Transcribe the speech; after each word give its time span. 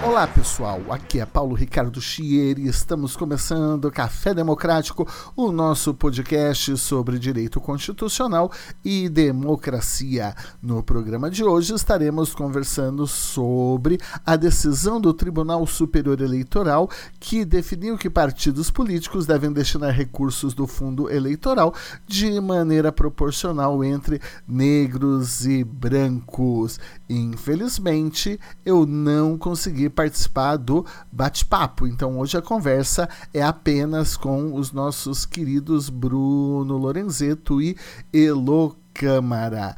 Olá 0.00 0.28
pessoal, 0.28 0.80
aqui 0.90 1.18
é 1.18 1.26
Paulo 1.26 1.56
Ricardo 1.56 2.00
Chier 2.00 2.56
e 2.56 2.68
estamos 2.68 3.16
começando 3.16 3.90
Café 3.90 4.32
Democrático, 4.32 5.06
o 5.34 5.50
nosso 5.50 5.92
podcast 5.92 6.76
sobre 6.78 7.18
direito 7.18 7.60
constitucional 7.60 8.50
e 8.84 9.08
democracia. 9.08 10.34
No 10.62 10.84
programa 10.84 11.28
de 11.28 11.42
hoje 11.42 11.74
estaremos 11.74 12.32
conversando 12.32 13.08
sobre 13.08 13.98
a 14.24 14.36
decisão 14.36 15.00
do 15.00 15.12
Tribunal 15.12 15.66
Superior 15.66 16.20
Eleitoral 16.20 16.88
que 17.18 17.44
definiu 17.44 17.98
que 17.98 18.08
partidos 18.08 18.70
políticos 18.70 19.26
devem 19.26 19.52
destinar 19.52 19.92
recursos 19.92 20.54
do 20.54 20.68
fundo 20.68 21.10
eleitoral 21.10 21.74
de 22.06 22.40
maneira 22.40 22.92
proporcional 22.92 23.82
entre 23.82 24.20
negros 24.46 25.44
e 25.44 25.64
brancos. 25.64 26.78
Infelizmente, 27.10 28.38
eu 28.64 28.86
não 28.86 29.36
consegui 29.36 29.87
participar 29.88 30.56
do 30.56 30.84
bate-papo. 31.10 31.86
Então 31.86 32.18
hoje 32.18 32.36
a 32.36 32.42
conversa 32.42 33.08
é 33.32 33.42
apenas 33.42 34.16
com 34.16 34.54
os 34.54 34.72
nossos 34.72 35.24
queridos 35.24 35.88
Bruno 35.88 36.76
Lorenzeto 36.76 37.60
e 37.60 37.76
Elo 38.12 38.76
Câmara. 38.92 39.76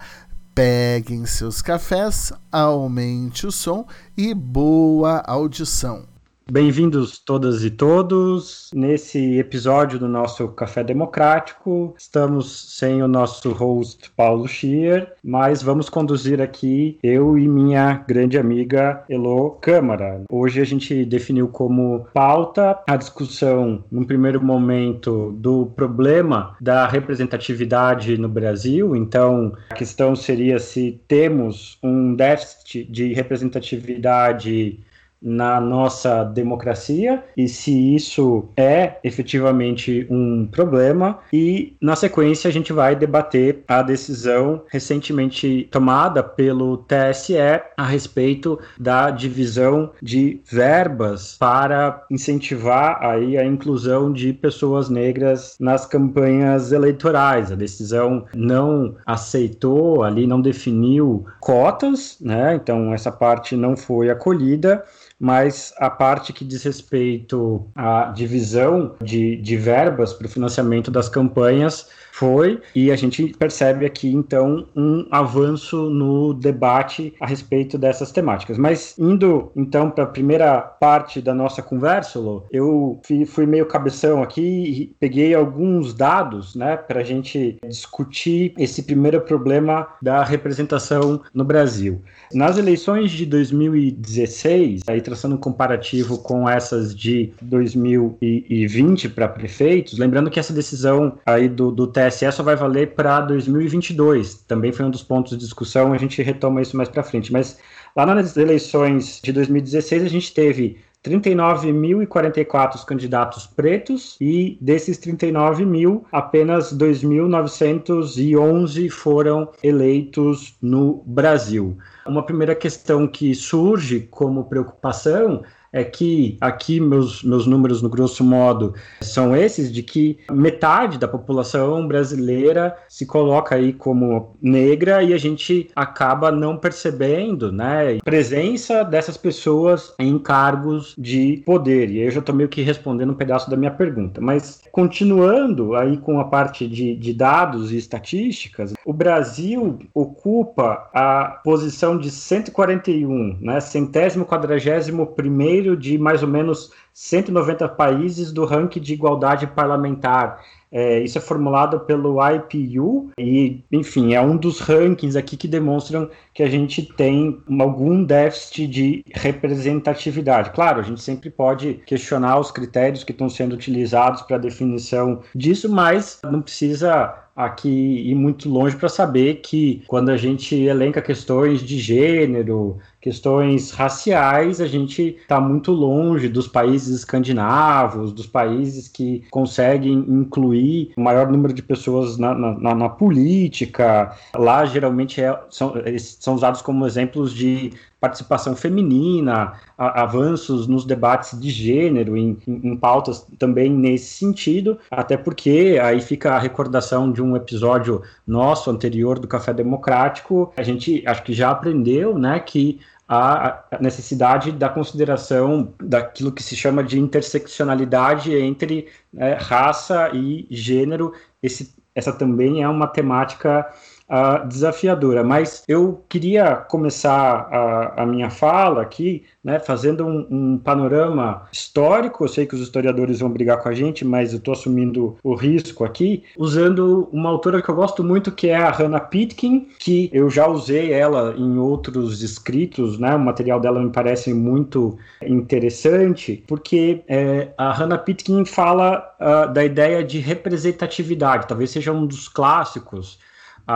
Peguem 0.55 1.25
seus 1.27 1.63
cafés, 1.63 2.33
aumente 2.51 3.47
o 3.47 3.53
som 3.53 3.87
e 4.17 4.35
boa 4.35 5.23
audição. 5.27 6.10
Bem-vindos 6.51 7.17
todas 7.21 7.65
e 7.65 7.71
todos. 7.71 8.73
Nesse 8.75 9.39
episódio 9.39 10.01
do 10.01 10.09
nosso 10.09 10.49
Café 10.49 10.83
Democrático, 10.83 11.95
estamos 11.97 12.77
sem 12.77 13.01
o 13.05 13.07
nosso 13.07 13.53
host 13.53 14.11
Paulo 14.17 14.49
Schier, 14.49 15.15
mas 15.23 15.63
vamos 15.63 15.89
conduzir 15.89 16.41
aqui 16.41 16.99
eu 17.05 17.39
e 17.39 17.47
minha 17.47 18.05
grande 18.09 18.37
amiga 18.37 19.05
Elo 19.09 19.51
Câmara. 19.61 20.23
Hoje 20.29 20.61
a 20.61 20.65
gente 20.65 21.05
definiu 21.05 21.47
como 21.47 22.09
pauta 22.13 22.81
a 22.85 22.97
discussão, 22.97 23.85
num 23.89 24.03
primeiro 24.03 24.43
momento, 24.43 25.33
do 25.39 25.67
problema 25.67 26.57
da 26.61 26.85
representatividade 26.85 28.19
no 28.19 28.29
Brasil. 28.29 28.97
Então, 28.97 29.53
a 29.71 29.75
questão 29.75 30.17
seria 30.17 30.59
se 30.59 31.01
temos 31.07 31.79
um 31.81 32.13
déficit 32.13 32.91
de 32.91 33.13
representatividade 33.13 34.81
na 35.21 35.61
nossa 35.61 36.25
democracia 36.25 37.23
e 37.37 37.49
se 37.49 37.95
isso 37.95 38.49
é 38.57 38.99
efetivamente 39.05 40.07
um 40.11 40.47
problema. 40.47 41.19
E 41.33 41.77
na 41.81 41.95
sequência 41.95 42.49
a 42.49 42.53
gente 42.53 42.73
vai 42.73 42.97
debater 42.97 43.63
a 43.69 43.83
decisão 43.83 44.63
recentemente 44.69 45.69
tomada 45.71 46.23
pelo 46.23 46.79
TSE 46.79 47.37
a 47.77 47.85
respeito 47.85 48.59
da 48.79 49.11
divisão 49.11 49.91
de 50.03 50.41
verbas 50.51 51.37
para 51.39 52.05
incentivar 52.11 53.05
aí 53.05 53.37
a 53.37 53.45
inclusão 53.45 54.13
de 54.13 54.33
pessoas 54.33 54.89
negras 54.89 55.57
nas 55.61 55.87
campanhas 55.87 56.73
eleitorais. 56.73 57.53
A 57.53 57.55
decisão 57.55 58.25
não 58.35 58.97
aceitou 59.05 60.03
ali, 60.03 60.27
não 60.27 60.41
definiu 60.41 61.27
cotas, 61.41 62.17
né? 62.21 62.55
Então 62.55 62.93
essa 62.95 63.13
parte 63.13 63.57
não 63.57 63.77
foi 63.77 64.11
acolhida 64.11 64.85
mas 65.21 65.75
a 65.77 65.91
parte 65.91 66.33
que 66.33 66.45
diz 66.45 66.63
respeito 66.63 67.67
à 67.77 68.05
divisão 68.07 68.95
de, 69.05 69.37
de 69.37 69.57
verbas 69.57 70.15
para 70.15 70.27
o 70.27 70.31
financiamento 70.31 70.91
das 70.91 71.09
campanhas 71.09 71.87
foi, 72.21 72.61
e 72.75 72.91
a 72.91 72.97
gente 72.97 73.29
percebe 73.39 73.87
aqui 73.87 74.13
então 74.13 74.67
um 74.77 75.07
avanço 75.11 75.89
no 75.89 76.35
debate 76.35 77.15
a 77.19 77.27
respeito 77.27 77.79
dessas 77.79 78.13
temáticas. 78.13 78.59
Mas 78.59 78.95
indo 78.99 79.51
então 79.57 79.91
para 79.91 80.05
a 80.05 80.07
primeira 80.07 80.61
parte 80.61 81.23
da 81.23 81.33
nossa 81.33 81.63
conversa, 81.63 82.19
Lô, 82.19 82.45
eu 82.53 83.01
fui 83.27 83.47
meio 83.47 83.65
cabeção 83.65 84.23
aqui 84.23 84.43
e 84.43 84.95
peguei 85.01 85.35
alguns 85.35 85.95
dados 85.95 86.55
né, 86.55 86.77
para 86.77 87.01
a 87.01 87.05
gente 87.05 87.57
discutir 87.67 88.53
esse 88.59 88.83
primeiro 88.83 89.23
problema 89.23 89.89
da 90.03 90.23
representação 90.23 91.23
no 91.33 91.45
Brasil. 91.45 92.03
Nas 92.35 92.59
eleições 92.59 93.11
de 93.11 93.25
2016, 93.25 94.83
aí 94.87 95.01
traçando 95.11 95.35
um 95.35 95.39
comparativo 95.39 96.19
com 96.19 96.49
essas 96.49 96.95
de 96.95 97.33
2020 97.43 99.09
para 99.09 99.27
prefeitos, 99.29 99.99
lembrando 99.99 100.31
que 100.31 100.39
essa 100.39 100.53
decisão 100.53 101.19
aí 101.27 101.49
do, 101.49 101.73
do 101.73 101.89
TSE 101.89 102.31
só 102.31 102.45
vai 102.45 102.55
valer 102.55 102.95
para 102.95 103.21
2022. 103.23 104.45
Também 104.47 104.73
foi 104.73 104.87
um 104.87 104.91
dos 104.91 105.03
pontos 105.03 105.33
de 105.33 105.39
discussão, 105.39 105.93
a 105.93 105.99
gente 105.99 106.23
retoma 106.23 106.63
isso 106.63 106.77
mais 106.77 106.89
para 106.89 107.03
frente. 107.03 107.33
Mas 107.33 107.59
lá 107.97 108.07
nas 108.07 108.37
eleições 108.37 109.21
de 109.23 109.33
2016 109.33 110.05
a 110.05 110.09
gente 110.09 110.33
teve 110.33 110.79
39.044 111.05 112.85
candidatos 112.85 113.47
pretos 113.47 114.17
e 114.21 114.57
desses 114.61 114.99
39 114.99 115.65
mil, 115.65 116.05
apenas 116.13 116.77
2.911 116.77 118.91
foram 118.91 119.49
eleitos 119.63 120.55
no 120.61 121.03
Brasil. 121.07 121.79
Uma 122.07 122.25
primeira 122.25 122.55
questão 122.55 123.07
que 123.07 123.35
surge 123.35 124.01
como 124.01 124.49
preocupação 124.49 125.43
é 125.73 125.85
que 125.85 126.37
aqui 126.41 126.81
meus, 126.81 127.23
meus 127.23 127.47
números, 127.47 127.83
no 127.83 127.89
grosso 127.89 128.25
modo, 128.25 128.75
são 129.01 129.37
esses, 129.37 129.73
de 129.73 129.83
que 129.83 130.19
metade 130.31 130.99
da 130.99 131.07
população 131.07 131.87
brasileira 131.87 132.77
se 132.89 133.07
coloca 133.07 133.55
aí 133.55 133.73
como 133.73 134.37
negra 134.43 135.03
e 135.03 135.15
a 135.15 135.19
gente 135.19 135.71
acaba 135.75 136.31
não 136.31 136.57
percebendo, 136.57 137.53
né, 137.53 137.99
a 137.99 138.05
presença 138.05 138.83
dessas 138.83 139.17
pessoas 139.17 139.95
em 139.99 140.19
cargos 140.19 140.95
de 140.99 141.43
poder. 141.47 141.91
E 141.91 142.01
aí 142.01 142.07
eu 142.07 142.11
já 142.11 142.21
estou 142.21 142.35
meio 142.35 142.49
que 142.49 142.63
respondendo 142.63 143.11
um 143.11 143.17
pedaço 143.17 143.49
da 143.49 143.57
minha 143.57 143.71
pergunta. 143.71 144.21
Mas 144.21 144.61
continuando 144.73 145.75
aí 145.77 145.97
com 145.99 146.19
a 146.19 146.25
parte 146.25 146.67
de, 146.67 146.97
de 146.97 147.13
dados 147.13 147.73
e 147.73 147.77
estatísticas, 147.77 148.75
o 148.85 148.93
Brasil 148.93 149.79
ocupa 149.95 150.89
a 150.93 151.41
posição 151.45 151.97
de 151.97 152.11
141, 152.11 153.39
né, 153.41 153.61
centésimo 153.61 154.25
quadragésimo 154.25 155.07
primeiro 155.07 155.60
de 155.77 155.99
mais 155.99 156.23
ou 156.23 156.29
menos 156.29 156.73
190 156.93 157.69
países 157.71 158.33
do 158.33 158.45
ranking 158.45 158.81
de 158.81 158.95
igualdade 158.95 159.47
parlamentar. 159.47 160.41
É, 160.73 161.01
isso 161.01 161.19
é 161.19 161.21
formulado 161.21 161.81
pelo 161.81 162.19
IPU 162.31 163.11
e, 163.19 163.65
enfim, 163.73 164.15
é 164.15 164.21
um 164.21 164.37
dos 164.37 164.61
rankings 164.61 165.19
aqui 165.19 165.37
que 165.37 165.49
demonstram 165.49 166.09
que 166.33 166.45
a 166.45 166.49
gente 166.49 166.83
tem 166.83 167.43
algum 167.59 168.05
déficit 168.05 168.69
de 168.69 169.05
representatividade. 169.13 170.51
Claro, 170.51 170.79
a 170.79 170.83
gente 170.83 171.01
sempre 171.01 171.29
pode 171.29 171.75
questionar 171.87 172.39
os 172.39 172.53
critérios 172.53 173.03
que 173.03 173.11
estão 173.11 173.29
sendo 173.29 173.55
utilizados 173.55 174.23
para 174.23 174.37
a 174.37 174.41
definição 174.41 175.23
disso, 175.35 175.69
mas 175.69 176.21
não 176.23 176.41
precisa 176.41 177.15
aqui 177.35 177.69
ir 177.69 178.15
muito 178.15 178.49
longe 178.49 178.77
para 178.77 178.89
saber 178.89 179.37
que 179.37 179.83
quando 179.87 180.11
a 180.11 180.17
gente 180.17 180.55
elenca 180.55 181.01
questões 181.01 181.61
de 181.61 181.79
gênero, 181.79 182.79
questões 183.01 183.71
raciais, 183.71 184.61
a 184.61 184.67
gente 184.67 185.17
está 185.21 185.41
muito 185.41 185.73
longe 185.73 186.29
dos 186.29 186.47
países 186.47 186.99
escandinavos, 186.99 188.13
dos 188.13 188.27
países 188.27 188.89
que 188.89 189.25
conseguem 189.31 189.93
incluir 189.93 190.93
o 190.97 191.01
maior 191.01 191.31
número 191.31 191.53
de 191.53 191.63
pessoas 191.63 192.19
na, 192.19 192.35
na, 192.35 192.75
na 192.75 192.89
política. 192.89 194.15
Lá, 194.35 194.65
geralmente, 194.67 195.21
é, 195.21 195.39
são, 195.49 195.77
eles 195.79 196.19
são 196.21 196.35
usados 196.35 196.61
como 196.61 196.87
exemplos 196.87 197.33
de 197.33 197.73
participação 198.01 198.57
feminina, 198.57 199.53
a, 199.77 200.03
avanços 200.03 200.67
nos 200.67 200.85
debates 200.85 201.39
de 201.39 201.51
gênero, 201.51 202.17
em, 202.17 202.39
em, 202.47 202.69
em, 202.69 202.77
pautas 202.77 203.27
também 203.39 203.71
nesse 203.71 204.15
sentido, 204.15 204.79
até 204.91 205.17
porque 205.17 205.79
aí 205.83 206.01
fica 206.01 206.33
a 206.33 206.39
recordação 206.39 207.13
de 207.13 207.23
um 207.23 207.37
episódio 207.37 208.03
nosso 208.27 208.71
anterior 208.71 209.19
do 209.19 209.29
Café 209.29 209.53
Democrático, 209.53 210.53
a 210.57 210.63
gente 210.63 211.03
acho 211.07 211.23
que 211.23 211.33
já 211.33 211.51
aprendeu, 211.51 212.19
né, 212.19 212.41
que 212.41 212.81
a, 213.13 213.65
necessidade 213.81 214.53
da 214.53 214.69
consideração 214.69 215.75
daquilo 215.83 216.31
que 216.31 216.43
se 216.43 216.55
chama 216.55 216.85
de 216.85 216.99
interseccionalidade 216.99 218.33
entre 218.33 218.87
é, 219.17 219.33
raça 219.33 220.11
e 220.15 220.47
gênero. 220.49 221.13
Esse, 221.43 221.75
essa 221.93 222.13
também 222.13 222.63
é 222.63 222.69
uma 222.69 222.87
temática 222.87 223.69
uh, 224.11 224.47
desafiadora. 224.47 225.23
Mas 225.23 225.63
eu 225.69 226.03
queria 226.09 226.57
começar 226.57 227.49
a, 227.51 228.03
a 228.03 228.07
minha 228.07 228.29
fala 228.29 228.83
aqui, 228.83 229.25
né, 229.43 229.59
fazendo 229.59 230.05
um, 230.05 230.27
um, 230.31 230.59
panorama 230.59 231.49
histórico. 231.53 232.25
Eu 232.25 232.29
sei 232.29 232.47
que 232.47 232.55
os 232.55 232.61
historiadores 232.61 233.21
vão 233.21 233.31
brigar 233.31 233.63
com 233.63 233.69
a 233.69 233.75
gente, 233.75 234.05
mas 234.05 234.33
eu 234.33 234.39
estou 234.39 234.53
assumindo 234.53 235.17
o 235.23 235.35
risco 235.35 235.85
aqui, 235.85 236.25
usando 236.37 237.09
uma 237.13 237.31
autora 237.31 237.63
que 237.63 237.69
eu 237.69 237.75
gosto 237.75 238.03
muito, 238.03 238.33
que 238.33 238.49
é 238.49 238.57
a 238.57 238.71
Hannah 238.71 239.01
Pitkin, 239.01 239.69
que 239.79 240.11
eu 240.13 240.29
já 240.29 240.47
usei 240.47 240.93
ela 240.93 241.35
em 241.37 241.59
outros 241.59 242.23
escritos, 242.23 242.99
né? 242.99 243.15
O 243.15 243.21
material 243.21 243.61
dela 243.61 243.81
me 243.81 243.91
parece 243.91 244.35
muito 244.35 244.99
interessante, 245.23 246.43
porque 246.47 247.03
é, 247.07 247.49
a 247.57 247.73
Hannah 247.73 247.99
Pitkin 247.99 248.45
fala 248.45 249.15
uh, 249.21 249.53
da 249.53 249.65
ideia 249.65 250.03
de 250.03 250.19
representatividade, 250.19 251.47
talvez 251.47 251.71
seja 251.71 251.93
um 251.93 252.07
dos 252.07 252.29
clássicos 252.29 253.19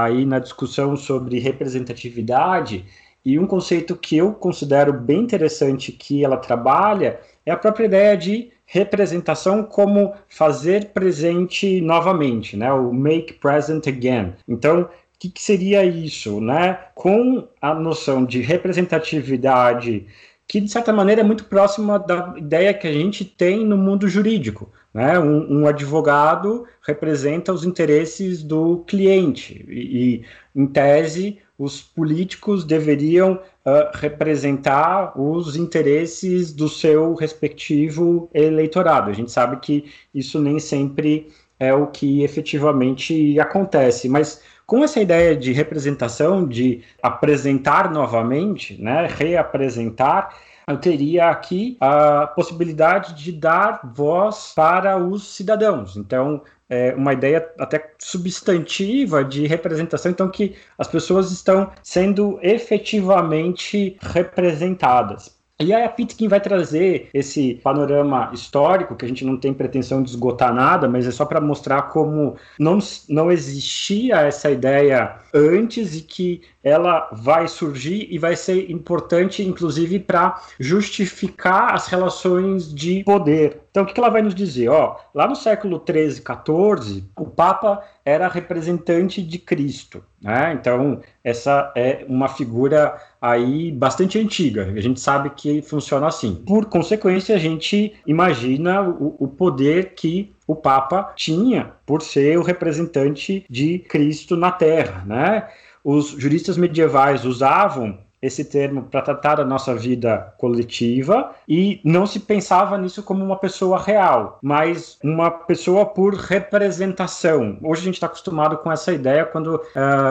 aí 0.02 0.24
na 0.26 0.38
discussão 0.38 0.96
sobre 0.96 1.38
representatividade, 1.38 2.84
e 3.24 3.38
um 3.38 3.46
conceito 3.46 3.96
que 3.96 4.16
eu 4.16 4.32
considero 4.32 4.92
bem 4.92 5.20
interessante 5.20 5.92
que 5.92 6.24
ela 6.24 6.36
trabalha 6.36 7.20
é 7.46 7.50
a 7.50 7.56
própria 7.56 7.86
ideia 7.86 8.16
de 8.16 8.50
representação 8.66 9.62
como 9.62 10.14
fazer 10.28 10.86
presente 10.86 11.80
novamente, 11.80 12.56
né? 12.56 12.72
O 12.72 12.92
make 12.92 13.34
present 13.34 13.86
again. 13.86 14.34
Então, 14.48 14.82
o 14.82 14.88
que, 15.18 15.30
que 15.30 15.42
seria 15.42 15.84
isso, 15.84 16.40
né? 16.40 16.78
Com 16.94 17.48
a 17.62 17.74
noção 17.74 18.24
de 18.24 18.40
representatividade 18.40 20.06
que 20.46 20.60
de 20.60 20.70
certa 20.70 20.92
maneira 20.92 21.22
é 21.22 21.24
muito 21.24 21.44
próxima 21.44 21.98
da 21.98 22.34
ideia 22.36 22.74
que 22.74 22.86
a 22.86 22.92
gente 22.92 23.24
tem 23.24 23.64
no 23.64 23.78
mundo 23.78 24.06
jurídico. 24.08 24.70
Né? 24.94 25.18
Um, 25.18 25.62
um 25.62 25.66
advogado 25.66 26.64
representa 26.86 27.52
os 27.52 27.64
interesses 27.64 28.44
do 28.44 28.84
cliente 28.86 29.66
e, 29.68 30.22
e 30.54 30.60
em 30.60 30.66
tese, 30.68 31.38
os 31.58 31.82
políticos 31.82 32.64
deveriam 32.64 33.32
uh, 33.34 33.90
representar 33.94 35.20
os 35.20 35.56
interesses 35.56 36.52
do 36.52 36.68
seu 36.68 37.14
respectivo 37.14 38.30
eleitorado. 38.32 39.10
A 39.10 39.12
gente 39.12 39.32
sabe 39.32 39.56
que 39.56 39.84
isso 40.14 40.40
nem 40.40 40.60
sempre 40.60 41.28
é 41.58 41.74
o 41.74 41.88
que 41.88 42.22
efetivamente 42.22 43.38
acontece, 43.40 44.08
mas 44.08 44.40
com 44.66 44.82
essa 44.82 45.00
ideia 45.00 45.36
de 45.36 45.52
representação, 45.52 46.46
de 46.46 46.82
apresentar 47.02 47.90
novamente, 47.92 48.80
né, 48.80 49.06
reapresentar, 49.06 50.34
eu 50.66 50.78
teria 50.78 51.28
aqui 51.30 51.76
a 51.80 52.26
possibilidade 52.26 53.14
de 53.14 53.32
dar 53.32 53.80
voz 53.94 54.52
para 54.54 54.96
os 54.96 55.34
cidadãos. 55.34 55.96
Então, 55.96 56.42
é 56.68 56.94
uma 56.94 57.12
ideia 57.12 57.46
até 57.58 57.92
substantiva 57.98 59.22
de 59.24 59.46
representação, 59.46 60.10
então 60.10 60.28
que 60.30 60.56
as 60.78 60.88
pessoas 60.88 61.30
estão 61.30 61.70
sendo 61.82 62.38
efetivamente 62.42 63.96
representadas. 64.00 65.34
E 65.60 65.72
aí 65.72 65.84
a 65.84 65.88
Pitkin 65.88 66.26
vai 66.26 66.40
trazer 66.40 67.08
esse 67.14 67.54
panorama 67.62 68.30
histórico, 68.34 68.96
que 68.96 69.04
a 69.04 69.08
gente 69.08 69.24
não 69.24 69.36
tem 69.36 69.54
pretensão 69.54 70.02
de 70.02 70.10
esgotar 70.10 70.52
nada, 70.52 70.88
mas 70.88 71.06
é 71.06 71.12
só 71.12 71.24
para 71.24 71.40
mostrar 71.40 71.82
como 71.82 72.36
não, 72.58 72.78
não 73.08 73.30
existia 73.30 74.16
essa 74.22 74.50
ideia 74.50 75.16
antes 75.34 75.96
e 75.96 76.02
que 76.02 76.42
ela 76.62 77.10
vai 77.12 77.48
surgir 77.48 78.06
e 78.08 78.16
vai 78.16 78.36
ser 78.36 78.70
importante, 78.70 79.42
inclusive, 79.42 79.98
para 79.98 80.40
justificar 80.60 81.74
as 81.74 81.88
relações 81.88 82.72
de 82.72 83.02
poder. 83.02 83.60
Então, 83.70 83.82
o 83.82 83.86
que 83.86 83.98
ela 83.98 84.08
vai 84.08 84.22
nos 84.22 84.34
dizer? 84.34 84.68
Ó, 84.68 84.96
lá 85.12 85.26
no 85.26 85.34
século 85.34 85.80
13, 85.80 86.22
14, 86.22 87.04
o 87.18 87.26
Papa 87.26 87.82
era 88.04 88.28
representante 88.28 89.20
de 89.20 89.38
Cristo. 89.38 90.04
Né? 90.22 90.52
Então, 90.52 91.00
essa 91.24 91.72
é 91.74 92.04
uma 92.08 92.28
figura 92.28 92.96
aí 93.20 93.72
bastante 93.72 94.18
antiga. 94.18 94.72
A 94.76 94.80
gente 94.80 95.00
sabe 95.00 95.30
que 95.30 95.60
funciona 95.60 96.06
assim. 96.06 96.36
Por 96.46 96.66
consequência, 96.66 97.34
a 97.34 97.38
gente 97.38 97.94
imagina 98.06 98.82
o, 98.82 99.16
o 99.18 99.28
poder 99.28 99.94
que 99.94 100.33
o 100.46 100.54
Papa 100.54 101.12
tinha 101.16 101.72
por 101.86 102.02
ser 102.02 102.38
o 102.38 102.42
representante 102.42 103.44
de 103.48 103.78
Cristo 103.78 104.36
na 104.36 104.50
Terra, 104.50 105.04
né? 105.06 105.48
Os 105.82 106.08
juristas 106.08 106.56
medievais 106.56 107.24
usavam 107.24 107.98
esse 108.24 108.44
termo 108.44 108.84
para 108.84 109.02
tratar 109.02 109.34
da 109.36 109.44
nossa 109.44 109.74
vida 109.74 110.32
coletiva 110.38 111.32
e 111.46 111.78
não 111.84 112.06
se 112.06 112.20
pensava 112.20 112.78
nisso 112.78 113.02
como 113.02 113.22
uma 113.22 113.36
pessoa 113.36 113.78
real, 113.78 114.38
mas 114.42 114.98
uma 115.04 115.30
pessoa 115.30 115.84
por 115.84 116.14
representação. 116.14 117.58
Hoje 117.62 117.82
a 117.82 117.84
gente 117.84 117.94
está 117.94 118.06
acostumado 118.06 118.56
com 118.58 118.72
essa 118.72 118.92
ideia 118.92 119.26
quando 119.26 119.56
uh, 119.56 119.60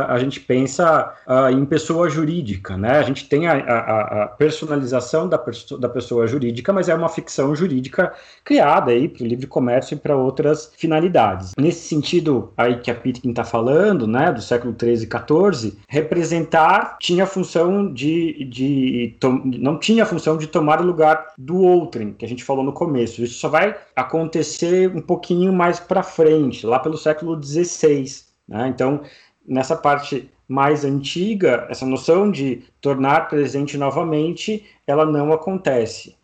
a 0.07 0.19
gente 0.19 0.39
pensa 0.39 1.12
uh, 1.27 1.50
em 1.50 1.65
pessoa 1.65 2.07
jurídica, 2.07 2.77
né? 2.77 2.92
A 2.92 3.04
gente 3.04 3.27
tem 3.27 3.48
a, 3.48 3.54
a, 3.54 4.24
a 4.24 4.27
personalização 4.27 5.27
da, 5.27 5.38
perso 5.39 5.77
da 5.77 5.89
pessoa 5.89 6.27
jurídica, 6.27 6.71
mas 6.71 6.89
é 6.89 6.94
uma 6.95 7.10
ficção 7.10 7.56
jurídica 7.56 8.13
criada 8.44 8.92
aí 8.92 9.10
para 9.10 9.24
o 9.24 9.27
livre 9.27 9.48
comércio 9.48 9.95
e 9.95 9.98
para 9.98 10.15
outras 10.15 10.71
finalidades. 10.77 11.54
Nesse 11.57 11.88
sentido 11.88 12.54
aí 12.56 12.77
que 12.77 12.92
a 12.92 12.95
Pitkin 12.95 13.31
está 13.31 13.44
falando, 13.44 14.06
né, 14.06 14.31
do 14.31 14.42
século 14.42 14.74
13 14.74 15.06
e 15.06 15.07
14, 15.07 15.80
representar 15.88 16.98
tinha 17.00 17.24
a 17.24 17.27
função 17.27 17.92
de 17.92 18.03
de, 18.04 18.44
de 18.46 19.16
não 19.60 19.80
tinha 19.80 20.04
a 20.04 20.06
função 20.06 20.38
de 20.38 20.48
tomar 20.48 20.82
o 20.82 20.86
lugar 20.86 21.34
do 21.38 21.62
outrem, 21.62 22.14
que 22.14 22.26
a 22.26 22.28
gente 22.28 22.44
falou 22.44 22.64
no 22.64 22.74
começo. 22.74 23.24
Isso 23.24 23.36
só 23.36 23.48
vai 23.48 23.76
acontecer 23.96 24.94
um 24.94 25.02
pouquinho 25.02 25.54
mais 25.54 25.80
para 25.80 26.04
frente, 26.04 26.66
lá 26.66 26.80
pelo 26.80 26.98
século 26.98 27.42
XVI. 27.42 28.06
Né? 28.48 28.68
Então, 28.68 29.02
nessa 29.48 29.76
parte 29.76 30.30
mais 30.48 30.84
antiga, 30.84 31.66
essa 31.70 31.86
noção 31.86 32.30
de 32.30 32.64
tornar 32.82 33.30
presente 33.30 33.78
novamente, 33.78 34.66
ela 34.86 35.06
não 35.06 35.32
acontece. 35.32 36.16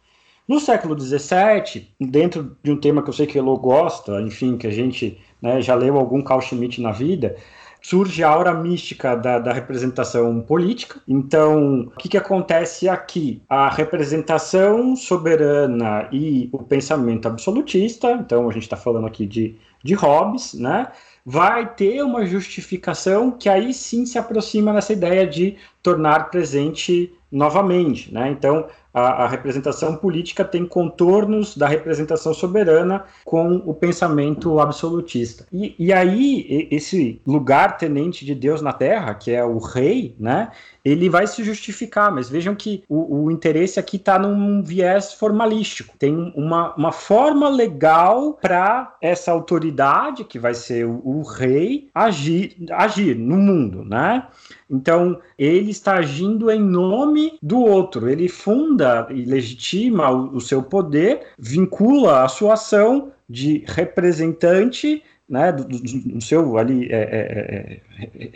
No 0.48 0.60
século 0.60 1.00
XVII, 1.00 1.88
dentro 2.00 2.58
de 2.62 2.72
um 2.72 2.78
tema 2.78 3.02
que 3.02 3.10
eu 3.10 3.14
sei 3.14 3.26
que 3.26 3.38
Elo 3.38 3.58
gosta, 3.58 4.20
enfim, 4.22 4.58
que 4.58 4.68
a 4.68 4.72
gente 4.72 5.18
né, 5.42 5.62
já 5.62 5.76
leu 5.76 5.98
algum 5.98 6.22
Carl 6.22 6.42
Schmitt 6.42 6.82
na 6.82 6.92
vida, 6.92 7.38
surge 7.82 8.24
a 8.24 8.30
aura 8.30 8.54
mística 8.54 9.16
da, 9.16 9.40
da 9.40 9.54
representação 9.54 10.42
política. 10.42 11.00
Então, 11.08 11.82
o 11.82 11.92
que, 11.92 12.10
que 12.10 12.18
acontece 12.18 12.90
aqui? 12.90 13.42
A 13.48 13.70
representação 13.70 14.96
soberana 14.96 16.08
e 16.12 16.50
o 16.52 16.60
pensamento 16.60 17.28
absolutista, 17.28 18.12
então 18.12 18.50
a 18.50 18.54
gente 18.54 18.64
está 18.64 18.78
falando 18.78 19.08
aqui 19.08 19.26
de, 19.26 19.56
de 19.84 19.94
Hobbes, 19.94 20.54
né? 20.54 20.88
vai 21.26 21.74
ter 21.76 22.02
uma 22.02 22.26
justificação 22.26 23.32
que 23.32 23.48
aí 23.48 23.72
sim 23.72 24.06
se 24.06 24.18
aproxima 24.18 24.74
dessa 24.74 24.94
ideia 24.94 25.28
de 25.28 25.58
tornar 25.84 26.32
presente 26.32 27.14
novamente. 27.32 28.12
Né? 28.12 28.30
Então, 28.32 28.68
a, 28.94 29.24
a, 29.24 29.28
representação 29.28 29.96
política 29.96 30.44
tem 30.44 30.66
contornos 30.66 31.56
da 31.56 31.68
representação 31.68 32.34
soberana 32.34 33.04
com 33.24 33.58
o 33.66 33.74
pensamento 33.74 34.60
absolutista. 34.60 35.46
E, 35.52 35.76
e 35.78 35.94
aí, 35.94 36.68
esse 36.72 37.22
lugar 37.26 37.78
tenente 37.78 38.26
de 38.26 38.34
Deus 38.34 38.62
na 38.62 38.74
terra, 38.74 39.14
que 39.14 39.32
é 39.32 39.44
o 39.44 39.58
rei, 39.60 40.16
né, 40.20 40.52
ele 40.84 41.10
vai 41.10 41.28
se 41.28 41.44
justificar, 41.44 42.12
mas 42.12 42.30
vejam 42.30 42.56
que 42.56 42.84
o, 42.88 43.26
o 43.26 43.32
interesse 43.32 43.80
aqui 43.80 43.98
está 43.98 44.18
num 44.18 44.62
viés 44.64 45.14
formalístico. 45.14 45.96
Tem 45.98 46.34
uma, 46.36 46.74
uma 46.76 46.92
forma 46.92 47.50
legal 47.50 48.34
para 48.34 48.96
essa 49.02 49.32
autoridade, 49.32 50.24
que 50.24 50.40
vai 50.40 50.54
ser 50.54 50.86
o, 50.86 51.02
o 51.04 51.22
rei, 51.22 51.90
agir, 51.94 52.56
agir 52.72 53.16
no 53.16 53.38
mundo, 53.38 53.84
né? 53.84 54.28
Então, 54.70 55.20
ele 55.38 55.72
está 55.72 55.96
agindo 55.96 56.52
em 56.52 56.62
nome 56.62 57.38
do 57.42 57.60
outro. 57.60 58.08
Ele 58.08 58.30
funda 58.30 59.08
e 59.10 59.26
legitima 59.26 60.10
o, 60.12 60.36
o 60.36 60.42
seu 60.42 60.62
poder, 60.62 61.22
vincula 61.38 62.24
a 62.24 62.28
sua 62.28 62.54
ação 62.54 63.12
de 63.28 63.64
representante 63.68 65.04
né, 65.30 65.52
do, 65.52 65.64
do, 65.64 66.22
seu 66.22 66.58
ali, 66.58 66.88
é, 66.92 66.98
é, 66.98 67.82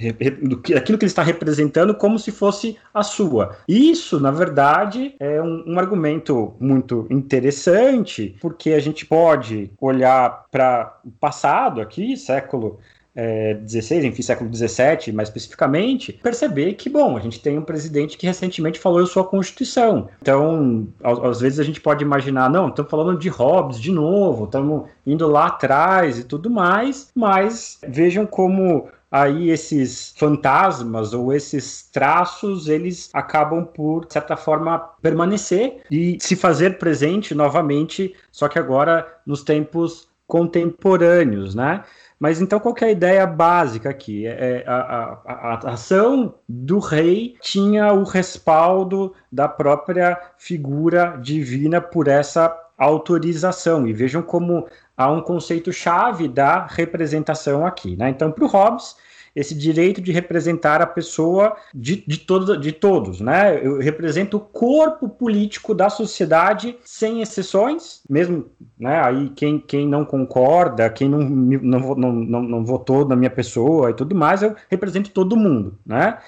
é, 0.08 0.16
é 0.20 0.30
do, 0.30 0.58
aquilo 0.78 0.98
que 0.98 1.06
ele 1.06 1.12
está 1.12 1.24
representando 1.24 1.96
como 1.96 2.20
se 2.20 2.32
fosse 2.32 2.78
a 2.94 3.02
sua. 3.02 3.58
Isso, 3.68 4.20
na 4.20 4.30
verdade, 4.30 5.16
é 5.20 5.42
um, 5.42 5.64
um 5.74 5.80
argumento 5.80 6.54
muito 6.60 7.08
interessante, 7.10 8.38
porque 8.40 8.74
a 8.74 8.80
gente 8.80 9.06
pode 9.06 9.72
olhar 9.82 10.46
para 10.52 11.00
o 11.04 11.12
passado 11.12 11.82
aqui, 11.82 12.16
século 12.16 12.80
é, 13.16 13.54
16, 13.54 14.06
enfim, 14.06 14.22
século 14.22 14.50
17, 14.50 15.12
mais 15.12 15.30
especificamente, 15.30 16.14
perceber 16.24 16.74
que, 16.74 16.90
bom, 16.90 17.16
a 17.16 17.20
gente 17.20 17.40
tem 17.40 17.58
um 17.58 17.64
presidente 17.64 18.18
que 18.18 18.26
recentemente 18.26 18.80
falou 18.80 19.00
eu 19.00 19.08
sou 19.08 19.22
a 19.22 19.28
Constituição. 19.28 20.10
Então, 20.22 20.88
às 21.04 21.40
vezes 21.40 21.60
a 21.60 21.64
gente 21.64 21.80
pode 21.80 22.04
imaginar, 22.04 22.50
não, 22.50 22.70
estamos 22.70 22.90
falando 22.90 23.20
de 23.20 23.30
Hobbes 23.30 23.80
de 23.80 23.92
novo, 23.92 24.46
estamos 24.46 24.90
indo 25.06 25.28
lá 25.28 25.48
atrás 25.48 26.18
e 26.20 26.24
tudo 26.24 26.50
mais, 26.50 27.10
mas 27.16 27.80
vejam 27.88 28.26
como 28.26 28.88
aí 29.12 29.52
esses 29.52 30.12
fantasmas 30.18 31.14
ou 31.14 31.32
esses 31.32 31.88
traços, 31.92 32.68
eles 32.68 33.12
acabam 33.14 33.64
por, 33.64 34.08
de 34.08 34.14
certa 34.14 34.36
forma, 34.36 34.80
permanecer 35.04 35.82
e 35.92 36.18
se 36.20 36.36
fazer 36.36 36.80
presente 36.80 37.36
novamente, 37.36 38.16
só 38.32 38.48
que 38.48 38.58
agora 38.58 39.06
nos 39.24 39.44
tempos 39.44 40.08
contemporâneos, 40.26 41.54
né? 41.54 41.84
Mas 42.24 42.40
então 42.40 42.58
qual 42.58 42.74
é 42.80 42.86
a 42.86 42.92
ideia 42.92 43.28
básica 43.28 43.90
aqui? 43.90 44.26
É, 44.26 44.64
a, 44.66 45.20
a, 45.26 45.44
a, 45.66 45.74
ação 45.74 46.36
do 46.48 46.80
rei 46.80 47.36
tinha 47.42 47.92
o 47.92 48.06
respaldo 48.06 49.14
da 49.30 49.46
própria 49.46 50.18
figura 50.38 51.18
divina 51.22 51.82
por 51.82 52.08
essa 52.08 52.58
autorização. 52.78 53.86
E 53.86 53.92
vejam 53.92 54.22
como 54.22 54.66
há 54.96 55.12
um 55.12 55.20
conceito 55.20 55.74
chave 55.74 56.30
da 56.30 56.66
representação 56.66 57.66
aqui. 57.66 57.98
Né? 57.98 58.12
Então, 58.12 58.32
para 58.32 58.46
o 58.46 58.48
Hobbes, 58.48 58.96
esse 59.36 59.56
direito 59.56 60.00
de 60.02 60.12
representar 60.12 60.82
a 60.82 60.86
pessoa 60.86 61.56
de, 61.74 62.04
de, 62.06 62.20
todo, 62.20 62.58
de 62.58 62.72
todos, 62.72 63.20
né? 63.20 63.66
Eu 63.66 63.80
represento 63.80 64.38
o 64.38 64.40
corpo 64.40 65.10
político 65.10 65.74
da 65.74 65.90
sociedade 65.90 66.78
sem 66.84 67.22
exceções, 67.22 68.02
mesmo, 68.10 68.46
né? 68.80 69.02
Aí 69.04 69.30
quem, 69.30 69.60
quem 69.60 69.88
não 69.88 70.06
concorda, 70.06 70.90
quem 70.90 71.10
não, 71.10 71.20
não, 71.20 71.96
não, 71.96 72.14
não, 72.14 72.44
não 72.44 72.66
votou 72.66 73.08
na 73.08 73.16
minha 73.16 73.32
pessoa 73.32 73.90
e 73.90 73.94
tudo 73.94 74.16
mais, 74.16 74.44
eu 74.44 74.56
represento 74.70 75.10
todo 75.10 75.36
mundo, 75.36 75.78
né? 75.86 76.20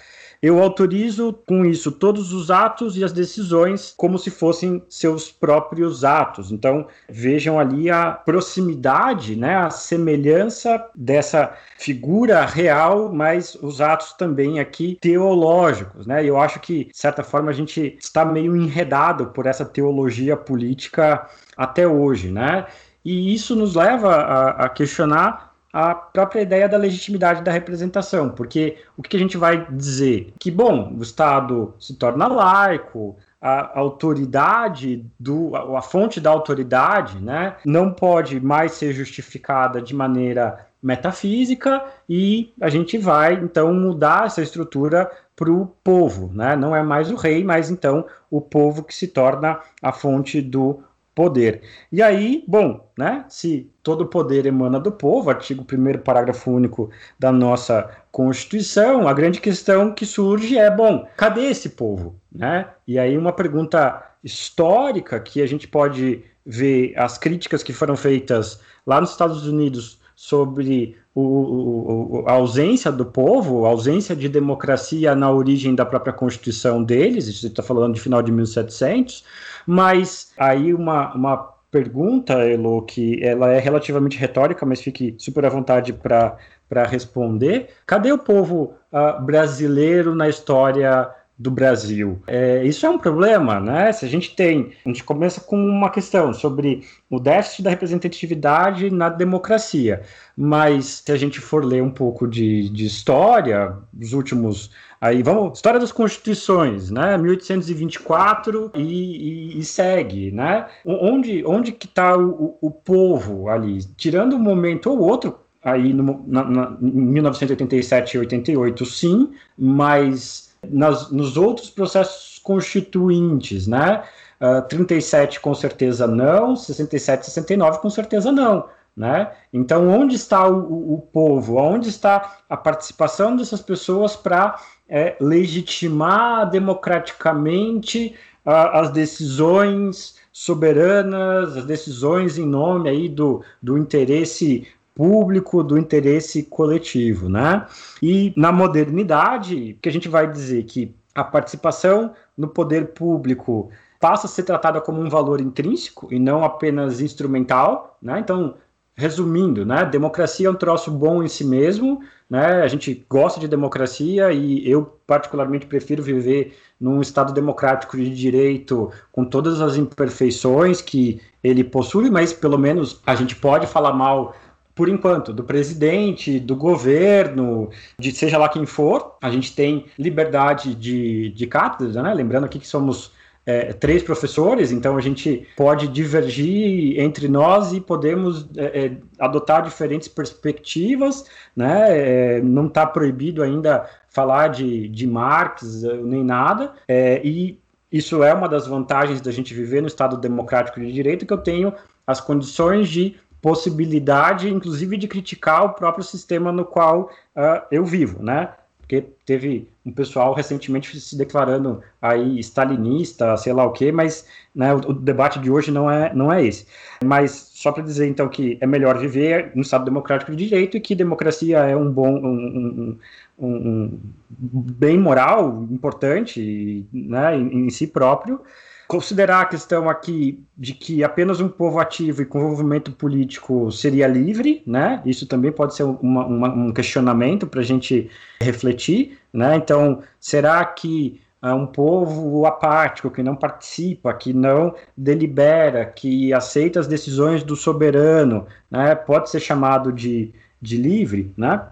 Eu 0.46 0.62
autorizo 0.62 1.34
com 1.48 1.66
isso 1.66 1.92
todos 1.92 2.32
os 2.32 2.52
atos 2.52 2.96
e 2.96 3.04
as 3.04 3.12
decisões 3.12 3.96
como 3.98 4.20
se 4.20 4.30
fossem 4.30 4.84
seus 4.88 5.32
próprios 5.32 6.06
atos. 6.06 6.52
Então, 6.52 6.86
vejam 7.10 7.60
ali 7.60 7.90
a 7.90 8.12
proximidade, 8.12 9.36
né, 9.36 9.56
a 9.56 9.72
semelhança 9.72 10.88
dessa 10.94 11.58
figura 11.80 12.46
real, 12.46 13.12
mas 13.12 13.56
os 13.56 13.82
atos 13.82 14.14
também 14.14 14.60
aqui 14.60 15.00
teológicos, 15.02 16.06
né? 16.06 16.24
Eu 16.24 16.40
acho 16.40 16.60
que, 16.60 16.86
de 16.86 16.96
certa 16.96 17.24
forma, 17.24 17.50
a 17.50 17.54
gente 17.54 17.98
está 18.00 18.24
meio 18.24 18.56
enredado 18.56 19.32
por 19.32 19.48
essa 19.48 19.66
teologia 19.66 20.38
política 20.38 21.28
até 21.58 21.88
hoje, 21.88 22.30
né? 22.30 22.68
E 23.04 23.34
isso 23.34 23.56
nos 23.56 23.74
leva 23.74 24.14
a, 24.14 24.66
a 24.66 24.70
questionar 24.70 25.55
a 25.75 25.94
própria 25.94 26.39
ideia 26.39 26.70
da 26.70 26.77
legitimidade 26.77 27.44
da 27.44 27.51
representação, 27.51 28.29
porque 28.29 28.77
o 28.96 29.03
que 29.03 29.17
a 29.17 29.20
gente 29.20 29.36
vai 29.36 29.70
dizer? 29.70 30.34
Que, 30.39 30.50
bom, 30.50 30.96
o 30.98 31.03
Estado 31.03 31.74
se 31.77 31.96
torna 31.96 32.27
laico, 32.27 33.17
a 33.41 33.77
autoridade 33.77 35.05
do 35.20 35.53
a 35.53 35.82
fonte 35.82 36.22
da 36.22 36.29
autoridade, 36.29 37.22
né, 37.22 37.58
não 37.65 37.91
pode 37.91 38.39
mais 38.39 38.72
ser 38.72 38.94
justificada 38.94 39.82
de 39.82 39.94
maneira 39.94 40.65
metafísica 40.82 41.84
e 42.08 42.53
a 42.62 42.70
gente 42.70 42.98
vai 42.98 43.34
então 43.34 43.74
mudar 43.74 44.27
essa 44.27 44.41
estrutura 44.41 45.12
para 45.36 45.51
o 45.51 45.67
povo, 45.84 46.32
né? 46.34 46.55
Não 46.55 46.74
é 46.74 46.82
mais 46.82 47.12
o 47.12 47.15
rei, 47.15 47.44
mas 47.44 47.70
então 47.70 48.05
o 48.32 48.39
povo 48.39 48.82
que 48.82 48.96
se 48.96 49.10
torna 49.10 49.60
a 49.82 49.91
fonte 49.91 50.41
do 50.41 50.82
poder. 51.15 51.62
E 51.89 52.03
aí, 52.03 52.43
bom, 52.45 52.88
né, 52.98 53.25
se 53.29 53.72
todo 53.81 54.05
poder 54.05 54.45
emana 54.45 54.79
do 54.79 54.91
povo, 54.91 55.29
artigo 55.29 55.63
1 55.63 56.00
parágrafo 56.00 56.51
único 56.51 56.89
da 57.17 57.31
nossa 57.31 57.89
Constituição, 58.12 59.07
a 59.07 59.13
grande 59.13 59.39
questão 59.39 59.93
que 59.93 60.05
surge 60.05 60.57
é, 60.57 60.69
bom, 60.69 61.07
cadê 61.15 61.45
esse 61.45 61.69
povo, 61.69 62.15
né? 62.31 62.67
E 62.86 63.00
aí 63.00 63.17
uma 63.17 63.31
pergunta 63.31 64.03
histórica 64.24 65.19
que 65.19 65.41
a 65.41 65.48
gente 65.48 65.67
pode 65.67 66.24
ver 66.45 66.93
as 66.98 67.17
críticas 67.17 67.63
que 67.63 67.74
foram 67.74 67.95
feitas 67.95 68.60
lá 68.86 69.00
nos 69.00 69.12
Estados 69.12 69.48
Unidos 69.48 70.00
sobre 70.15 70.98
o, 71.13 71.22
o, 71.22 72.24
a 72.27 72.34
ausência 72.34 72.91
do 72.91 73.05
povo, 73.05 73.65
a 73.65 73.69
ausência 73.69 74.15
de 74.15 74.27
democracia 74.27 75.15
na 75.15 75.31
origem 75.31 75.74
da 75.74 75.86
própria 75.86 76.13
Constituição 76.13 76.84
deles, 76.84 77.27
isso 77.27 77.48
está 77.48 77.63
falando 77.63 77.93
de 77.93 78.01
final 78.01 78.22
de 78.22 78.31
1700, 78.31 79.24
mas 79.65 80.34
aí 80.38 80.74
uma, 80.74 81.13
uma 81.13 81.38
pergunta, 81.72 82.34
Elo, 82.36 82.81
que 82.84 83.22
ela 83.22 83.51
é 83.51 83.60
relativamente 83.60 84.17
retórica, 84.17 84.65
mas 84.65 84.81
fique 84.81 85.15
super 85.17 85.45
à 85.45 85.50
vontade 85.50 85.91
para 85.91 86.84
responder. 86.86 87.69
Cadê 87.86 88.12
o 88.12 88.17
povo 88.17 88.74
uh, 88.93 89.22
brasileiro 89.22 90.15
na 90.15 90.29
história 90.29 91.10
do 91.38 91.51
Brasil. 91.51 92.22
É, 92.27 92.63
isso 92.63 92.86
é 92.86 92.89
um 92.89 92.98
problema, 92.98 93.60
né? 93.60 93.92
Se 93.92 94.06
a 94.06 94.08
gente 94.08 94.36
tem, 94.36 94.72
a 94.86 94.89
gente 94.89 95.04
começa 95.04 95.42
com 95.42 95.58
uma 95.58 95.89
questão 95.89 96.34
sobre 96.34 96.84
o 97.10 97.20
déficit 97.20 97.63
da 97.63 97.70
representatividade 97.70 98.89
na 98.89 99.10
democracia, 99.10 100.01
mas 100.36 101.04
se 101.06 101.12
a 101.12 101.18
gente 101.18 101.39
for 101.39 101.65
ler 101.65 101.84
um 101.84 101.92
pouco 101.92 102.27
de, 102.27 102.70
de 102.70 102.86
história, 102.86 103.75
os 104.00 104.13
últimos 104.13 104.72
Aí 105.06 105.22
vamos, 105.22 105.60
história 105.60 105.80
das 105.80 105.92
constituições, 105.92 106.89
né? 106.89 107.15
1824 107.15 108.72
e, 108.74 108.82
e, 108.82 109.60
e 109.60 109.63
segue, 109.63 110.32
né? 110.32 110.65
Onde, 110.84 111.46
onde 111.46 111.74
que 111.74 111.86
está 111.86 112.18
o, 112.18 112.58
o, 112.60 112.72
povo 112.72 113.48
ali? 113.48 113.84
Tirando 113.96 114.36
um 114.36 114.39
momento 114.39 114.89
ou 114.89 115.00
outro, 115.00 115.38
aí 115.63 115.94
no, 115.94 116.24
na, 116.25 116.44
na, 116.44 116.77
em 116.82 116.92
1987 116.92 118.15
e 118.15 118.20
88, 118.20 118.84
sim, 118.86 119.32
mas 119.56 120.55
nas, 120.72 121.12
nos 121.12 121.38
outros 121.38 121.69
processos 121.69 122.39
constituintes, 122.39 123.67
né? 123.67 124.03
Uh, 124.39 124.57
ah, 124.57 124.62
37 124.62 125.39
com 125.39 125.55
certeza 125.55 126.05
não, 126.05 126.55
67, 126.55 127.25
69 127.25 127.79
com 127.79 127.89
certeza 127.89 128.31
não. 128.31 128.67
Né? 128.95 129.29
Então, 129.51 129.89
onde 129.89 130.15
está 130.15 130.48
o, 130.48 130.93
o 130.93 131.01
povo? 131.01 131.57
Onde 131.57 131.89
está 131.89 132.38
a 132.50 132.55
participação 132.55 133.36
dessas 133.36 133.62
pessoas 133.62 134.15
para 134.15 134.57
é, 134.88 135.17
legitimar 135.19 136.50
democraticamente 136.50 138.15
uh, 138.45 138.50
as 138.50 138.91
decisões 138.91 140.15
soberanas, 140.31 141.57
as 141.57 141.65
decisões 141.65 142.38
em 142.38 142.45
nome 142.45 142.89
aí 142.89 143.10
do, 143.10 143.43
do 143.62 143.77
interesse 143.77 144.67
público, 144.96 145.62
do 145.62 145.78
interesse 145.78 146.42
coletivo, 146.44 147.30
né? 147.30 147.68
E 148.02 148.34
na 148.38 148.52
modernidade, 148.52 149.78
que 149.82 149.90
a 149.90 149.92
gente 149.92 150.08
vai 150.08 150.32
dizer 150.32 150.64
que 150.64 150.96
a 151.14 151.24
participação 151.24 152.14
no 152.38 152.48
poder 152.48 152.94
público 152.94 153.70
passa 154.00 154.25
a 154.25 154.30
ser 154.30 154.44
tratada 154.44 154.80
como 154.82 155.02
um 155.02 155.10
valor 155.10 155.42
intrínseco 155.42 156.08
e 156.12 156.18
não 156.18 156.44
apenas 156.44 157.02
instrumental, 157.02 157.98
né? 158.02 158.20
Então, 158.20 158.56
resumindo, 158.98 159.66
né, 159.66 159.84
democracia 159.84 160.48
é 160.48 160.50
um 160.50 160.56
troço 160.56 160.90
bom 160.90 161.22
em 161.22 161.28
si 161.28 161.44
mesmo, 161.44 162.00
né? 162.30 162.62
A 162.62 162.68
gente 162.68 163.06
gosta 163.10 163.40
de 163.40 163.48
democracia 163.48 164.32
e 164.32 164.70
eu 164.70 164.98
particularmente 165.06 165.66
prefiro 165.66 166.02
viver 166.02 166.58
num 166.80 167.02
estado 167.02 167.34
democrático 167.34 167.98
de 167.98 168.14
direito 168.16 168.92
com 169.12 169.25
todas 169.25 169.60
as 169.62 169.75
imperfeições 169.75 170.82
que 170.82 171.22
ele 171.44 171.64
possui, 171.64 172.10
mas 172.10 172.32
pelo 172.32 172.58
menos 172.58 173.02
a 173.06 173.16
gente 173.16 173.36
pode 173.36 173.68
falar 173.68 173.94
mal 173.94 174.34
por 174.75 174.89
enquanto, 174.89 175.32
do 175.32 175.44
presidente, 175.44 176.38
do 176.38 176.55
governo, 176.55 177.70
de 177.98 178.12
seja 178.12 178.38
lá 178.38 178.50
quem 178.50 178.65
for, 178.65 179.15
a 179.22 179.32
gente 179.32 179.55
tem 179.55 179.86
liberdade 179.98 180.75
de, 180.75 181.29
de 181.29 181.48
cátedra, 181.48 182.03
né? 182.03 182.13
Lembrando 182.13 182.44
aqui 182.44 182.60
que 182.60 182.67
somos 182.67 183.13
é, 183.46 183.72
três 183.72 184.03
professores, 184.03 184.74
então 184.74 184.98
a 184.98 185.01
gente 185.01 185.48
pode 185.55 185.88
divergir 185.88 187.00
entre 187.00 187.29
nós 187.29 187.72
e 187.72 187.79
podemos 187.79 188.50
é, 188.58 188.86
é 188.86 188.98
adotar 189.17 189.62
diferentes 189.63 190.10
perspectivas, 190.10 191.25
né? 191.55 192.38
É, 192.38 192.41
não 192.41 192.67
está 192.67 192.86
proibido 192.86 193.41
ainda 193.41 193.89
falar 194.10 194.50
de, 194.50 194.89
de 194.89 195.08
Marx 195.08 195.86
é, 195.86 195.94
nem 195.98 196.24
nada, 196.24 196.74
é, 196.86 197.22
e 197.24 197.58
isso 197.89 198.24
é 198.24 198.34
uma 198.34 198.50
das 198.50 198.67
vantagens 198.67 199.22
da 199.22 199.32
gente 199.32 199.53
viver 199.53 199.79
no 199.79 199.88
Estado 199.88 200.17
democrático 200.17 200.82
de 200.82 200.91
direito, 200.91 201.25
que 201.25 201.32
eu 201.32 201.38
tenho 201.38 201.74
as 202.05 202.20
condições 202.20 202.89
de 202.89 203.15
possibilidade, 203.46 204.52
inclusive, 204.52 204.98
de 204.98 205.08
criticar 205.08 205.66
o 205.66 205.70
próprio 205.70 206.04
sistema 206.04 206.52
no 206.52 206.66
qual 206.66 207.12
uh, 207.36 207.62
eu 207.70 207.86
vivo, 207.86 208.24
né? 208.24 208.50
Porque 208.80 209.06
teve 209.24 209.70
um 209.86 209.92
pessoal 209.92 210.34
recentemente 210.34 211.00
se 211.00 211.16
declarando 211.16 211.80
aí 212.02 212.40
stalinista, 212.40 213.38
sei 213.38 213.54
lá 213.54 213.64
o 213.64 213.72
quê, 213.72 213.92
mas 213.92 214.25
né, 214.56 214.74
o, 214.74 214.78
o, 214.78 214.94
debate 214.94 215.38
de 215.38 215.52
hoje 215.52 215.70
não 215.70 215.90
é, 215.90 216.12
não 216.12 216.34
é 216.34 216.44
esse. 216.44 216.66
Mas 217.04 217.52
só 217.54 217.72
para 217.72 217.84
dizer, 217.84 218.08
então, 218.08 218.28
que 218.28 218.58
é 218.60 218.66
melhor 218.66 218.98
viver 218.98 219.52
no 219.54 219.62
Estado 219.62 219.86
democrático 219.86 220.36
de 220.36 220.44
direito 220.44 220.75
e 220.75 220.82
que 220.82 220.96
democracia 220.96 221.60
é 221.60 221.75
um 221.75 221.92
bom, 221.92 222.16
um, 222.16 222.98
um, 223.38 223.48
um 223.48 224.00
bem 224.42 224.98
moral 224.98 225.68
importante 225.70 226.84
né, 226.92 227.38
em, 227.38 227.68
em 227.68 227.70
si 227.70 227.86
próprio, 227.86 228.42
Considerar 228.88 229.42
a 229.42 229.46
questão 229.46 229.89
aqui 229.89 230.44
de 230.56 230.74
que 230.74 231.04
apenas 231.04 231.39
um 231.39 231.50
povo 231.50 231.80
ativo 231.80 232.22
e 232.22 232.25
com 232.25 232.39
envolvimento 232.39 232.92
político 232.92 233.72
seria 233.72 234.08
livre, 234.08 234.62
né? 234.65 235.01
Isso 235.06 235.25
também 235.25 235.51
pode 235.51 235.75
ser 235.75 235.84
uma, 235.84 236.25
uma, 236.25 236.50
um 236.50 236.72
questionamento 236.72 237.48
para 237.48 237.62
a 237.62 237.63
gente 237.63 238.10
refletir, 238.39 239.18
né? 239.34 239.56
Então, 239.56 240.04
será 240.20 240.63
que 240.63 241.20
uh, 241.42 241.56
um 241.56 241.65
povo 241.65 242.46
apático, 242.46 243.10
que 243.10 243.24
não 243.24 243.36
participa, 243.36 244.13
que 244.13 244.34
não 244.34 244.75
delibera, 244.96 245.86
que 245.86 246.32
aceita 246.32 246.80
as 246.80 246.88
decisões 246.88 247.44
do 247.44 247.56
soberano, 247.56 248.46
né? 248.70 248.94
Pode 248.94 249.30
ser 249.32 249.39
chamado 249.39 249.92
de, 249.92 250.32
de 250.62 250.77
livre, 250.77 251.34
né? 251.36 251.68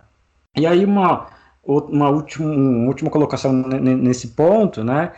E 0.56 0.66
aí 0.66 0.86
uma, 0.86 1.28
uma, 1.64 2.10
última, 2.10 2.46
uma 2.46 2.88
última 2.88 3.10
colocação 3.10 3.54
nesse 3.54 4.30
ponto, 4.30 4.84
né, 4.84 5.14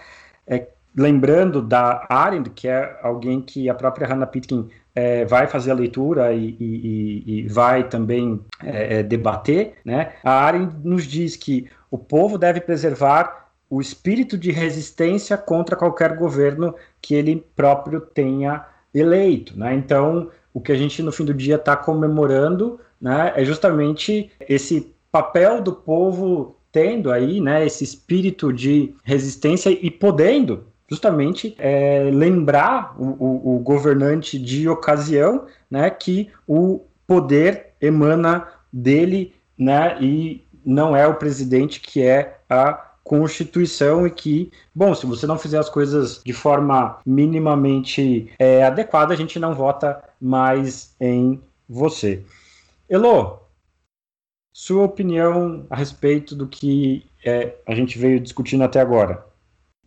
é 0.48 0.68
lembrando 0.96 1.62
da 1.62 2.06
Arendt, 2.10 2.50
que 2.52 2.68
é 2.68 2.98
alguém 3.02 3.42
que 3.42 3.70
a 3.70 3.74
própria 3.74 4.08
Hannah 4.08 4.25
Pitkin 4.25 4.70
é, 4.96 5.25
vai 5.25 5.46
fazer 5.46 5.72
a 5.72 5.75
leitura 5.75 6.34
e, 6.34 6.56
e, 6.60 7.24
e 7.25 7.48
vai 7.48 7.88
também 7.88 8.40
é, 8.64 9.00
é, 9.00 9.04
debater, 9.04 9.74
né? 9.84 10.14
A 10.24 10.46
Arendt 10.46 10.75
nos 10.84 11.06
diz 11.06 11.36
que 11.36 11.68
o 11.92 11.98
povo 11.98 12.38
deve 12.38 12.62
preservar 12.62 13.50
o 13.70 13.82
espírito 13.82 14.38
de 14.38 14.52
resistência 14.52 15.38
contra 15.38 15.75
qualquer 15.75 16.16
governo 16.16 16.74
que 17.02 17.14
ele 17.14 17.46
próprio 17.56 18.00
tenha 18.00 18.66
eleito, 18.94 19.58
né? 19.60 19.74
Então, 19.74 20.30
o 20.54 20.62
que 20.62 20.72
a 20.72 20.75
gente 20.75 21.04
no 21.04 21.12
fim 21.12 21.25
do 21.25 21.34
dia 21.34 21.56
está 21.56 21.75
comemorando, 21.75 22.80
né, 23.02 23.34
é 23.36 23.44
justamente 23.44 24.32
esse 24.48 24.94
papel 25.12 25.62
do 25.62 25.74
povo 25.74 26.56
tendo 26.72 27.12
aí, 27.12 27.42
né, 27.42 27.66
esse 27.66 27.84
espírito 27.84 28.54
de 28.54 28.94
resistência 29.04 29.70
e 29.70 29.92
podendo 29.92 30.66
justamente 30.89 31.56
é, 31.58 32.10
lembrar 32.12 32.96
o, 33.00 33.06
o, 33.06 33.56
o, 33.56 33.60
governante 33.60 34.38
de 34.38 34.70
ocasião, 34.70 35.46
né, 35.70 35.89
que 35.89 36.32
o 36.48 36.82
poder 37.08 37.74
emana 37.82 38.48
dele, 38.72 39.34
né, 39.58 39.98
e 40.00 40.46
não 40.65 40.96
é 40.96 41.08
o 41.08 41.15
presidente 41.15 41.80
que 41.80 42.01
é 42.01 42.38
a 42.50 42.74
Constituição 43.04 44.08
e 44.08 44.10
que, 44.10 44.51
bom, 44.74 44.96
se 44.96 45.06
você 45.06 45.27
não 45.27 45.38
fizer 45.38 45.60
as 45.60 45.70
coisas 45.70 46.22
de 46.25 46.34
forma 46.34 47.00
minimamente 47.06 48.32
é, 48.39 48.63
adequada, 48.63 49.13
a 49.13 49.18
gente 49.18 49.38
não 49.38 49.54
vota 49.54 50.04
mais 50.20 50.96
em 51.00 51.39
você. 51.70 52.24
Elo, 52.89 53.39
sua 54.51 54.86
opinião 54.86 55.68
a 55.70 55.75
respeito 55.75 56.36
do 56.36 56.48
que 56.48 57.06
é, 57.24 57.56
a 57.68 57.75
gente 57.75 58.00
veio 58.00 58.20
discutindo 58.20 58.63
até 58.63 58.80
agora? 58.80 59.24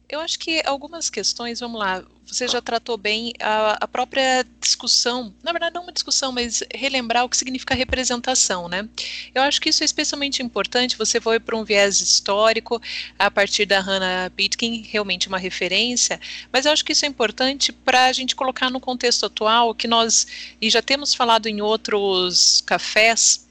Eu 0.09 0.21
acho 0.21 0.39
que 0.39 0.63
algumas 0.65 1.11
questões, 1.11 1.61
vamos 1.61 1.79
lá, 1.79 2.03
você 2.27 2.47
já 2.49 2.61
tratou 2.61 2.97
bem 2.97 3.33
a, 3.41 3.85
a, 3.85 3.89
própria 3.89 4.45
discussão, 4.61 5.35
na 5.43 5.53
verdade 5.53 5.75
não 5.75 5.83
uma 5.83 5.93
discussão, 5.93 6.31
mas 6.31 6.63
relembrar 6.75 7.25
o 7.25 7.29
que 7.29 7.37
significa 7.37 7.75
representação, 7.75 8.69
né? 8.69 8.89
Eu 9.35 9.43
acho 9.43 9.61
que 9.61 9.71
isso 9.71 9.83
é 9.83 9.87
especialmente 9.87 10.43
importante, 10.43 10.97
você 10.97 11.21
foi 11.21 11.41
para 11.41 11.57
um 11.57 11.65
viés 11.65 12.01
histórico, 12.01 12.81
a 13.19 13.31
partir 13.31 13.67
da 13.67 13.81
Hannah 13.81 14.31
Pitkin, 14.31 14.83
realmente 14.89 15.29
uma 15.29 15.39
referência, 15.39 16.21
mas 16.53 16.67
eu 16.67 16.73
acho 16.73 16.85
que 16.85 16.93
isso 16.93 17.05
é 17.05 17.09
importante 17.09 17.73
para 17.73 18.07
a 18.07 18.13
gente 18.13 18.37
colocar 18.37 18.71
no 18.71 18.81
contexto 18.81 19.27
atual, 19.27 19.75
que 19.75 19.89
nós, 19.89 20.27
e 20.61 20.71
já 20.71 20.83
temos 20.83 21.15
falado 21.15 21.47
em 21.47 21.61
outros 21.61 22.63
cafés, 22.63 23.48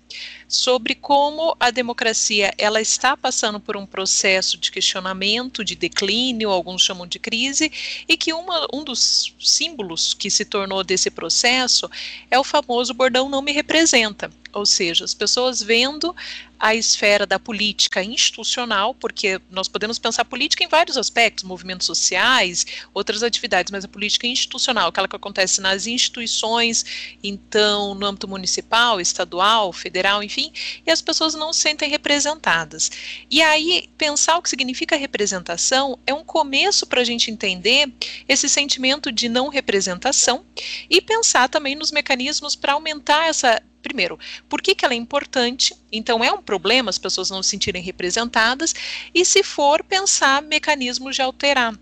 sobre 0.47 0.95
como 0.95 1.55
a 1.59 1.69
democracia 1.71 2.53
ela 2.57 2.79
está 2.79 3.17
passando 3.17 3.59
por 3.59 3.75
um 3.75 3.85
processo 3.85 4.57
de 4.57 4.71
questionamento, 4.71 5.63
de 5.63 5.75
declínio, 5.75 6.49
alguns 6.49 6.81
chamam 6.81 7.05
de 7.05 7.19
crise, 7.19 7.71
e 8.07 8.15
que 8.15 8.31
uma, 8.31 8.67
um 8.73 8.83
dos 8.83 9.35
símbolos 9.39 10.13
que 10.13 10.31
se 10.31 10.45
tornou 10.45 10.83
desse 10.83 11.11
processo 11.11 11.89
é 12.31 12.39
o 12.39 12.43
famoso 12.43 12.93
bordão 12.93 13.27
não 13.27 13.41
me 13.41 13.51
representa, 13.51 14.31
ou 14.53 14.65
seja, 14.65 15.05
as 15.05 15.13
pessoas 15.13 15.61
vendo 15.61 16.15
a 16.59 16.73
esfera 16.73 17.25
da 17.25 17.37
política 17.37 18.03
institucional, 18.03 18.93
porque 18.95 19.39
nós 19.49 19.67
podemos 19.67 19.99
pensar 19.99 20.25
política 20.25 20.63
em 20.63 20.67
vários 20.67 20.97
aspectos, 20.97 21.43
movimentos 21.43 21.85
sociais, 21.85 22.65
outras 22.93 23.23
atividades, 23.23 23.71
mas 23.71 23.85
a 23.85 23.87
política 23.87 24.25
institucional, 24.25 24.89
aquela 24.89 25.07
que 25.07 25.15
acontece 25.15 25.61
nas 25.61 25.85
instituições, 25.85 27.17
então, 27.23 27.93
no 27.93 28.05
âmbito 28.05 28.27
municipal, 28.27 28.99
estadual, 28.99 29.71
federal, 29.71 30.23
enfim, 30.23 30.51
e 30.85 30.91
as 30.91 31.01
pessoas 31.01 31.35
não 31.35 31.53
se 31.53 31.61
sentem 31.61 31.89
representadas. 31.89 32.91
E 33.29 33.41
aí, 33.41 33.89
pensar 33.97 34.37
o 34.37 34.41
que 34.41 34.49
significa 34.49 34.95
representação 34.95 35.99
é 36.07 36.13
um 36.13 36.23
começo 36.23 36.87
para 36.87 37.01
a 37.01 37.03
gente 37.03 37.29
entender 37.29 37.91
esse 38.27 38.49
sentimento 38.49 39.11
de 39.11 39.29
não 39.29 39.49
representação 39.49 40.45
e 40.89 41.01
pensar 41.01 41.49
também 41.49 41.75
nos 41.75 41.91
mecanismos 41.91 42.55
para 42.55 42.73
aumentar 42.73 43.27
essa 43.27 43.61
primeiro, 43.81 44.19
por 44.49 44.61
que, 44.61 44.75
que 44.75 44.85
ela 44.85 44.93
é 44.93 44.97
importante? 44.97 45.75
Então, 45.91 46.23
é 46.23 46.31
um 46.31 46.41
problema 46.41 46.89
as 46.89 46.97
pessoas 46.97 47.29
não 47.29 47.41
se 47.43 47.49
sentirem 47.49 47.81
representadas, 47.81 48.73
e 49.13 49.23
se 49.23 49.43
for 49.43 49.83
pensar 49.83 50.41
mecanismos 50.41 51.15
de 51.15 51.21
alterar. 51.21 51.73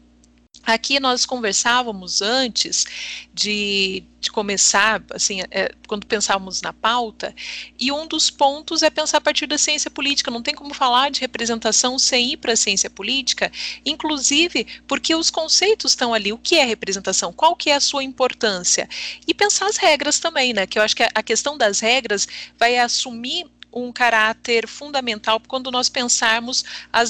Aqui 0.65 0.99
nós 0.99 1.25
conversávamos 1.25 2.21
antes 2.21 2.86
de, 3.34 4.04
de 4.19 4.32
começar, 4.32 5.04
assim, 5.12 5.41
é, 5.51 5.71
quando 5.88 6.08
pensávamos 6.08 6.62
na 6.62 6.73
pauta, 6.73 7.36
e 7.80 7.91
um 7.91 8.08
dos 8.08 8.30
pontos 8.30 8.82
é 8.82 8.89
pensar 8.89 9.17
a 9.17 9.21
partir 9.21 9.45
da 9.45 9.58
ciência 9.58 9.91
política. 9.91 10.32
Não 10.32 10.41
tem 10.41 10.56
como 10.56 10.73
falar 10.73 11.12
de 11.12 11.21
representação 11.21 11.99
sem 11.99 12.34
ir 12.34 12.38
para 12.38 12.54
a 12.54 12.58
ciência 12.58 12.89
política, 12.89 13.51
inclusive 13.86 14.65
porque 14.88 15.13
os 15.13 15.30
conceitos 15.30 15.91
estão 15.91 16.13
ali. 16.13 16.34
O 16.34 16.38
que 16.38 16.56
é 16.56 16.65
representação? 16.65 17.32
Qual 17.32 17.56
que 17.56 17.69
é 17.69 17.75
a 17.75 17.80
sua 17.80 18.04
importância? 18.04 18.89
E 19.28 19.34
pensar 19.34 19.67
as 19.67 19.78
regras 19.78 20.19
também, 20.19 20.54
né? 20.54 20.65
Que 20.65 20.80
eu 20.80 20.84
acho 20.84 20.95
que 20.95 21.04
a, 21.04 21.12
a 21.13 21.23
questão 21.23 21.58
das 21.58 21.80
regras 21.80 22.28
vai 22.58 22.78
assumir 22.78 23.45
um 23.75 23.91
caráter 23.91 24.67
fundamental 24.67 25.41
quando 25.45 25.69
nós 25.69 25.89
pensarmos 25.89 26.63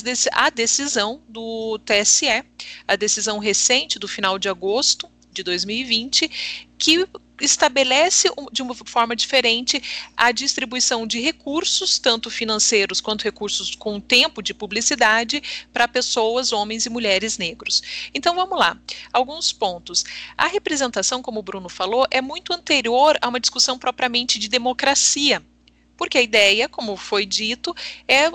dec 0.04 0.28
a 0.32 0.50
decisão 0.50 1.22
do 1.30 1.80
TSE, 1.86 2.44
a 2.88 2.96
decisão 2.96 3.38
recente 3.38 4.00
do 4.00 4.08
final 4.08 4.40
de 4.40 4.50
agosto 4.50 5.08
de 5.32 5.44
2020, 5.44 6.66
que 6.78 7.08
estabelece 7.42 8.30
de 8.52 8.62
uma 8.62 8.74
forma 8.74 9.16
diferente 9.16 9.82
a 10.16 10.32
distribuição 10.32 11.06
de 11.06 11.20
recursos, 11.20 12.00
tanto 12.00 12.30
financeiros 12.30 13.02
quanto 13.02 13.24
recursos 13.24 13.76
com 13.76 14.00
tempo 14.00 14.42
de 14.42 14.54
publicidade, 14.54 15.44
para 15.74 15.88
pessoas, 15.88 16.54
homens 16.54 16.86
e 16.86 16.90
mulheres 16.90 17.38
negros. 17.38 17.84
Então 18.14 18.36
vamos 18.36 18.58
lá, 18.58 18.80
alguns 19.12 19.52
pontos. 19.52 20.06
A 20.38 20.48
representação, 20.48 21.22
como 21.22 21.40
o 21.40 21.44
Bruno 21.44 21.70
falou, 21.70 22.08
é 22.10 22.22
muito 22.22 22.54
anterior 22.54 23.18
a 23.22 23.28
uma 23.28 23.40
discussão 23.40 23.78
propriamente 23.78 24.40
de 24.40 24.48
democracia. 24.48 25.44
Porque 25.98 26.18
a 26.18 26.22
ideia, 26.22 26.68
como 26.68 26.98
foi 26.98 27.26
dito, 27.26 27.76
é 28.08 28.32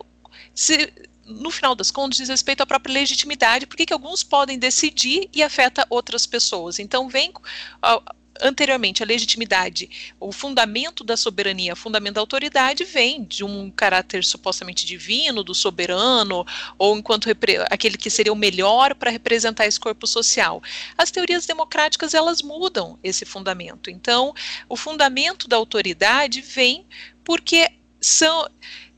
se, 0.55 0.92
no 1.25 1.51
final 1.51 1.75
das 1.75 1.90
contas, 1.90 2.18
diz 2.18 2.29
respeito 2.29 2.62
à 2.62 2.66
própria 2.66 2.92
legitimidade, 2.92 3.66
porque 3.66 3.87
que 3.87 3.92
alguns 3.92 4.23
podem 4.23 4.59
decidir 4.59 5.29
e 5.33 5.42
afeta 5.42 5.87
outras 5.88 6.27
pessoas. 6.27 6.79
Então, 6.79 7.09
vem 7.09 7.31
uh, 7.31 8.14
anteriormente 8.40 9.03
a 9.03 9.07
legitimidade, 9.07 10.14
o 10.18 10.33
fundamento 10.33 11.05
da 11.05 11.16
soberania, 11.16 11.73
o 11.73 11.77
fundamento 11.77 12.14
da 12.14 12.20
autoridade 12.20 12.85
vem 12.85 13.25
de 13.25 13.44
um 13.44 13.70
caráter 13.70 14.25
supostamente 14.25 14.87
divino, 14.87 15.44
do 15.44 15.55
soberano, 15.55 16.44
ou 16.79 16.96
enquanto 16.96 17.29
aquele 17.70 17.96
que 17.96 18.11
seria 18.11 18.33
o 18.33 18.37
melhor 18.37 18.94
para 18.94 19.11
representar 19.11 19.66
esse 19.66 19.79
corpo 19.79 20.07
social. 20.07 20.62
As 20.96 21.11
teorias 21.11 21.46
democráticas 21.46 22.14
elas 22.14 22.42
mudam 22.42 22.99
esse 23.03 23.25
fundamento. 23.25 23.90
Então, 23.90 24.35
o 24.68 24.77
fundamento 24.77 25.46
da 25.46 25.57
autoridade 25.57 26.40
vem 26.40 26.87
porque 27.25 27.69
são 28.01 28.49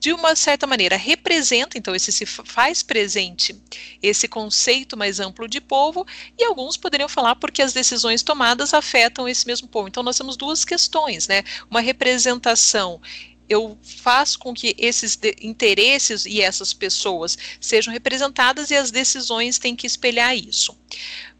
de 0.03 0.13
uma 0.13 0.35
certa 0.35 0.67
maneira 0.67 0.97
representa, 0.97 1.79
então 1.79 1.95
esse 1.95 2.11
se 2.11 2.27
faz 2.27 2.83
presente 2.83 3.55
esse 4.03 4.27
conceito 4.27 4.97
mais 4.97 5.21
amplo 5.21 5.47
de 5.47 5.61
povo, 5.61 6.05
e 6.37 6.43
alguns 6.45 6.77
poderiam 6.77 7.09
falar 7.09 7.37
porque 7.37 7.63
as 7.63 7.73
decisões 7.73 8.21
tomadas 8.21 8.75
afetam 8.75 9.29
esse 9.29 9.47
mesmo 9.47 9.69
povo. 9.69 9.87
Então 9.87 10.03
nós 10.03 10.19
temos 10.19 10.37
duas 10.37 10.65
questões, 10.65 11.29
né? 11.29 11.45
Uma 11.71 11.81
representação 11.81 13.01
eu 13.49 13.79
faço 13.83 14.39
com 14.39 14.55
que 14.55 14.75
esses 14.79 15.19
interesses 15.41 16.25
e 16.25 16.41
essas 16.41 16.73
pessoas 16.73 17.37
sejam 17.61 17.93
representadas 17.93 18.71
e 18.71 18.75
as 18.75 18.91
decisões 18.91 19.59
têm 19.59 19.77
que 19.77 19.87
espelhar 19.87 20.35
isso. 20.35 20.77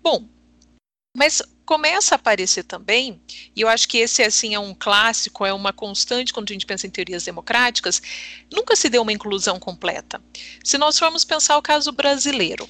Bom, 0.03 0.29
mas 1.15 1.43
começa 1.65 2.15
a 2.15 2.17
aparecer 2.17 2.65
também, 2.65 3.21
e 3.55 3.61
eu 3.61 3.69
acho 3.69 3.89
que 3.89 3.99
esse 3.99 4.23
assim 4.23 4.55
é 4.55 4.59
um 4.59 4.75
clássico, 4.75 5.45
é 5.45 5.53
uma 5.53 5.73
constante 5.73 6.33
quando 6.33 6.51
a 6.51 6.53
gente 6.53 6.67
pensa 6.67 6.87
em 6.87 6.91
teorias 6.91 7.25
democráticas, 7.25 8.01
nunca 8.53 8.75
se 8.75 8.89
deu 8.89 9.03
uma 9.03 9.13
inclusão 9.13 9.59
completa. 9.59 10.21
Se 10.65 10.77
nós 10.79 10.99
formos 10.99 11.25
pensar 11.25 11.57
o 11.57 11.63
caso 11.63 11.93
brasileiro, 11.93 12.69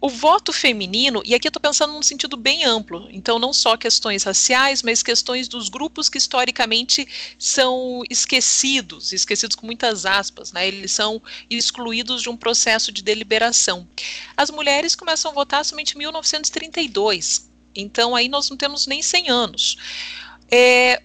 o 0.00 0.08
voto 0.08 0.52
feminino, 0.52 1.22
e 1.24 1.34
aqui 1.34 1.48
eu 1.48 1.50
estou 1.50 1.60
pensando 1.60 1.92
num 1.92 2.02
sentido 2.02 2.36
bem 2.36 2.64
amplo, 2.64 3.08
então 3.10 3.38
não 3.38 3.52
só 3.52 3.76
questões 3.76 4.24
raciais, 4.24 4.82
mas 4.82 5.02
questões 5.02 5.48
dos 5.48 5.68
grupos 5.68 6.08
que 6.08 6.18
historicamente 6.18 7.06
são 7.38 8.02
esquecidos, 8.10 9.12
esquecidos 9.12 9.56
com 9.56 9.66
muitas 9.66 10.04
aspas, 10.04 10.52
né? 10.52 10.68
Eles 10.68 10.92
são 10.92 11.22
excluídos 11.48 12.22
de 12.22 12.28
um 12.28 12.36
processo 12.36 12.92
de 12.92 13.02
deliberação. 13.02 13.88
As 14.36 14.50
mulheres 14.50 14.94
começam 14.94 15.30
a 15.30 15.34
votar 15.34 15.64
somente 15.64 15.94
em 15.94 15.98
1932, 15.98 17.50
então 17.74 18.14
aí 18.14 18.28
nós 18.28 18.50
não 18.50 18.56
temos 18.56 18.86
nem 18.86 19.02
100 19.02 19.30
anos. 19.30 19.76
É, 20.50 21.02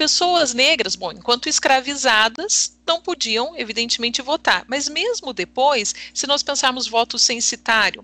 Pessoas 0.00 0.54
negras, 0.54 0.96
bom, 0.96 1.12
enquanto 1.12 1.46
escravizadas, 1.46 2.74
não 2.86 3.02
podiam, 3.02 3.54
evidentemente, 3.54 4.22
votar. 4.22 4.64
Mas 4.66 4.88
mesmo 4.88 5.34
depois, 5.34 5.94
se 6.14 6.26
nós 6.26 6.42
pensarmos 6.42 6.86
voto 6.88 7.18
censitário, 7.18 8.02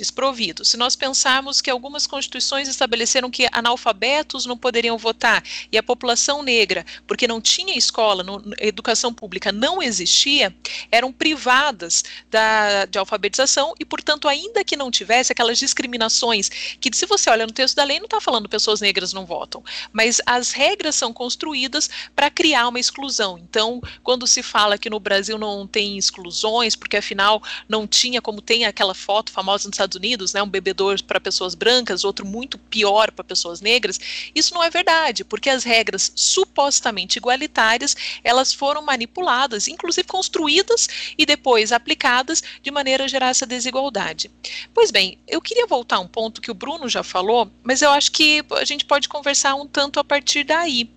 desprovido. 0.00 0.64
Se 0.64 0.76
nós 0.78 0.96
pensarmos 0.96 1.60
que 1.60 1.70
algumas 1.70 2.06
constituições 2.06 2.68
estabeleceram 2.68 3.30
que 3.30 3.46
analfabetos 3.52 4.46
não 4.46 4.56
poderiam 4.56 4.96
votar 4.96 5.44
e 5.70 5.76
a 5.76 5.82
população 5.82 6.42
negra, 6.42 6.84
porque 7.06 7.28
não 7.28 7.40
tinha 7.40 7.76
escola, 7.76 8.24
no, 8.24 8.42
educação 8.58 9.12
pública 9.12 9.52
não 9.52 9.82
existia, 9.82 10.54
eram 10.90 11.12
privadas 11.12 12.02
da, 12.30 12.86
de 12.86 12.98
alfabetização 12.98 13.74
e, 13.78 13.84
portanto, 13.84 14.26
ainda 14.26 14.64
que 14.64 14.76
não 14.76 14.90
tivesse 14.90 15.32
aquelas 15.32 15.58
discriminações 15.58 16.48
que, 16.80 16.90
se 16.94 17.04
você 17.04 17.28
olha 17.28 17.46
no 17.46 17.52
texto 17.52 17.76
da 17.76 17.84
lei, 17.84 17.98
não 17.98 18.06
está 18.06 18.20
falando 18.20 18.48
pessoas 18.48 18.80
negras 18.80 19.12
não 19.12 19.26
votam, 19.26 19.62
mas 19.92 20.20
as 20.24 20.52
regras 20.52 20.94
são 20.94 21.12
construídas 21.12 21.90
para 22.16 22.30
criar 22.30 22.68
uma 22.68 22.80
exclusão. 22.80 23.38
Então, 23.38 23.80
quando 24.02 24.26
se 24.26 24.42
fala 24.42 24.78
que 24.78 24.88
no 24.88 24.98
Brasil 24.98 25.36
não 25.36 25.66
tem 25.66 25.98
exclusões, 25.98 26.74
porque 26.74 26.96
afinal 26.96 27.42
não 27.68 27.86
tinha 27.86 28.22
como 28.22 28.40
tem 28.40 28.64
aquela 28.64 28.94
foto 28.94 29.30
famosa 29.30 29.68
nos 29.68 29.74
Estados 29.74 29.89
Unidos, 29.96 30.32
né, 30.32 30.42
um 30.42 30.48
bebedor 30.48 31.02
para 31.02 31.20
pessoas 31.20 31.54
brancas, 31.54 32.04
outro 32.04 32.26
muito 32.26 32.58
pior 32.58 33.10
para 33.10 33.24
pessoas 33.24 33.60
negras, 33.60 33.98
isso 34.34 34.54
não 34.54 34.62
é 34.62 34.70
verdade, 34.70 35.24
porque 35.24 35.50
as 35.50 35.64
regras 35.64 36.12
supostamente 36.14 37.18
igualitárias, 37.18 37.96
elas 38.22 38.52
foram 38.52 38.82
manipuladas, 38.82 39.68
inclusive 39.68 40.06
construídas 40.06 40.88
e 41.16 41.24
depois 41.26 41.72
aplicadas 41.72 42.42
de 42.62 42.70
maneira 42.70 43.04
a 43.04 43.08
gerar 43.08 43.28
essa 43.28 43.46
desigualdade. 43.46 44.30
Pois 44.74 44.90
bem, 44.90 45.18
eu 45.26 45.40
queria 45.40 45.66
voltar 45.66 45.96
a 45.96 46.00
um 46.00 46.08
ponto 46.08 46.40
que 46.40 46.50
o 46.50 46.54
Bruno 46.54 46.88
já 46.88 47.02
falou, 47.02 47.50
mas 47.62 47.82
eu 47.82 47.90
acho 47.90 48.12
que 48.12 48.44
a 48.52 48.64
gente 48.64 48.84
pode 48.84 49.08
conversar 49.08 49.54
um 49.54 49.66
tanto 49.66 50.00
a 50.00 50.04
partir 50.04 50.44
daí. 50.44 50.90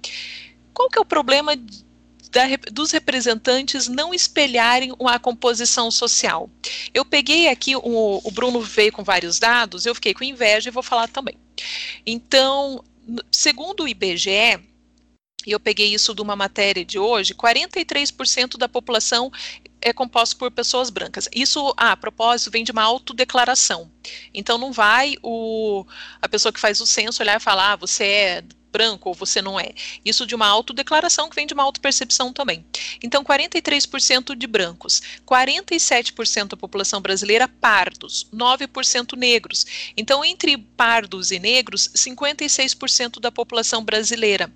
Qual 0.74 0.90
que 0.90 0.98
é 0.98 1.02
o 1.02 1.06
problema 1.06 1.56
da, 2.34 2.42
dos 2.72 2.92
representantes 2.92 3.88
não 3.88 4.14
espelharem 4.14 4.92
uma 5.00 5.20
composição 5.20 5.92
social. 5.92 6.50
Eu 6.94 7.06
peguei 7.06 7.48
aqui, 7.48 7.76
o, 7.76 8.22
o 8.24 8.32
Bruno 8.32 8.60
veio 8.60 8.92
com 8.92 9.04
vários 9.04 9.38
dados, 9.40 9.86
eu 9.86 9.94
fiquei 9.94 10.16
com 10.16 10.24
inveja 10.24 10.70
e 10.70 10.72
vou 10.72 10.84
falar 10.84 11.08
também. 11.08 11.38
Então, 12.06 12.84
segundo 13.32 13.84
o 13.84 13.88
IBGE, 13.88 14.60
e 15.46 15.52
eu 15.52 15.60
peguei 15.60 15.94
isso 15.94 16.16
de 16.16 16.22
uma 16.22 16.36
matéria 16.36 16.84
de 16.84 16.98
hoje, 16.98 17.36
43% 17.36 18.58
da 18.58 18.68
população 18.68 19.32
é 19.82 19.94
composto 19.94 20.38
por 20.38 20.50
pessoas 20.50 20.90
brancas. 20.90 21.28
Isso, 21.36 21.74
ah, 21.78 21.92
a 21.92 21.98
propósito, 21.98 22.50
vem 22.50 22.64
de 22.64 22.72
uma 22.72 22.84
autodeclaração. 22.84 23.92
Então 24.34 24.58
não 24.58 24.72
vai 24.72 25.18
o, 25.22 25.86
a 26.22 26.30
pessoa 26.30 26.52
que 26.52 26.60
faz 26.60 26.80
o 26.80 26.88
censo 26.88 27.22
olhar 27.22 27.36
e 27.36 27.44
falar, 27.44 27.74
ah, 27.74 27.76
você 27.76 28.04
é 28.06 28.44
branco 28.74 29.10
ou 29.10 29.16
você 29.16 29.40
não 29.42 29.60
é. 29.60 29.72
Isso 30.04 30.26
de 30.26 30.34
uma 30.34 30.48
autodeclaração 30.48 31.30
que 31.30 31.36
vem 31.36 31.46
de 31.46 31.54
uma 31.54 31.64
autopercepção 31.64 32.34
também. 32.34 32.66
Então, 33.04 33.24
43% 33.24 34.36
de 34.36 34.48
brancos, 34.48 35.02
47% 35.26 36.48
da 36.48 36.58
população 36.58 37.00
brasileira 37.00 37.48
pardos, 37.48 38.28
9% 38.34 39.16
negros. 39.16 39.66
Então, 39.96 40.26
entre 40.26 40.58
pardos 40.58 41.30
e 41.30 41.40
negros, 41.40 41.90
56% 41.96 43.20
da 43.20 43.32
população 43.32 43.86
brasileira. 43.86 44.52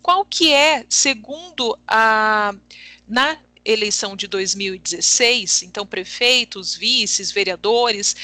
Qual 0.00 0.24
que 0.24 0.52
é, 0.52 0.86
segundo 0.88 1.76
a 1.86 2.54
na 3.06 3.38
eleição 3.64 4.16
de 4.16 4.26
2016, 4.26 5.62
então 5.62 5.86
prefeitos, 5.86 6.74
vices, 6.74 7.30
vereadores, 7.30 8.16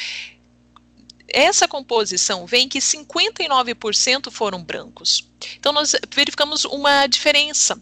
essa 1.34 1.66
composição 1.66 2.46
vem 2.46 2.68
que 2.68 2.78
59% 2.78 4.30
foram 4.30 4.62
brancos. 4.62 5.28
Então 5.58 5.72
nós 5.72 5.90
verificamos 6.14 6.64
uma 6.64 7.08
diferença. 7.08 7.76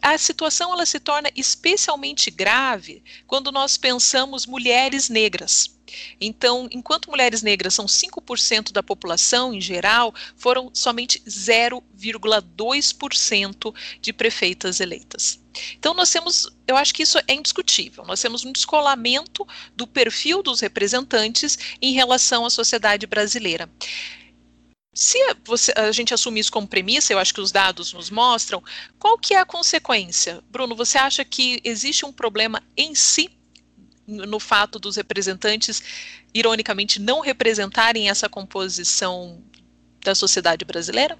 A 0.00 0.16
situação 0.16 0.72
ela 0.72 0.86
se 0.86 1.00
torna 1.00 1.28
especialmente 1.34 2.30
grave 2.30 3.02
quando 3.26 3.50
nós 3.50 3.76
pensamos 3.76 4.46
mulheres 4.46 5.08
negras. 5.08 5.76
Então, 6.20 6.68
enquanto 6.70 7.10
mulheres 7.10 7.42
negras 7.42 7.74
são 7.74 7.86
5% 7.86 8.70
da 8.72 8.82
população 8.82 9.54
em 9.54 9.60
geral, 9.60 10.14
foram 10.36 10.70
somente 10.74 11.20
0,2% 11.20 13.74
de 14.00 14.12
prefeitas 14.12 14.80
eleitas. 14.80 15.40
Então, 15.78 15.94
nós 15.94 16.10
temos, 16.10 16.46
eu 16.66 16.76
acho 16.76 16.94
que 16.94 17.02
isso 17.02 17.18
é 17.18 17.34
indiscutível, 17.34 18.04
nós 18.04 18.20
temos 18.20 18.44
um 18.44 18.52
descolamento 18.52 19.46
do 19.74 19.86
perfil 19.86 20.42
dos 20.42 20.60
representantes 20.60 21.58
em 21.80 21.92
relação 21.92 22.44
à 22.44 22.50
sociedade 22.50 23.06
brasileira. 23.06 23.68
Se 24.94 25.18
você, 25.44 25.72
a 25.76 25.92
gente 25.92 26.12
assumir 26.12 26.40
isso 26.40 26.50
como 26.50 26.66
premissa, 26.66 27.12
eu 27.12 27.20
acho 27.20 27.32
que 27.32 27.40
os 27.40 27.52
dados 27.52 27.92
nos 27.92 28.10
mostram, 28.10 28.62
qual 28.98 29.16
que 29.16 29.32
é 29.32 29.38
a 29.38 29.46
consequência? 29.46 30.42
Bruno, 30.50 30.74
você 30.74 30.98
acha 30.98 31.24
que 31.24 31.60
existe 31.62 32.04
um 32.04 32.12
problema 32.12 32.60
em 32.76 32.94
si 32.96 33.30
no 34.08 34.40
fato 34.40 34.78
dos 34.78 34.96
representantes, 34.96 35.82
ironicamente, 36.34 37.00
não 37.00 37.20
representarem 37.20 38.08
essa 38.08 38.28
composição 38.28 39.40
da 40.02 40.14
sociedade 40.14 40.64
brasileira? 40.64 41.18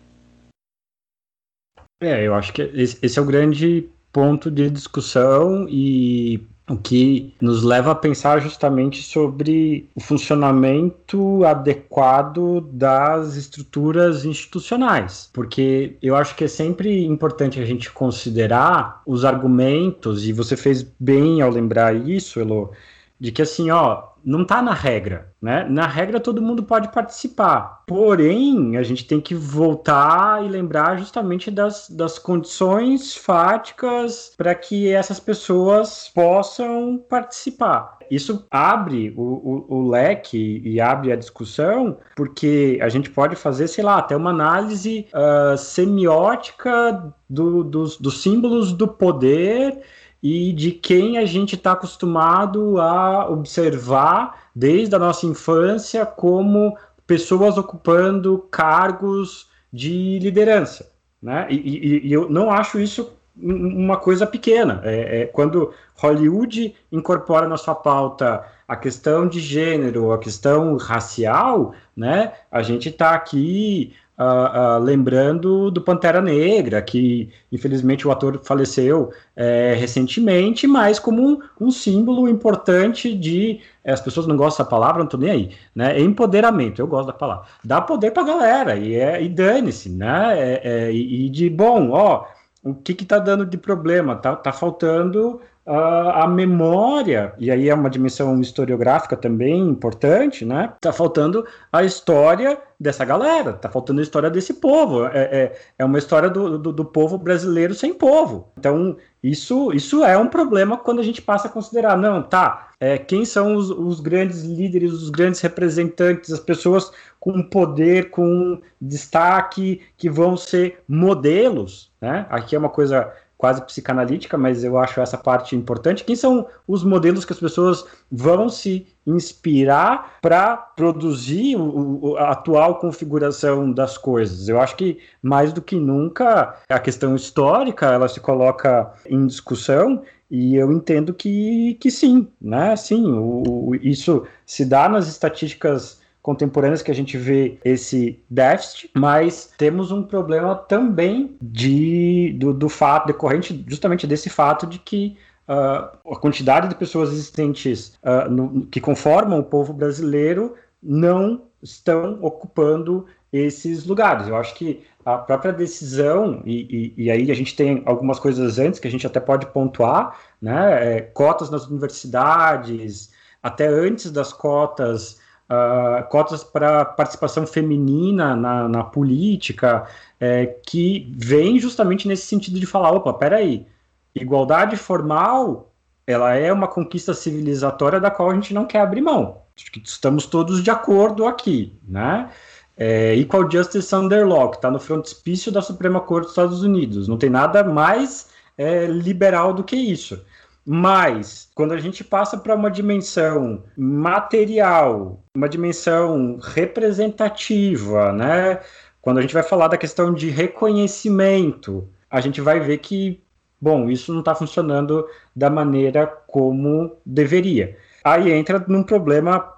É, 2.00 2.26
eu 2.26 2.34
acho 2.34 2.52
que 2.52 2.62
esse 2.62 3.18
é 3.18 3.22
o 3.22 3.26
grande 3.26 3.88
ponto 4.18 4.50
de 4.50 4.68
discussão 4.68 5.68
e 5.68 6.40
o 6.68 6.76
que 6.76 7.32
nos 7.40 7.62
leva 7.62 7.92
a 7.92 7.94
pensar 7.94 8.40
justamente 8.40 9.00
sobre 9.00 9.88
o 9.94 10.00
funcionamento 10.00 11.44
adequado 11.44 12.60
das 12.72 13.36
estruturas 13.36 14.24
institucionais, 14.24 15.30
porque 15.32 15.96
eu 16.02 16.16
acho 16.16 16.34
que 16.34 16.42
é 16.42 16.48
sempre 16.48 17.06
importante 17.06 17.60
a 17.60 17.64
gente 17.64 17.92
considerar 17.92 19.02
os 19.06 19.24
argumentos, 19.24 20.26
e 20.26 20.32
você 20.32 20.56
fez 20.56 20.84
bem 20.98 21.40
ao 21.40 21.48
lembrar 21.48 21.94
isso, 21.94 22.40
Elo, 22.40 22.72
de 23.20 23.30
que 23.30 23.42
assim, 23.42 23.70
ó, 23.70 24.02
não 24.28 24.42
está 24.42 24.60
na 24.60 24.74
regra, 24.74 25.32
né? 25.40 25.66
Na 25.70 25.86
regra 25.86 26.20
todo 26.20 26.42
mundo 26.42 26.62
pode 26.62 26.92
participar. 26.92 27.82
Porém, 27.86 28.76
a 28.76 28.82
gente 28.82 29.06
tem 29.06 29.22
que 29.22 29.34
voltar 29.34 30.44
e 30.44 30.48
lembrar 30.48 30.98
justamente 30.98 31.50
das, 31.50 31.88
das 31.88 32.18
condições 32.18 33.16
fáticas 33.16 34.34
para 34.36 34.54
que 34.54 34.92
essas 34.92 35.18
pessoas 35.18 36.10
possam 36.14 37.02
participar. 37.08 37.96
Isso 38.10 38.46
abre 38.50 39.14
o, 39.16 39.22
o, 39.22 39.76
o, 39.76 39.88
leque 39.88 40.60
e 40.62 40.78
abre 40.78 41.10
a 41.10 41.16
discussão, 41.16 41.98
porque 42.14 42.78
a 42.82 42.88
gente 42.90 43.10
pode 43.10 43.34
fazer, 43.34 43.66
sei 43.68 43.84
lá, 43.84 43.96
até 43.98 44.14
uma 44.14 44.30
análise 44.30 45.06
uh, 45.14 45.56
semiótica 45.56 47.14
do, 47.28 47.64
dos, 47.64 47.98
dos 47.98 48.22
símbolos 48.22 48.72
do 48.72 48.88
poder 48.88 49.82
e 50.22 50.52
de 50.52 50.72
quem 50.72 51.18
a 51.18 51.24
gente 51.24 51.54
está 51.54 51.72
acostumado 51.72 52.80
a 52.80 53.28
observar 53.30 54.48
desde 54.54 54.94
a 54.94 54.98
nossa 54.98 55.26
infância 55.26 56.04
como 56.04 56.76
pessoas 57.06 57.56
ocupando 57.56 58.46
cargos 58.50 59.48
de 59.72 60.18
liderança. 60.18 60.90
Né? 61.22 61.46
E, 61.50 61.56
e, 61.56 62.08
e 62.08 62.12
eu 62.12 62.28
não 62.28 62.50
acho 62.50 62.80
isso 62.80 63.12
uma 63.40 63.96
coisa 63.96 64.26
pequena. 64.26 64.80
É, 64.84 65.22
é, 65.22 65.26
quando 65.26 65.72
Hollywood 65.94 66.74
incorpora 66.90 67.48
na 67.48 67.56
sua 67.56 67.74
pauta 67.74 68.44
a 68.66 68.76
questão 68.76 69.28
de 69.28 69.40
gênero, 69.40 70.12
a 70.12 70.18
questão 70.18 70.76
racial, 70.76 71.72
né, 71.96 72.32
a 72.50 72.62
gente 72.62 72.88
está 72.88 73.12
aqui 73.12 73.94
Uh, 74.18 74.78
uh, 74.80 74.82
lembrando 74.82 75.70
do 75.70 75.80
Pantera 75.80 76.20
Negra, 76.20 76.82
que 76.82 77.30
infelizmente 77.52 78.06
o 78.06 78.10
ator 78.10 78.40
faleceu 78.42 79.12
é, 79.36 79.74
recentemente, 79.74 80.66
mas 80.66 80.98
como 80.98 81.22
um, 81.22 81.40
um, 81.60 81.70
símbolo 81.70 82.28
importante 82.28 83.14
de. 83.14 83.60
É, 83.84 83.92
as 83.92 84.00
pessoas 84.00 84.26
não 84.26 84.36
gostam 84.36 84.64
da 84.64 84.70
palavra, 84.70 84.98
não 84.98 85.04
estou 85.04 85.20
nem 85.20 85.30
aí. 85.30 85.50
Né? 85.72 85.96
É 85.96 86.00
empoderamento, 86.00 86.80
eu 86.82 86.88
gosto 86.88 87.06
da 87.06 87.12
palavra. 87.12 87.46
Dá 87.62 87.80
poder 87.80 88.10
para 88.10 88.24
a 88.24 88.26
galera, 88.26 88.76
e, 88.76 88.96
é, 88.96 89.22
e 89.22 89.28
dane-se, 89.28 89.88
né? 89.88 90.36
É, 90.36 90.60
é, 90.64 90.92
e, 90.92 91.28
de 91.28 91.48
bom, 91.48 91.90
ó, 91.92 92.26
o 92.64 92.74
que 92.74 93.00
está 93.00 93.20
dando 93.20 93.46
de 93.46 93.56
problema? 93.56 94.16
Tá, 94.16 94.34
tá 94.34 94.52
faltando 94.52 95.40
a 95.70 96.26
memória, 96.26 97.34
e 97.38 97.50
aí 97.50 97.68
é 97.68 97.74
uma 97.74 97.90
dimensão 97.90 98.40
historiográfica 98.40 99.16
também 99.16 99.68
importante, 99.68 100.44
né? 100.44 100.72
Tá 100.80 100.92
faltando 100.92 101.46
a 101.70 101.84
história 101.84 102.58
dessa 102.80 103.04
galera, 103.04 103.52
tá 103.52 103.68
faltando 103.68 104.00
a 104.00 104.02
história 104.02 104.30
desse 104.30 104.54
povo. 104.54 105.04
É, 105.06 105.18
é, 105.18 105.58
é 105.80 105.84
uma 105.84 105.98
história 105.98 106.30
do, 106.30 106.58
do, 106.58 106.72
do, 106.72 106.84
povo 106.84 107.18
brasileiro 107.18 107.74
sem 107.74 107.92
povo. 107.92 108.48
Então, 108.56 108.96
isso, 109.22 109.72
isso 109.72 110.02
é 110.04 110.16
um 110.16 110.28
problema 110.28 110.78
quando 110.78 111.00
a 111.00 111.04
gente 111.04 111.20
passa 111.20 111.48
a 111.48 111.50
considerar, 111.50 111.98
não, 111.98 112.22
tá, 112.22 112.68
é, 112.80 112.96
quem 112.96 113.24
são 113.24 113.54
os, 113.54 113.68
os 113.70 114.00
grandes 114.00 114.44
líderes, 114.44 114.92
os 114.92 115.10
grandes 115.10 115.40
representantes, 115.40 116.32
as 116.32 116.40
pessoas 116.40 116.90
com 117.20 117.42
poder, 117.42 118.10
com 118.10 118.60
destaque, 118.80 119.82
que 119.96 120.08
vão 120.08 120.36
ser 120.36 120.80
modelos, 120.88 121.90
né? 122.00 122.26
Aqui 122.30 122.54
é 122.54 122.58
uma 122.58 122.68
coisa 122.68 123.12
quase 123.38 123.62
psicanalítica, 123.62 124.36
mas 124.36 124.64
eu 124.64 124.76
acho 124.76 125.00
essa 125.00 125.16
parte 125.16 125.54
importante. 125.54 126.04
Quem 126.04 126.16
são 126.16 126.48
os 126.66 126.82
modelos 126.82 127.24
que 127.24 127.32
as 127.32 127.38
pessoas 127.38 127.84
vão 128.10 128.48
se 128.48 128.84
inspirar 129.06 130.18
para 130.20 130.56
produzir 130.56 131.56
o, 131.56 132.16
a 132.18 132.32
atual 132.32 132.80
configuração 132.80 133.72
das 133.72 133.96
coisas? 133.96 134.48
Eu 134.48 134.60
acho 134.60 134.74
que 134.74 134.98
mais 135.22 135.52
do 135.52 135.62
que 135.62 135.76
nunca 135.76 136.56
a 136.68 136.80
questão 136.80 137.14
histórica 137.14 137.86
ela 137.86 138.08
se 138.08 138.18
coloca 138.18 138.92
em 139.06 139.24
discussão 139.24 140.02
E 140.30 140.56
eu 140.56 140.70
entendo 140.72 141.14
que, 141.14 141.74
que 141.80 141.90
sim, 141.90 142.28
né? 142.40 142.76
Sim, 142.76 143.12
o, 143.12 143.68
o, 143.68 143.74
isso 143.76 144.26
se 144.44 144.64
dá 144.64 144.88
nas 144.88 145.08
estatísticas 145.08 145.97
contemporâneas 146.28 146.82
que 146.82 146.90
a 146.90 146.94
gente 146.94 147.16
vê 147.16 147.58
esse 147.64 148.22
déficit, 148.28 148.90
mas 148.92 149.50
temos 149.56 149.90
um 149.90 150.02
problema 150.02 150.54
também 150.54 151.34
de, 151.40 152.36
do, 152.38 152.52
do 152.52 152.68
fato 152.68 153.06
decorrente 153.06 153.64
justamente 153.66 154.06
desse 154.06 154.28
fato 154.28 154.66
de 154.66 154.78
que 154.78 155.16
uh, 155.48 156.12
a 156.12 156.20
quantidade 156.20 156.68
de 156.68 156.74
pessoas 156.74 157.12
existentes 157.12 157.98
uh, 158.02 158.30
no, 158.30 158.66
que 158.66 158.78
conformam 158.78 159.38
o 159.38 159.42
povo 159.42 159.72
brasileiro 159.72 160.54
não 160.82 161.44
estão 161.62 162.18
ocupando 162.20 163.06
esses 163.32 163.86
lugares. 163.86 164.28
Eu 164.28 164.36
acho 164.36 164.54
que 164.54 164.82
a 165.06 165.16
própria 165.16 165.50
decisão, 165.50 166.42
e, 166.44 166.92
e, 166.98 167.04
e, 167.04 167.10
aí 167.10 167.30
a 167.30 167.34
gente 167.34 167.56
tem 167.56 167.82
algumas 167.86 168.18
coisas 168.18 168.58
antes 168.58 168.78
que 168.78 168.86
a 168.86 168.90
gente 168.90 169.06
até 169.06 169.18
pode 169.18 169.46
pontuar, 169.46 170.14
né? 170.42 170.96
É, 170.96 171.00
cotas 171.00 171.48
nas 171.48 171.66
universidades, 171.66 173.10
até 173.42 173.66
antes 173.66 174.10
das 174.10 174.30
cotas, 174.30 175.26
uh, 175.48 176.06
cotas 176.08 176.44
para 176.44 176.84
participação 176.84 177.46
feminina 177.46 178.36
na, 178.36 178.68
na 178.68 178.84
política, 178.84 179.86
é, 180.20 180.46
que 180.46 181.12
vem 181.16 181.58
justamente 181.58 182.06
nesse 182.06 182.26
sentido 182.26 182.58
de 182.60 182.66
falar, 182.66 182.92
opa, 182.92 183.12
peraí, 183.12 183.66
igualdade 184.14 184.76
formal, 184.76 185.72
ela 186.06 186.34
é 186.34 186.52
uma 186.52 186.68
conquista 186.68 187.14
civilizatória 187.14 188.00
da 188.00 188.10
qual 188.10 188.30
a 188.30 188.34
gente 188.34 188.54
não 188.54 188.64
quer 188.64 188.80
abrir 188.80 189.00
mão. 189.00 189.42
Estamos 189.84 190.26
todos 190.26 190.62
de 190.62 190.70
acordo 190.70 191.26
aqui, 191.26 191.76
né? 191.86 192.30
É, 192.76 193.14
Equal 193.16 193.50
Justice 193.50 193.92
Under 193.94 194.26
Law, 194.26 194.50
que 194.50 194.56
está 194.56 194.70
no 194.70 194.78
frontispício 194.78 195.50
da 195.50 195.60
Suprema 195.60 196.00
Corte 196.00 196.24
dos 196.26 196.32
Estados 196.32 196.62
Unidos. 196.62 197.08
Não 197.08 197.18
tem 197.18 197.28
nada 197.28 197.64
mais 197.64 198.28
é, 198.56 198.86
liberal 198.86 199.52
do 199.52 199.64
que 199.64 199.74
isso. 199.74 200.24
Mas, 200.70 201.48
quando 201.54 201.72
a 201.72 201.78
gente 201.78 202.04
passa 202.04 202.36
para 202.36 202.54
uma 202.54 202.70
dimensão 202.70 203.64
material, 203.74 205.24
uma 205.34 205.48
dimensão 205.48 206.38
representativa, 206.42 208.12
né? 208.12 208.60
Quando 209.00 209.16
a 209.16 209.22
gente 209.22 209.32
vai 209.32 209.42
falar 209.42 209.68
da 209.68 209.78
questão 209.78 210.12
de 210.12 210.28
reconhecimento, 210.28 211.88
a 212.10 212.20
gente 212.20 212.42
vai 212.42 212.60
ver 212.60 212.76
que, 212.78 213.24
bom, 213.58 213.88
isso 213.88 214.12
não 214.12 214.20
está 214.20 214.34
funcionando 214.34 215.08
da 215.34 215.48
maneira 215.48 216.06
como 216.06 216.98
deveria. 217.06 217.78
Aí 218.04 218.30
entra 218.30 218.62
num 218.68 218.82
problema 218.82 219.50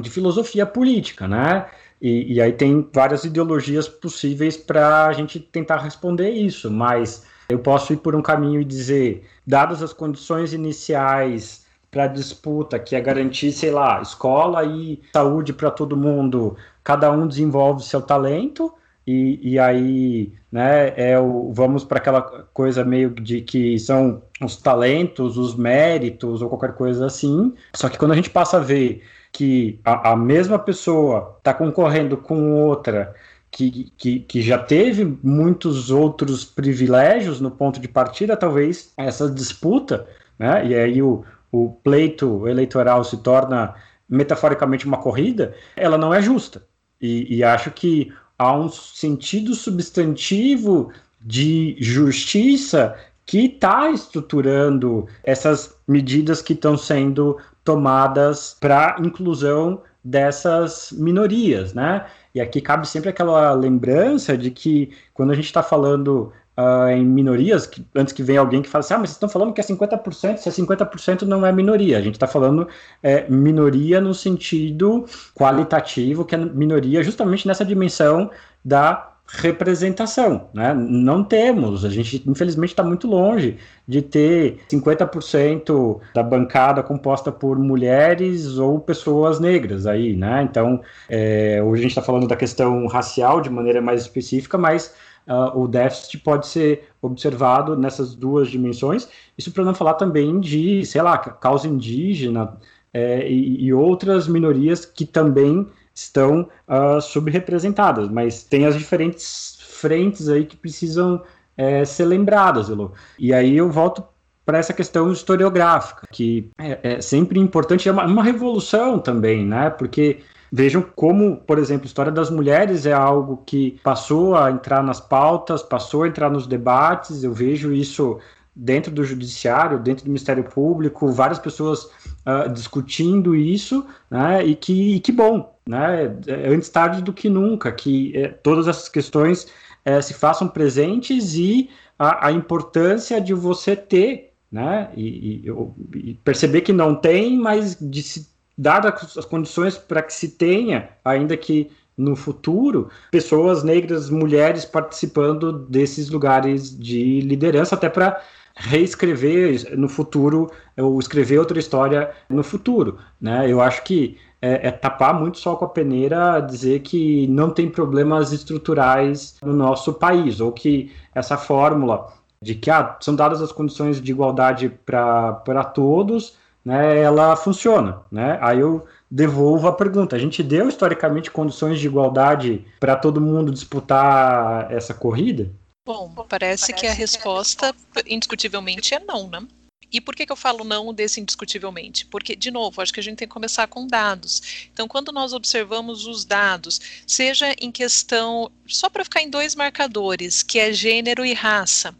de 0.00 0.08
filosofia 0.08 0.64
política, 0.64 1.26
né? 1.26 1.66
E, 2.00 2.34
e 2.34 2.40
aí 2.40 2.52
tem 2.52 2.88
várias 2.94 3.24
ideologias 3.24 3.88
possíveis 3.88 4.56
para 4.56 5.06
a 5.06 5.12
gente 5.12 5.40
tentar 5.40 5.78
responder 5.78 6.30
isso, 6.30 6.70
mas 6.70 7.26
eu 7.48 7.58
posso 7.58 7.92
ir 7.92 7.98
por 7.98 8.14
um 8.14 8.22
caminho 8.22 8.60
e 8.60 8.64
dizer, 8.64 9.26
dadas 9.46 9.82
as 9.82 9.92
condições 9.92 10.52
iniciais 10.52 11.64
para 11.90 12.04
a 12.04 12.08
disputa, 12.08 12.78
que 12.78 12.94
é 12.94 13.00
garantir, 13.00 13.52
sei 13.52 13.70
lá, 13.70 14.00
escola 14.02 14.64
e 14.64 15.00
saúde 15.12 15.52
para 15.52 15.70
todo 15.70 15.96
mundo, 15.96 16.56
cada 16.84 17.10
um 17.10 17.26
desenvolve 17.26 17.82
seu 17.82 18.02
talento, 18.02 18.72
e, 19.06 19.52
e 19.52 19.58
aí, 19.58 20.32
né, 20.50 20.92
é 20.96 21.18
o, 21.18 21.52
vamos 21.52 21.84
para 21.84 21.98
aquela 21.98 22.22
coisa 22.52 22.84
meio 22.84 23.10
de 23.10 23.40
que 23.40 23.78
são 23.78 24.20
os 24.42 24.56
talentos, 24.56 25.38
os 25.38 25.54
méritos 25.54 26.42
ou 26.42 26.48
qualquer 26.48 26.74
coisa 26.74 27.06
assim. 27.06 27.54
Só 27.72 27.88
que 27.88 27.96
quando 27.96 28.12
a 28.12 28.16
gente 28.16 28.30
passa 28.30 28.56
a 28.56 28.60
ver 28.60 29.02
que 29.30 29.78
a, 29.84 30.10
a 30.12 30.16
mesma 30.16 30.58
pessoa 30.58 31.36
está 31.38 31.54
concorrendo 31.54 32.16
com 32.16 32.54
outra 32.54 33.14
que, 33.56 33.90
que, 33.96 34.20
que, 34.20 34.42
já 34.42 34.58
teve 34.58 35.18
muitos 35.22 35.90
outros 35.90 36.44
privilégios 36.44 37.40
no 37.40 37.50
ponto 37.50 37.80
de 37.80 37.88
partida, 37.88 38.36
talvez 38.36 38.92
essa 38.98 39.30
disputa, 39.30 40.06
né, 40.38 40.66
e 40.66 40.74
aí 40.74 41.00
o, 41.00 41.24
o 41.50 41.70
pleito 41.82 42.46
eleitoral 42.46 43.02
se 43.02 43.16
torna 43.16 43.74
metaforicamente 44.06 44.84
uma 44.84 44.98
corrida, 44.98 45.54
ela 45.74 45.96
não 45.96 46.12
é 46.12 46.20
justa. 46.20 46.66
E, 47.00 47.34
e 47.34 47.42
acho 47.42 47.70
que 47.70 48.12
há 48.38 48.54
um 48.54 48.68
sentido 48.68 49.54
substantivo 49.54 50.92
de 51.18 51.78
justiça 51.80 52.94
que 53.24 53.46
está 53.46 53.90
estruturando 53.90 55.08
essas 55.24 55.74
medidas 55.88 56.42
que 56.42 56.52
estão 56.52 56.76
sendo 56.76 57.38
tomadas 57.64 58.54
para 58.60 58.98
inclusão 59.00 59.80
dessas 60.04 60.92
minorias, 60.92 61.72
né? 61.72 62.06
E 62.36 62.40
aqui 62.40 62.60
cabe 62.60 62.86
sempre 62.86 63.08
aquela 63.08 63.54
lembrança 63.54 64.36
de 64.36 64.50
que 64.50 64.90
quando 65.14 65.30
a 65.30 65.34
gente 65.34 65.46
está 65.46 65.62
falando 65.62 66.30
uh, 66.54 66.90
em 66.90 67.02
minorias, 67.02 67.66
que, 67.66 67.82
antes 67.94 68.12
que 68.12 68.22
venha 68.22 68.40
alguém 68.40 68.60
que 68.60 68.68
fale 68.68 68.84
assim, 68.84 68.92
ah, 68.92 68.98
mas 68.98 69.08
vocês 69.08 69.16
estão 69.16 69.28
falando 69.30 69.54
que 69.54 69.60
é 69.62 69.64
50%, 69.64 70.36
se 70.36 70.46
é 70.46 70.52
50% 70.52 71.22
não 71.22 71.46
é 71.46 71.50
minoria. 71.50 71.96
A 71.96 72.02
gente 72.02 72.12
está 72.16 72.26
falando 72.26 72.68
é, 73.02 73.26
minoria 73.30 74.02
no 74.02 74.12
sentido 74.12 75.06
qualitativo, 75.34 76.26
que 76.26 76.34
é 76.34 76.38
minoria 76.38 77.02
justamente 77.02 77.48
nessa 77.48 77.64
dimensão 77.64 78.30
da 78.62 79.15
representação, 79.28 80.48
né? 80.54 80.72
Não 80.72 81.24
temos, 81.24 81.84
a 81.84 81.88
gente 81.88 82.22
infelizmente 82.26 82.70
está 82.70 82.82
muito 82.82 83.08
longe 83.08 83.58
de 83.86 84.00
ter 84.00 84.60
50% 84.70 86.00
da 86.14 86.22
bancada 86.22 86.82
composta 86.82 87.32
por 87.32 87.58
mulheres 87.58 88.56
ou 88.58 88.78
pessoas 88.78 89.40
negras 89.40 89.86
aí, 89.86 90.14
né? 90.14 90.42
Então, 90.42 90.80
é, 91.08 91.60
hoje 91.62 91.80
a 91.80 91.82
gente 91.82 91.90
está 91.90 92.02
falando 92.02 92.28
da 92.28 92.36
questão 92.36 92.86
racial 92.86 93.40
de 93.40 93.50
maneira 93.50 93.80
mais 93.80 94.02
específica, 94.02 94.56
mas 94.56 94.94
uh, 95.26 95.58
o 95.58 95.66
déficit 95.66 96.18
pode 96.18 96.46
ser 96.46 96.88
observado 97.02 97.76
nessas 97.76 98.14
duas 98.14 98.48
dimensões. 98.48 99.08
Isso 99.36 99.50
para 99.50 99.64
não 99.64 99.74
falar 99.74 99.94
também 99.94 100.38
de, 100.38 100.84
sei 100.86 101.02
lá, 101.02 101.18
causa 101.18 101.66
indígena 101.66 102.56
é, 102.92 103.28
e, 103.28 103.64
e 103.64 103.72
outras 103.72 104.28
minorias 104.28 104.84
que 104.84 105.04
também 105.04 105.66
estão 105.96 106.48
uh, 106.68 107.00
subrepresentadas, 107.00 108.08
mas 108.08 108.44
tem 108.44 108.66
as 108.66 108.76
diferentes 108.76 109.58
frentes 109.60 110.28
aí 110.28 110.44
que 110.44 110.56
precisam 110.56 111.22
é, 111.56 111.84
ser 111.86 112.04
lembradas, 112.04 112.68
Elo. 112.68 112.92
E 113.18 113.32
aí 113.32 113.56
eu 113.56 113.70
volto 113.70 114.04
para 114.44 114.58
essa 114.58 114.74
questão 114.74 115.10
historiográfica, 115.10 116.06
que 116.12 116.50
é, 116.58 116.78
é 116.82 117.00
sempre 117.00 117.40
importante, 117.40 117.88
é 117.88 117.92
uma, 117.92 118.04
uma, 118.04 118.22
revolução 118.22 118.98
também, 118.98 119.44
né? 119.44 119.70
Porque 119.70 120.20
vejam 120.52 120.82
como, 120.94 121.38
por 121.38 121.58
exemplo, 121.58 121.84
a 121.84 121.86
história 121.86 122.12
das 122.12 122.30
mulheres 122.30 122.86
é 122.86 122.92
algo 122.92 123.42
que 123.44 123.80
passou 123.82 124.36
a 124.36 124.50
entrar 124.50 124.82
nas 124.82 125.00
pautas, 125.00 125.62
passou 125.62 126.04
a 126.04 126.08
entrar 126.08 126.30
nos 126.30 126.46
debates, 126.46 127.24
eu 127.24 127.32
vejo 127.32 127.72
isso 127.72 128.20
dentro 128.54 128.92
do 128.92 129.02
judiciário, 129.02 129.78
dentro 129.78 130.04
do 130.04 130.08
Ministério 130.08 130.44
Público, 130.44 131.10
várias 131.10 131.38
pessoas 131.38 131.84
uh, 131.84 132.48
discutindo 132.52 133.34
isso, 133.34 133.84
né? 134.10 134.44
E 134.44 134.54
que, 134.54 134.96
e 134.96 135.00
que 135.00 135.10
bom, 135.10 135.55
né? 135.68 136.16
É 136.26 136.48
antes 136.48 136.68
tarde 136.68 137.02
do 137.02 137.12
que 137.12 137.28
nunca, 137.28 137.72
que 137.72 138.16
é, 138.16 138.28
todas 138.28 138.68
essas 138.68 138.88
questões 138.88 139.46
é, 139.84 140.00
se 140.00 140.14
façam 140.14 140.48
presentes 140.48 141.34
e 141.34 141.68
a, 141.98 142.28
a, 142.28 142.32
importância 142.32 143.20
de 143.20 143.34
você 143.34 143.74
ter, 143.74 144.32
né? 144.50 144.90
E, 144.96 145.44
e, 145.44 146.10
e, 146.10 146.14
perceber 146.14 146.60
que 146.60 146.72
não 146.72 146.94
tem, 146.94 147.38
mas 147.38 147.76
de 147.80 148.02
se 148.02 148.28
dar 148.56 148.86
as 148.86 149.24
condições 149.24 149.76
para 149.76 150.02
que 150.02 150.12
se 150.12 150.28
tenha, 150.28 150.88
ainda 151.04 151.36
que 151.36 151.70
no 151.96 152.14
futuro, 152.14 152.90
pessoas 153.10 153.62
negras, 153.62 154.10
mulheres 154.10 154.64
participando 154.64 155.52
desses 155.52 156.10
lugares 156.10 156.76
de 156.78 157.20
liderança, 157.22 157.74
até 157.74 157.88
para 157.88 158.22
reescrever 158.54 159.76
no 159.76 159.88
futuro 159.88 160.50
ou 160.76 160.98
escrever 160.98 161.38
outra 161.38 161.58
história 161.58 162.10
no 162.28 162.42
futuro, 162.42 162.98
né? 163.20 163.50
Eu 163.50 163.60
acho 163.60 163.82
que 163.82 164.18
é, 164.40 164.68
é, 164.68 164.70
tapar 164.70 165.14
muito 165.14 165.38
sol 165.38 165.56
com 165.56 165.64
a 165.64 165.68
peneira 165.68 166.40
dizer 166.40 166.80
que 166.80 167.26
não 167.28 167.50
tem 167.50 167.70
problemas 167.70 168.32
estruturais 168.32 169.36
no 169.42 169.52
nosso 169.52 169.94
país, 169.94 170.40
ou 170.40 170.52
que 170.52 170.92
essa 171.14 171.36
fórmula 171.36 172.12
de 172.40 172.54
que 172.54 172.70
ah, 172.70 172.96
são 173.00 173.14
dadas 173.14 173.40
as 173.40 173.50
condições 173.50 174.00
de 174.00 174.12
igualdade 174.12 174.68
para 174.84 175.64
todos, 175.74 176.34
né, 176.64 177.00
ela 177.00 177.34
funciona. 177.36 178.02
Né? 178.10 178.38
Aí 178.42 178.60
eu 178.60 178.86
devolvo 179.10 179.68
a 179.68 179.72
pergunta: 179.72 180.16
a 180.16 180.18
gente 180.18 180.42
deu 180.42 180.68
historicamente 180.68 181.30
condições 181.30 181.78
de 181.78 181.86
igualdade 181.86 182.64
para 182.78 182.96
todo 182.96 183.20
mundo 183.20 183.50
disputar 183.50 184.70
essa 184.70 184.92
corrida? 184.92 185.50
Bom, 185.86 186.10
parece, 186.28 186.28
parece 186.28 186.72
que 186.72 186.86
a 186.86 186.92
resposta, 186.92 187.72
indiscutivelmente, 188.06 188.92
é 188.92 189.00
não, 189.00 189.28
né? 189.28 189.46
E 189.92 190.00
por 190.00 190.16
que, 190.16 190.26
que 190.26 190.32
eu 190.32 190.36
falo 190.36 190.64
não 190.64 190.92
desse 190.92 191.20
indiscutivelmente? 191.20 192.06
Porque, 192.06 192.34
de 192.34 192.50
novo, 192.50 192.82
acho 192.82 192.92
que 192.92 193.00
a 193.00 193.02
gente 193.02 193.18
tem 193.18 193.28
que 193.28 193.32
começar 193.32 193.66
com 193.68 193.86
dados. 193.86 194.68
Então, 194.72 194.88
quando 194.88 195.12
nós 195.12 195.32
observamos 195.32 196.06
os 196.06 196.24
dados, 196.24 196.80
seja 197.06 197.54
em 197.60 197.70
questão, 197.70 198.50
só 198.66 198.90
para 198.90 199.04
ficar 199.04 199.22
em 199.22 199.30
dois 199.30 199.54
marcadores, 199.54 200.42
que 200.42 200.58
é 200.58 200.72
gênero 200.72 201.24
e 201.24 201.32
raça, 201.32 201.94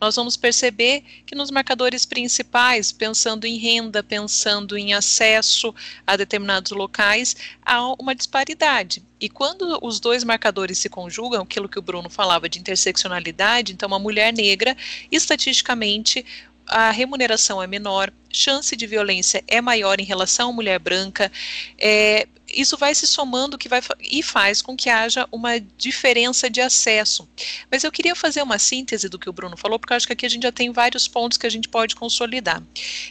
nós 0.00 0.16
vamos 0.16 0.36
perceber 0.36 1.02
que 1.24 1.34
nos 1.34 1.50
marcadores 1.50 2.04
principais, 2.04 2.92
pensando 2.92 3.46
em 3.46 3.56
renda, 3.56 4.02
pensando 4.02 4.76
em 4.76 4.92
acesso 4.92 5.74
a 6.06 6.16
determinados 6.16 6.72
locais, 6.72 7.34
há 7.62 7.94
uma 7.94 8.14
disparidade. 8.14 9.02
E 9.20 9.28
quando 9.28 9.78
os 9.82 10.00
dois 10.00 10.24
marcadores 10.24 10.78
se 10.78 10.88
conjugam, 10.88 11.42
aquilo 11.42 11.68
que 11.68 11.78
o 11.78 11.82
Bruno 11.82 12.08
falava 12.08 12.48
de 12.48 12.58
interseccionalidade, 12.58 13.72
então 13.72 13.86
uma 13.86 13.98
mulher 13.98 14.32
negra, 14.32 14.74
estatisticamente, 15.12 16.24
a 16.70 16.90
remuneração 16.90 17.60
é 17.60 17.66
menor, 17.66 18.12
chance 18.32 18.76
de 18.76 18.86
violência 18.86 19.42
é 19.48 19.60
maior 19.60 20.00
em 20.00 20.04
relação 20.04 20.50
à 20.50 20.52
mulher 20.52 20.78
branca, 20.78 21.30
é, 21.76 22.28
isso 22.52 22.76
vai 22.76 22.94
se 22.94 23.06
somando 23.06 23.58
que 23.58 23.68
vai, 23.68 23.80
e 24.00 24.22
faz 24.22 24.62
com 24.62 24.76
que 24.76 24.88
haja 24.88 25.26
uma 25.32 25.58
diferença 25.60 26.48
de 26.48 26.60
acesso. 26.60 27.28
Mas 27.70 27.82
eu 27.82 27.90
queria 27.90 28.14
fazer 28.14 28.42
uma 28.42 28.58
síntese 28.58 29.08
do 29.08 29.18
que 29.18 29.28
o 29.28 29.32
Bruno 29.32 29.56
falou, 29.56 29.78
porque 29.78 29.92
eu 29.92 29.96
acho 29.96 30.06
que 30.06 30.12
aqui 30.12 30.26
a 30.26 30.28
gente 30.28 30.44
já 30.44 30.52
tem 30.52 30.72
vários 30.72 31.08
pontos 31.08 31.36
que 31.36 31.46
a 31.46 31.50
gente 31.50 31.68
pode 31.68 31.96
consolidar. 31.96 32.62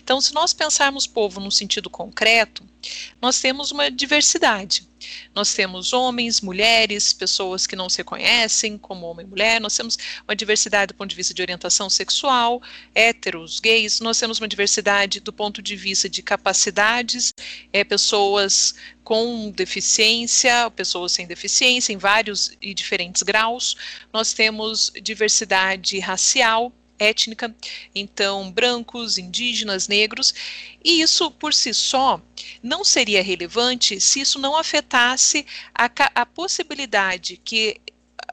Então, 0.02 0.22
se 0.22 0.34
nós 0.34 0.54
pensarmos 0.54 1.06
povo 1.06 1.40
no 1.40 1.52
sentido 1.52 1.90
concreto, 1.90 2.64
nós 3.22 3.40
temos 3.40 3.72
uma 3.72 3.90
diversidade. 3.90 4.88
Nós 5.34 5.54
temos 5.54 5.94
homens, 5.94 6.42
mulheres, 6.42 7.14
pessoas 7.14 7.66
que 7.66 7.76
não 7.76 7.90
se 7.90 8.00
reconhecem 8.00 8.78
como 8.78 9.06
homem 9.06 9.26
e 9.26 9.30
mulher, 9.30 9.62
nós 9.62 9.76
temos 9.76 9.98
uma 10.28 10.36
diversidade 10.36 10.88
do 10.88 10.96
ponto 10.96 11.10
de 11.10 11.16
vista 11.16 11.34
de 11.34 11.42
orientação 11.42 11.90
sexual, 11.90 12.62
héteros, 12.94 13.60
gays, 13.60 14.02
nós 14.02 14.20
temos 14.20 14.40
uma 14.40 14.48
diversidade 14.48 15.22
do 15.22 15.32
ponto 15.32 15.62
de 15.62 15.76
vista 15.76 16.10
de 16.10 16.22
capacidades, 16.22 17.34
é, 17.72 17.84
pessoas 17.84 18.76
com 19.04 19.50
deficiência, 19.52 20.70
pessoas 20.72 21.14
sem 21.14 21.26
deficiência, 21.26 21.94
em 21.94 21.98
vários 21.98 22.52
e 22.62 22.74
diferentes 22.74 23.24
graus, 23.24 23.76
nós 24.14 24.34
temos 24.34 24.92
diversidade 25.02 25.98
racial, 26.00 26.74
étnica, 27.00 27.56
então 27.96 28.52
brancos, 28.52 29.18
indígenas, 29.18 29.88
negros, 29.88 30.34
e 30.84 31.02
isso 31.02 31.32
por 31.32 31.54
si 31.54 31.74
só 31.74 32.22
não 32.62 32.84
seria 32.84 33.24
relevante 33.24 34.00
se 34.00 34.22
isso 34.22 34.38
não 34.38 34.56
afetasse 34.56 35.46
a, 35.74 35.90
a 36.14 36.26
possibilidade 36.26 37.38
que 37.44 37.80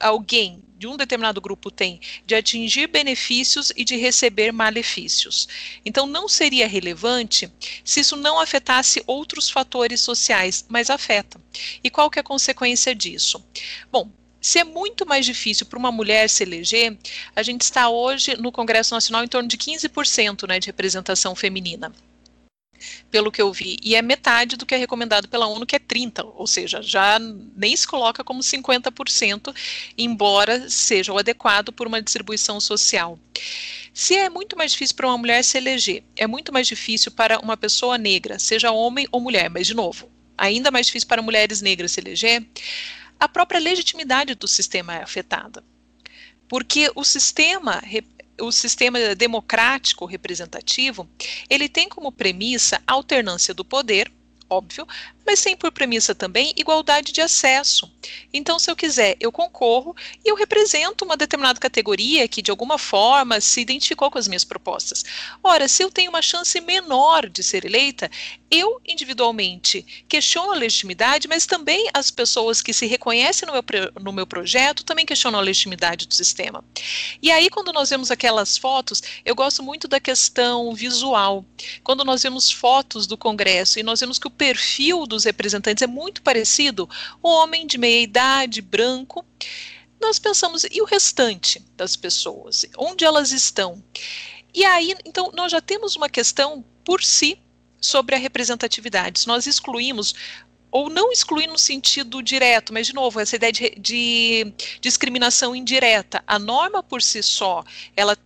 alguém 0.00 0.62
de 0.76 0.86
um 0.86 0.96
determinado 0.96 1.40
grupo 1.40 1.70
tem 1.70 2.00
de 2.26 2.34
atingir 2.34 2.86
benefícios 2.86 3.72
e 3.76 3.84
de 3.84 3.96
receber 3.96 4.52
malefícios. 4.52 5.48
Então, 5.84 6.06
não 6.06 6.28
seria 6.28 6.68
relevante 6.68 7.50
se 7.84 8.00
isso 8.00 8.16
não 8.16 8.38
afetasse 8.38 9.02
outros 9.06 9.48
fatores 9.48 10.00
sociais, 10.00 10.64
mas 10.68 10.90
afeta. 10.90 11.40
E 11.82 11.88
qual 11.88 12.10
que 12.10 12.18
é 12.18 12.20
a 12.20 12.24
consequência 12.24 12.94
disso? 12.94 13.42
Bom, 13.90 14.10
se 14.46 14.60
é 14.60 14.64
muito 14.64 15.04
mais 15.04 15.26
difícil 15.26 15.66
para 15.66 15.76
uma 15.76 15.90
mulher 15.90 16.30
se 16.30 16.44
eleger, 16.44 16.96
a 17.34 17.42
gente 17.42 17.62
está 17.62 17.88
hoje 17.88 18.36
no 18.36 18.52
Congresso 18.52 18.94
Nacional 18.94 19.24
em 19.24 19.26
torno 19.26 19.48
de 19.48 19.58
15% 19.58 20.46
né, 20.46 20.60
de 20.60 20.68
representação 20.68 21.34
feminina 21.34 21.92
pelo 23.10 23.32
que 23.32 23.42
eu 23.42 23.52
vi, 23.52 23.76
e 23.82 23.96
é 23.96 24.02
metade 24.02 24.56
do 24.56 24.64
que 24.64 24.72
é 24.72 24.78
recomendado 24.78 25.26
pela 25.26 25.48
ONU, 25.48 25.66
que 25.66 25.74
é 25.74 25.80
30%, 25.80 26.32
ou 26.36 26.46
seja, 26.46 26.80
já 26.80 27.18
nem 27.18 27.76
se 27.76 27.88
coloca 27.88 28.22
como 28.22 28.40
50%, 28.40 29.52
embora 29.98 30.70
seja 30.70 31.12
o 31.12 31.18
adequado 31.18 31.72
por 31.72 31.88
uma 31.88 32.00
distribuição 32.00 32.60
social. 32.60 33.18
Se 33.92 34.14
é 34.14 34.28
muito 34.28 34.56
mais 34.56 34.70
difícil 34.70 34.94
para 34.94 35.08
uma 35.08 35.18
mulher 35.18 35.42
se 35.42 35.58
eleger, 35.58 36.04
é 36.16 36.28
muito 36.28 36.52
mais 36.52 36.68
difícil 36.68 37.10
para 37.10 37.40
uma 37.40 37.56
pessoa 37.56 37.98
negra, 37.98 38.38
seja 38.38 38.70
homem 38.70 39.08
ou 39.10 39.20
mulher, 39.20 39.50
mas 39.50 39.66
de 39.66 39.74
novo, 39.74 40.08
ainda 40.38 40.70
mais 40.70 40.86
difícil 40.86 41.08
para 41.08 41.20
mulheres 41.20 41.60
negras 41.60 41.90
se 41.90 42.00
eleger, 42.00 42.46
a 43.18 43.28
própria 43.28 43.60
legitimidade 43.60 44.34
do 44.34 44.46
sistema 44.46 44.94
é 44.94 45.02
afetada. 45.02 45.64
Porque 46.48 46.90
o 46.94 47.04
sistema, 47.04 47.82
o 48.40 48.52
sistema 48.52 49.14
democrático 49.14 50.04
representativo, 50.04 51.08
ele 51.50 51.68
tem 51.68 51.88
como 51.88 52.12
premissa 52.12 52.80
a 52.86 52.92
alternância 52.92 53.52
do 53.52 53.64
poder, 53.64 54.12
óbvio, 54.48 54.86
mas 55.26 55.42
tem 55.42 55.56
por 55.56 55.72
premissa 55.72 56.14
também 56.14 56.52
igualdade 56.56 57.12
de 57.12 57.20
acesso. 57.20 57.90
Então, 58.32 58.58
se 58.58 58.70
eu 58.70 58.76
quiser, 58.76 59.16
eu 59.18 59.32
concorro 59.32 59.94
e 60.24 60.28
eu 60.28 60.36
represento 60.36 61.04
uma 61.04 61.16
determinada 61.16 61.58
categoria 61.58 62.28
que, 62.28 62.40
de 62.40 62.50
alguma 62.50 62.78
forma, 62.78 63.40
se 63.40 63.60
identificou 63.60 64.10
com 64.10 64.18
as 64.18 64.28
minhas 64.28 64.44
propostas. 64.44 65.04
Ora, 65.42 65.66
se 65.66 65.82
eu 65.82 65.90
tenho 65.90 66.10
uma 66.10 66.22
chance 66.22 66.60
menor 66.60 67.28
de 67.28 67.42
ser 67.42 67.64
eleita, 67.64 68.08
eu, 68.48 68.80
individualmente, 68.86 69.84
questiono 70.08 70.52
a 70.52 70.56
legitimidade, 70.56 71.26
mas 71.26 71.46
também 71.46 71.88
as 71.92 72.12
pessoas 72.12 72.62
que 72.62 72.72
se 72.72 72.86
reconhecem 72.86 73.46
no 73.46 73.52
meu, 73.52 73.64
no 74.00 74.12
meu 74.12 74.26
projeto 74.26 74.84
também 74.84 75.04
questionam 75.04 75.40
a 75.40 75.42
legitimidade 75.42 76.06
do 76.06 76.14
sistema. 76.14 76.64
E 77.20 77.32
aí, 77.32 77.50
quando 77.50 77.72
nós 77.72 77.90
vemos 77.90 78.12
aquelas 78.12 78.56
fotos, 78.56 79.02
eu 79.24 79.34
gosto 79.34 79.62
muito 79.62 79.88
da 79.88 79.98
questão 79.98 80.72
visual. 80.72 81.44
Quando 81.82 82.04
nós 82.04 82.22
vemos 82.22 82.50
fotos 82.50 83.06
do 83.08 83.16
Congresso 83.16 83.80
e 83.80 83.82
nós 83.82 83.98
vemos 83.98 84.18
que 84.18 84.28
o 84.28 84.30
perfil 84.36 85.06
do 85.06 85.16
dos 85.16 85.24
representantes 85.24 85.82
é 85.82 85.86
muito 85.86 86.22
parecido, 86.22 86.88
homem 87.22 87.66
de 87.66 87.78
meia 87.78 88.02
idade, 88.02 88.60
branco. 88.60 89.24
Nós 90.00 90.18
pensamos, 90.18 90.64
e 90.70 90.82
o 90.82 90.84
restante 90.84 91.64
das 91.74 91.96
pessoas? 91.96 92.66
Onde 92.76 93.04
elas 93.04 93.32
estão? 93.32 93.82
E 94.54 94.64
aí, 94.64 94.94
então, 95.04 95.32
nós 95.34 95.50
já 95.50 95.60
temos 95.60 95.96
uma 95.96 96.08
questão 96.08 96.62
por 96.84 97.02
si 97.02 97.38
sobre 97.80 98.14
a 98.14 98.18
representatividade. 98.18 99.20
Se 99.20 99.26
nós 99.26 99.46
excluímos 99.46 100.14
ou 100.70 100.90
não 100.90 101.10
excluir 101.10 101.46
no 101.46 101.58
sentido 101.58 102.22
direto, 102.22 102.72
mas 102.72 102.86
de 102.86 102.94
novo, 102.94 103.18
essa 103.18 103.36
ideia 103.36 103.52
de, 103.52 103.70
de, 103.78 104.52
discriminação 104.80 105.56
indireta. 105.56 106.22
A 106.26 106.38
norma 106.38 106.82
por 106.82 107.00
si 107.00 107.22
só, 107.22 107.64
ela 107.96 108.16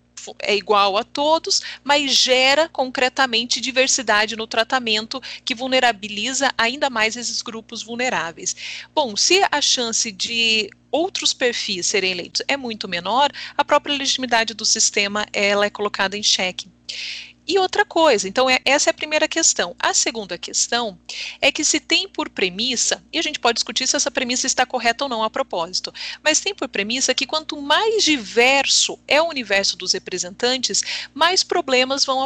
é 0.41 0.57
igual 0.57 0.97
a 0.97 1.05
todos, 1.05 1.61
mas 1.83 2.15
gera 2.15 2.69
concretamente 2.69 3.61
diversidade 3.61 4.37
no 4.37 4.47
tratamento 4.47 5.21
que 5.45 5.55
vulnerabiliza 5.55 6.53
ainda 6.57 6.91
mais 6.91 7.17
esses 7.17 7.43
grupos 7.43 7.83
vulneráveis. 7.83 8.57
Bom, 8.95 9.17
se 9.17 9.43
a 9.51 9.61
chance 9.61 10.11
de 10.11 10.71
outros 10.91 11.33
perfis 11.33 11.87
serem 11.87 12.13
eleitos 12.13 12.43
é 12.49 12.57
muito 12.57 12.89
menor, 12.89 13.31
a 13.57 13.65
própria 13.65 13.97
legitimidade 13.97 14.55
do 14.55 14.65
sistema 14.65 15.27
ela 15.33 15.67
é 15.67 15.71
colocada 15.71 16.17
em 16.17 16.23
xeque. 16.23 16.71
E 17.51 17.59
outra 17.59 17.85
coisa, 17.85 18.29
então 18.29 18.49
é, 18.49 18.61
essa 18.65 18.91
é 18.91 18.93
a 18.93 18.95
primeira 18.95 19.27
questão. 19.27 19.75
A 19.77 19.93
segunda 19.93 20.39
questão 20.39 20.97
é 21.41 21.51
que 21.51 21.65
se 21.65 21.81
tem 21.81 22.09
por 22.09 22.31
premissa, 22.31 23.03
e 23.13 23.19
a 23.19 23.23
gente 23.23 23.41
pode 23.41 23.57
discutir 23.57 23.89
se 23.89 23.97
essa 23.97 24.09
premissa 24.09 24.47
está 24.47 24.65
correta 24.65 25.03
ou 25.03 25.11
não 25.11 25.25
a 25.25 25.29
propósito, 25.29 25.93
mas 26.23 26.39
tem 26.39 26.55
por 26.55 26.69
premissa 26.69 27.13
que 27.13 27.27
quanto 27.27 27.61
mais 27.61 28.05
diverso 28.05 28.97
é 29.09 29.21
o 29.21 29.29
universo 29.29 29.77
dos 29.77 29.95
representantes, 29.95 30.81
mais 31.13 31.43
problemas 31.43 32.05
vão 32.05 32.21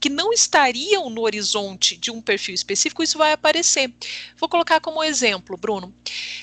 que 0.00 0.08
não 0.08 0.32
estariam 0.32 1.08
no 1.08 1.22
horizonte 1.22 1.96
de 1.96 2.10
um 2.10 2.20
perfil 2.20 2.54
específico, 2.54 3.02
isso 3.02 3.18
vai 3.18 3.32
aparecer. 3.32 3.92
Vou 4.36 4.48
colocar 4.48 4.80
como 4.80 5.02
exemplo, 5.02 5.56
Bruno. 5.56 5.94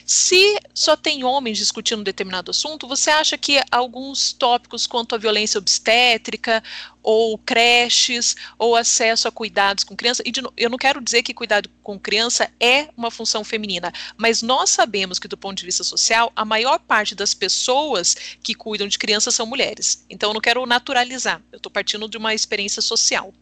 Se 0.05 0.59
só 0.73 0.95
tem 0.95 1.23
homens 1.23 1.57
discutindo 1.57 1.99
um 1.99 2.03
determinado 2.03 2.51
assunto, 2.51 2.87
você 2.87 3.09
acha 3.09 3.37
que 3.37 3.61
alguns 3.69 4.33
tópicos 4.33 4.87
quanto 4.87 5.15
à 5.15 5.17
violência 5.17 5.57
obstétrica, 5.57 6.63
ou 7.07 7.37
creches, 7.37 8.35
ou 8.59 8.75
acesso 8.75 9.29
a 9.29 9.31
cuidados 9.31 9.85
com 9.85 9.95
criança, 9.95 10.21
e 10.25 10.31
eu 10.57 10.69
não 10.69 10.77
quero 10.77 10.99
dizer 10.99 11.23
que 11.23 11.33
cuidado 11.33 11.69
com 11.81 11.97
criança 11.97 12.51
é 12.59 12.89
uma 12.97 13.09
função 13.09 13.45
feminina, 13.45 13.93
mas 14.17 14.41
nós 14.41 14.71
sabemos 14.71 15.17
que, 15.17 15.29
do 15.29 15.37
ponto 15.37 15.57
de 15.57 15.63
vista 15.63 15.85
social, 15.85 16.33
a 16.35 16.43
maior 16.43 16.79
parte 16.79 17.15
das 17.15 17.33
pessoas 17.33 18.13
que 18.43 18.53
cuidam 18.53 18.89
de 18.89 18.99
crianças 18.99 19.33
são 19.33 19.45
mulheres. 19.45 20.05
Então, 20.09 20.31
eu 20.31 20.33
não 20.33 20.41
quero 20.41 20.65
naturalizar, 20.65 21.41
eu 21.49 21.55
estou 21.55 21.71
partindo 21.71 22.09
de 22.09 22.17
uma 22.17 22.33
experiência 22.33 22.81
social. 22.81 23.33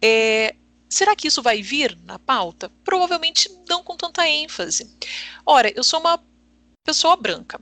É, 0.00 0.54
Será 0.88 1.16
que 1.16 1.26
isso 1.26 1.42
vai 1.42 1.60
vir 1.60 1.98
na 2.04 2.16
pauta? 2.16 2.70
Provavelmente 2.84 3.50
não 3.68 3.82
com 3.82 3.96
tanta 3.96 4.26
ênfase. 4.26 4.88
Ora, 5.44 5.70
eu 5.76 5.82
sou 5.82 5.98
uma 5.98 6.18
pessoa 6.84 7.16
branca. 7.16 7.60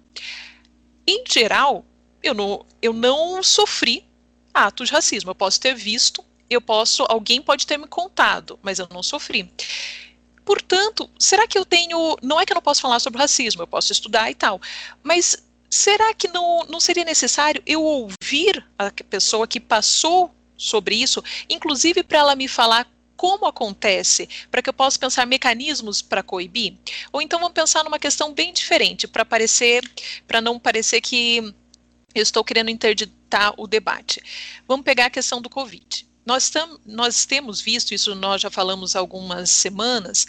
Em 1.06 1.24
geral, 1.26 1.86
eu 2.22 2.34
não, 2.34 2.66
eu 2.82 2.92
não 2.92 3.42
sofri 3.42 4.04
atos 4.54 4.88
de 4.88 4.94
racismo. 4.94 5.30
Eu 5.30 5.34
posso 5.34 5.60
ter 5.60 5.74
visto, 5.74 6.24
eu 6.48 6.60
posso, 6.60 7.04
alguém 7.08 7.42
pode 7.42 7.66
ter 7.66 7.76
me 7.76 7.86
contado, 7.86 8.58
mas 8.62 8.78
eu 8.78 8.88
não 8.90 9.02
sofri. 9.02 9.50
Portanto, 10.44 11.10
será 11.18 11.46
que 11.48 11.58
eu 11.58 11.64
tenho. 11.64 12.16
Não 12.22 12.40
é 12.40 12.46
que 12.46 12.52
eu 12.52 12.54
não 12.54 12.62
posso 12.62 12.80
falar 12.80 13.00
sobre 13.00 13.20
racismo, 13.20 13.62
eu 13.62 13.66
posso 13.66 13.92
estudar 13.92 14.30
e 14.30 14.34
tal, 14.34 14.60
mas 15.02 15.36
será 15.68 16.14
que 16.14 16.28
não, 16.28 16.64
não 16.68 16.78
seria 16.78 17.04
necessário 17.04 17.62
eu 17.66 17.82
ouvir 17.82 18.64
a 18.78 18.90
pessoa 19.08 19.48
que 19.48 19.58
passou 19.58 20.32
sobre 20.56 20.94
isso, 20.94 21.22
inclusive 21.48 22.02
para 22.04 22.18
ela 22.20 22.36
me 22.36 22.46
falar 22.46 22.88
como 23.16 23.46
acontece, 23.46 24.28
para 24.50 24.60
que 24.60 24.68
eu 24.68 24.74
possa 24.74 24.98
pensar 24.98 25.26
mecanismos 25.26 26.02
para 26.02 26.22
coibir? 26.22 26.76
Ou 27.12 27.22
então 27.22 27.38
vamos 27.38 27.54
pensar 27.54 27.82
numa 27.82 27.98
questão 27.98 28.32
bem 28.32 28.52
diferente, 28.52 29.08
para 29.08 29.24
parecer, 29.24 29.82
para 30.26 30.40
não 30.40 30.58
parecer 30.58 31.00
que 31.00 31.54
eu 32.14 32.22
estou 32.22 32.44
querendo 32.44 32.70
interditar 32.70 33.54
o 33.56 33.66
debate. 33.66 34.22
Vamos 34.66 34.84
pegar 34.84 35.06
a 35.06 35.10
questão 35.10 35.40
do 35.42 35.50
Covid. 35.50 36.06
Nós, 36.24 36.48
tam, 36.48 36.78
nós 36.86 37.26
temos 37.26 37.60
visto, 37.60 37.92
isso 37.92 38.14
nós 38.14 38.40
já 38.40 38.50
falamos 38.50 38.96
algumas 38.96 39.50
semanas, 39.50 40.26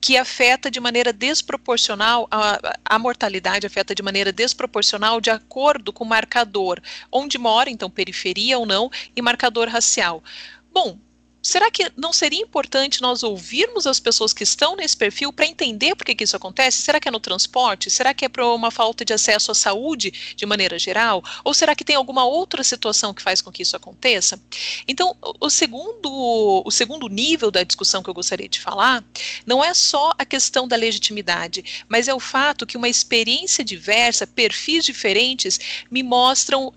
que 0.00 0.18
afeta 0.18 0.70
de 0.70 0.78
maneira 0.80 1.12
desproporcional, 1.12 2.28
a, 2.30 2.76
a, 2.84 2.98
mortalidade 2.98 3.66
afeta 3.66 3.94
de 3.94 4.02
maneira 4.02 4.30
desproporcional 4.30 5.18
de 5.18 5.30
acordo 5.30 5.94
com 5.94 6.04
o 6.04 6.06
marcador, 6.06 6.78
onde 7.10 7.38
mora, 7.38 7.70
então 7.70 7.88
periferia 7.88 8.58
ou 8.58 8.66
não, 8.66 8.90
e 9.16 9.22
marcador 9.22 9.68
racial. 9.68 10.22
Bom, 10.70 10.98
será 11.44 11.70
que 11.70 11.92
não 11.94 12.10
seria 12.10 12.40
importante 12.40 13.02
nós 13.02 13.22
ouvirmos 13.22 13.86
as 13.86 14.00
pessoas 14.00 14.32
que 14.32 14.42
estão 14.42 14.74
nesse 14.74 14.96
perfil 14.96 15.30
para 15.30 15.46
entender 15.46 15.94
por 15.94 16.06
que, 16.06 16.14
que, 16.14 16.24
isso 16.24 16.36
acontece? 16.36 16.80
Será 16.80 16.98
que 16.98 17.06
é 17.06 17.10
no 17.10 17.20
transporte? 17.20 17.90
Será 17.90 18.14
que 18.14 18.24
é 18.24 18.28
por 18.30 18.42
uma 18.42 18.70
falta 18.70 19.04
de 19.04 19.12
acesso 19.12 19.52
à 19.52 19.54
saúde 19.54 20.34
de 20.34 20.46
maneira 20.46 20.78
geral? 20.78 21.22
Ou 21.44 21.52
será 21.52 21.76
que 21.76 21.84
tem 21.84 21.94
alguma 21.94 22.24
outra 22.24 22.64
situação 22.64 23.12
que 23.12 23.20
faz 23.20 23.42
com 23.42 23.52
que 23.52 23.62
isso 23.62 23.76
aconteça? 23.76 24.40
Então, 24.88 25.14
o 25.38 25.50
segundo, 25.50 26.62
o 26.64 26.70
segundo 26.70 27.08
nível 27.08 27.50
da 27.50 27.62
discussão 27.62 28.02
que 28.02 28.08
eu 28.08 28.14
gostaria 28.14 28.48
de 28.48 28.60
falar 28.60 29.04
não 29.44 29.62
é 29.62 29.74
só 29.74 30.12
a 30.18 30.24
questão 30.24 30.66
da 30.66 30.76
legitimidade, 30.76 31.84
mas 31.86 32.08
é 32.08 32.14
o 32.14 32.20
fato 32.20 32.66
que 32.66 32.78
uma 32.78 32.88
experiência 32.88 33.62
diversa, 33.62 34.26
perfis 34.26 34.82
diferentes, 34.82 35.60
me 35.90 36.02
mostram 36.02 36.72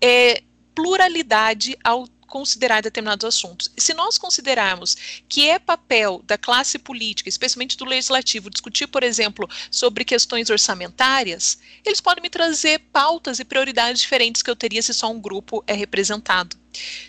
é, 0.00 0.42
pluralidade 0.74 1.76
ao 1.84 2.06
considerar 2.36 2.82
determinados 2.82 3.24
assuntos. 3.24 3.72
E 3.74 3.80
se 3.80 3.94
nós 3.94 4.18
considerarmos 4.18 4.94
que 5.26 5.48
é 5.48 5.58
papel 5.58 6.22
da 6.26 6.36
classe 6.36 6.78
política, 6.78 7.30
especialmente 7.30 7.78
do 7.78 7.86
legislativo, 7.86 8.50
discutir, 8.50 8.86
por 8.88 9.02
exemplo, 9.02 9.48
sobre 9.70 10.04
questões 10.04 10.50
orçamentárias, 10.50 11.58
eles 11.82 11.98
podem 11.98 12.20
me 12.20 12.28
trazer 12.28 12.80
pautas 12.92 13.38
e 13.38 13.44
prioridades 13.44 14.02
diferentes 14.02 14.42
que 14.42 14.50
eu 14.50 14.54
teria 14.54 14.82
se 14.82 14.92
só 14.92 15.10
um 15.10 15.18
grupo 15.18 15.64
é 15.66 15.72
representado. 15.72 16.58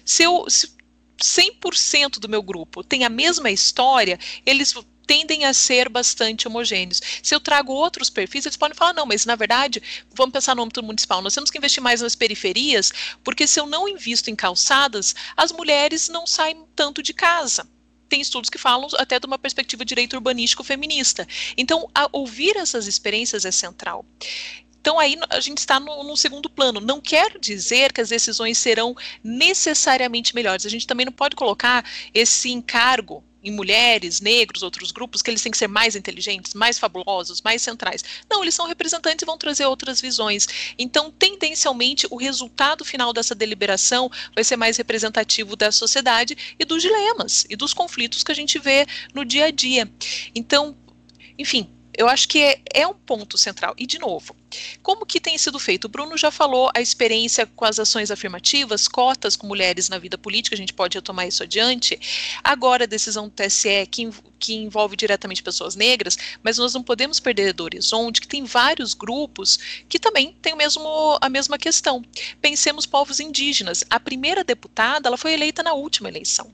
Se 0.06 0.24
eu 0.24 0.50
se 0.50 0.78
100% 1.18 2.20
do 2.20 2.30
meu 2.30 2.42
grupo 2.42 2.82
tem 2.82 3.04
a 3.04 3.10
mesma 3.10 3.52
história, 3.52 4.18
eles 4.46 4.74
tendem 5.08 5.46
a 5.46 5.54
ser 5.54 5.88
bastante 5.88 6.48
homogêneos. 6.48 7.02
Se 7.24 7.34
eu 7.34 7.40
trago 7.40 7.72
outros 7.72 8.10
perfis, 8.10 8.46
eles 8.46 8.58
podem 8.58 8.76
falar, 8.76 8.94
não, 8.94 9.06
mas 9.06 9.26
na 9.26 9.36
verdade, 9.36 9.82
vamos 10.14 10.34
pensar 10.34 10.56
no 10.56 10.62
âmbito 10.62 10.84
municipal, 10.84 11.22
nós 11.22 11.34
temos 11.34 11.50
que 11.50 11.58
investir 11.58 11.82
mais 11.82 12.02
nas 12.02 12.14
periferias, 12.14 12.92
porque 13.24 13.48
se 13.48 13.60
eu 13.60 13.66
não 13.66 13.88
invisto 13.88 14.30
em 14.30 14.36
calçadas, 14.36 15.16
as 15.36 15.52
mulheres 15.52 16.10
não 16.10 16.28
saem 16.28 16.66
tanto 16.76 17.02
de 17.02 17.14
casa 17.14 17.68
tem 18.10 18.22
estudos 18.22 18.50
que 18.50 18.58
falam 18.58 18.88
até 19.00 19.20
de 19.20 19.28
uma 19.28 19.38
perspectiva 19.38 19.84
de 19.84 19.90
direito 19.90 20.14
urbanístico 20.14 20.64
feminista. 20.64 21.28
Então, 21.58 21.90
ouvir 22.14 22.56
essas 22.56 22.88
experiências 22.88 23.44
é 23.44 23.52
central. 23.52 24.06
Então 24.80 24.98
aí 24.98 25.18
a 25.30 25.42
gente 25.42 25.58
está 25.58 25.82
no, 25.82 26.02
no, 26.06 26.16
segundo 26.16 26.50
plano. 26.50 26.80
Não 26.80 27.02
quer 27.02 27.38
dizer 27.38 27.92
que 27.92 28.00
as 28.00 28.08
decisões 28.08 28.58
serão 28.58 28.96
necessariamente 29.22 30.34
melhores. 30.34 30.66
A 30.66 30.70
gente 30.70 30.88
também 30.88 31.06
não 31.06 31.12
pode 31.12 31.36
colocar 31.36 31.84
esse 32.14 32.50
encargo 32.50 33.22
em 33.44 33.52
mulheres, 33.52 34.20
negros, 34.20 34.64
outros 34.64 34.92
grupos, 34.92 35.22
que 35.22 35.30
eles 35.30 35.42
têm 35.42 35.52
que 35.52 35.58
ser 35.58 35.68
mais 35.68 35.96
inteligentes, 35.96 36.54
mais 36.54 36.78
fabulosos, 36.80 37.42
mais 37.42 37.62
centrais. 37.62 38.04
Não, 38.30 38.42
eles 38.42 38.56
são 38.56 38.68
representantes 38.68 39.22
e 39.24 39.26
vão 39.26 39.38
trazer 39.38 39.66
outras 39.66 40.02
visões. 40.02 40.48
Então, 40.78 41.12
tendencialmente, 41.12 42.08
o 42.10 42.18
resultado 42.18 42.84
final 42.84 43.14
dessa 43.14 43.36
deliberação 43.36 44.10
vai 44.34 44.44
ser 44.44 44.58
mais 44.58 44.78
representativo 44.78 45.56
da 45.56 45.72
sociedade 45.72 46.56
e 46.60 46.66
dos 46.66 46.82
dilemas 46.82 47.46
e 47.50 47.56
dos 47.56 47.74
conflitos 47.74 48.24
que 48.24 48.32
a 48.32 48.36
gente 48.36 48.60
vê 48.60 48.86
no 49.14 49.24
dia 49.24 49.46
a 49.46 49.52
dia. 49.52 49.90
Então, 50.34 50.76
enfim, 51.38 51.70
eu 51.98 52.08
acho 52.08 52.28
que 52.28 52.44
é, 52.44 52.62
é, 52.74 52.88
um 52.88 52.94
ponto 52.94 53.40
central. 53.40 53.74
E, 53.76 53.88
de 53.88 53.98
novo, 53.98 54.36
como 54.84 55.04
que 55.04 55.20
tem 55.20 55.36
sido 55.36 55.60
feito? 55.60 55.86
O 55.86 55.90
Bruno 55.90 56.16
já 56.16 56.30
falou 56.30 56.70
a 56.76 56.80
experiência 56.80 57.48
com 57.48 57.66
as 57.66 57.80
ações 57.80 58.12
afirmativas, 58.12 58.88
cotas 58.88 59.36
com 59.36 59.48
mulheres 59.48 59.90
na 59.90 59.98
vida 59.98 60.16
política, 60.16 60.56
a 60.56 60.58
gente 60.58 60.74
pode 60.74 60.96
retomar 60.96 61.28
isso 61.28 61.42
adiante. 61.42 62.00
Agora, 62.44 62.84
a 62.84 62.88
decisão 62.88 63.28
do 63.28 63.32
TSE, 63.32 63.88
que, 63.90 64.10
que 64.38 64.54
envolve 64.54 64.96
diretamente 64.96 65.42
pessoas 65.42 65.76
negras, 65.76 66.16
mas 66.44 66.60
nós 66.60 66.72
não 66.72 66.84
podemos 66.84 67.20
perder 67.20 67.52
do 67.52 67.64
horizonte 67.64 68.22
que 68.22 68.28
tem 68.28 68.46
vários 68.46 68.94
grupos 68.94 69.58
que 69.90 69.98
também 69.98 70.38
têm 70.40 70.54
o 70.54 70.58
mesmo, 70.58 71.18
a 71.20 71.30
mesma 71.30 71.58
questão. 71.58 72.06
Pensemos 72.40 72.86
povos 72.86 73.20
indígenas. 73.20 73.84
A 73.90 74.00
primeira 74.00 74.44
deputada, 74.44 75.10
ela 75.10 75.18
foi 75.18 75.34
eleita 75.34 75.64
na 75.64 75.74
última 75.74 76.10
eleição 76.10 76.54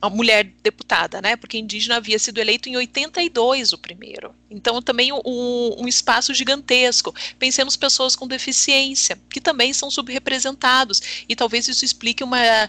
a 0.00 0.10
mulher 0.10 0.52
deputada, 0.62 1.20
né? 1.22 1.36
Porque 1.36 1.58
indígena 1.58 1.96
havia 1.96 2.18
sido 2.18 2.38
eleito 2.38 2.68
em 2.68 2.76
82 2.76 3.72
o 3.72 3.78
primeiro. 3.78 4.34
Então 4.50 4.80
também 4.82 5.12
um, 5.12 5.20
um, 5.24 5.88
espaço 5.88 6.34
gigantesco. 6.34 7.14
Pensemos 7.38 7.76
pessoas 7.76 8.14
com 8.14 8.26
deficiência, 8.26 9.18
que 9.30 9.40
também 9.40 9.72
são 9.72 9.90
subrepresentados 9.90 11.24
e 11.28 11.34
talvez 11.34 11.68
isso 11.68 11.84
explique 11.84 12.22
uma 12.22 12.68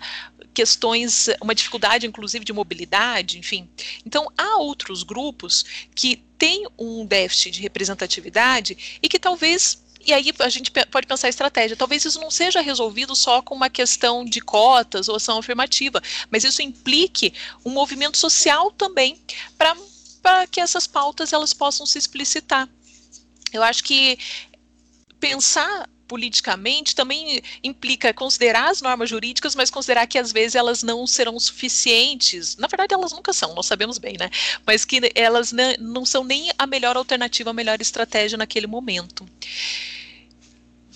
questões, 0.54 1.28
uma 1.40 1.54
dificuldade 1.54 2.08
inclusive 2.08 2.44
de 2.44 2.52
mobilidade, 2.52 3.38
enfim. 3.38 3.70
Então 4.06 4.28
há 4.36 4.58
outros 4.58 5.04
grupos 5.04 5.64
que 5.94 6.24
têm 6.38 6.66
um 6.78 7.06
déficit 7.06 7.52
de 7.52 7.62
representatividade 7.62 9.00
e 9.02 9.08
que 9.08 9.20
talvez 9.20 9.84
e 10.06 10.14
aí 10.14 10.34
a 10.40 10.50
gente 10.50 10.72
pode 10.72 11.08
pensar 11.08 11.30
estratégia. 11.30 11.76
Talvez 11.76 12.06
isso 12.06 12.20
não 12.20 12.32
seja 12.32 12.62
resolvido 12.62 13.16
só 13.16 13.42
com 13.42 13.56
uma 13.56 13.70
questão 13.70 14.24
de 14.24 14.40
cotas 14.40 15.10
ou 15.10 15.16
ação 15.16 15.38
afirmativa, 15.38 16.02
mas 16.32 16.44
isso 16.44 16.62
implique 16.62 17.34
um 17.66 17.72
movimento 17.72 18.18
social 18.18 18.72
também 18.72 19.20
para 19.58 20.48
que 20.48 20.62
essas 20.62 20.88
pautas 20.88 21.34
elas 21.34 21.54
possam 21.54 21.86
se 21.86 21.98
explicitar. 21.98 22.70
Eu 23.52 23.64
acho 23.64 23.84
que 23.84 24.18
pensar 25.20 25.90
politicamente 26.08 26.96
também 26.96 27.42
implica 27.64 28.14
considerar 28.14 28.70
as 28.70 28.82
normas 28.82 29.10
jurídicas, 29.10 29.56
mas 29.56 29.70
considerar 29.70 30.08
que 30.08 30.18
às 30.18 30.32
vezes 30.32 30.56
elas 30.56 30.84
não 30.84 31.06
serão 31.06 31.40
suficientes. 31.40 32.56
Na 32.56 32.68
verdade, 32.68 32.94
elas 32.94 33.12
nunca 33.12 33.34
são, 33.34 33.54
nós 33.54 33.66
sabemos 33.66 33.98
bem, 33.98 34.16
né? 34.20 34.30
Mas 34.66 34.86
que 34.86 35.12
elas 35.14 35.54
não 35.80 36.06
são 36.06 36.24
nem 36.24 36.52
a 36.58 36.66
melhor 36.66 36.96
alternativa, 36.96 37.50
a 37.50 37.54
melhor 37.54 37.82
estratégia 37.82 38.38
naquele 38.38 38.68
momento. 38.68 39.28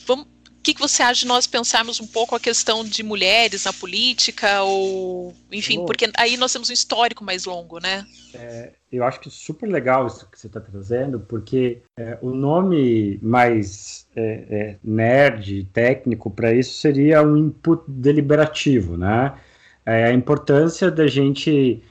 Vamos, 0.06 0.28
o 0.62 0.64
que, 0.64 0.76
que, 0.76 0.80
você 0.80 1.02
acha 1.02 1.22
de 1.22 1.26
nós 1.26 1.48
pensarmos 1.48 2.00
um 2.00 2.06
pouco 2.06 2.36
a 2.36 2.40
questão 2.40 2.86
de 2.86 3.02
mulheres 3.02 3.66
na 3.66 3.74
política, 3.74 4.62
ou 4.62 5.34
enfim, 5.52 5.84
porque 5.88 6.08
aí 6.16 6.38
nós 6.38 6.54
temos 6.54 6.70
um 6.70 6.74
histórico 6.74 7.24
mais 7.24 7.46
longo, 7.46 7.80
né? 7.80 8.06
É, 8.36 8.72
eu 8.92 9.04
acho 9.04 9.20
que 9.20 9.28
é 9.28 9.32
super 9.32 9.66
legal 9.66 10.06
isso 10.06 10.30
que 10.30 10.40
você 10.40 10.46
está 10.46 10.60
trazendo, 10.60 11.20
porque 11.20 11.82
é, 11.98 12.16
o 12.22 12.30
nome 12.30 13.18
mais 13.24 14.06
é, 14.16 14.46
é 14.52 14.78
nerd, 14.84 15.64
técnico 15.74 16.30
para 16.30 16.54
isso 16.54 16.78
seria 16.78 17.24
um 17.24 17.36
input 17.36 17.82
deliberativo, 17.88 18.96
né? 18.96 19.34
É 19.84 20.06
a 20.06 20.14
importância 20.14 20.92
da 20.92 21.08
gente 21.08 21.82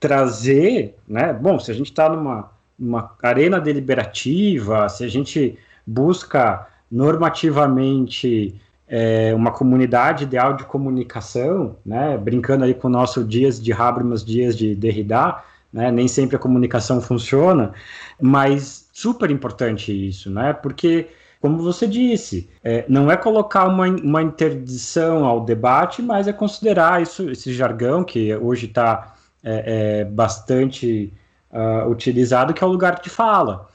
trazer, 0.00 0.96
né? 1.06 1.32
Bom, 1.32 1.60
se 1.60 1.70
a 1.70 1.74
gente 1.74 1.92
está 1.92 2.08
numa, 2.08 2.50
numa 2.76 3.16
arena 3.22 3.60
deliberativa, 3.60 4.88
se 4.88 5.04
a 5.04 5.08
gente 5.08 5.56
busca 5.86 6.66
normativamente 6.90 8.60
é, 8.88 9.34
uma 9.34 9.50
comunidade 9.50 10.24
ideal 10.24 10.54
de 10.54 10.64
comunicação, 10.64 11.76
né, 11.84 12.16
brincando 12.16 12.64
aí 12.64 12.74
com 12.74 12.88
o 12.88 12.90
nosso 12.90 13.24
dias 13.24 13.60
de 13.60 13.72
Habermas, 13.72 14.24
dias 14.24 14.56
de 14.56 14.74
Derrida, 14.74 15.42
né, 15.72 15.90
nem 15.90 16.06
sempre 16.06 16.36
a 16.36 16.38
comunicação 16.38 17.00
funciona, 17.00 17.72
mas 18.20 18.88
super 18.92 19.30
importante 19.30 19.92
isso, 20.08 20.30
né, 20.30 20.52
porque, 20.52 21.08
como 21.40 21.58
você 21.58 21.86
disse, 21.86 22.48
é, 22.62 22.84
não 22.88 23.10
é 23.10 23.16
colocar 23.16 23.66
uma, 23.66 23.86
uma 23.88 24.22
interdição 24.22 25.24
ao 25.24 25.44
debate, 25.44 26.00
mas 26.00 26.28
é 26.28 26.32
considerar 26.32 27.02
isso, 27.02 27.28
esse 27.30 27.52
jargão 27.52 28.04
que 28.04 28.34
hoje 28.36 28.66
está 28.66 29.16
é, 29.42 30.00
é, 30.00 30.04
bastante 30.04 31.12
uh, 31.52 31.88
utilizado, 31.88 32.52
que 32.52 32.62
é 32.62 32.66
o 32.66 32.70
lugar 32.70 33.00
de 33.00 33.08
fala. 33.08 33.68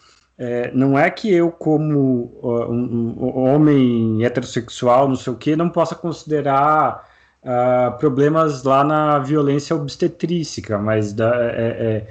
É, 0.43 0.71
não 0.73 0.97
é 0.97 1.07
que 1.11 1.31
eu, 1.31 1.51
como 1.51 2.39
uh, 2.41 2.71
um, 2.71 3.15
um, 3.15 3.43
homem 3.43 4.25
heterossexual, 4.25 5.07
não 5.07 5.15
sei 5.15 5.31
o 5.31 5.35
que, 5.35 5.55
não 5.55 5.69
possa 5.69 5.93
considerar 5.93 7.07
uh, 7.43 7.95
problemas 7.99 8.63
lá 8.63 8.83
na 8.83 9.19
violência 9.19 9.75
obstetrícia, 9.75 10.79
mas 10.79 11.13
da, 11.13 11.31
é, 11.51 12.07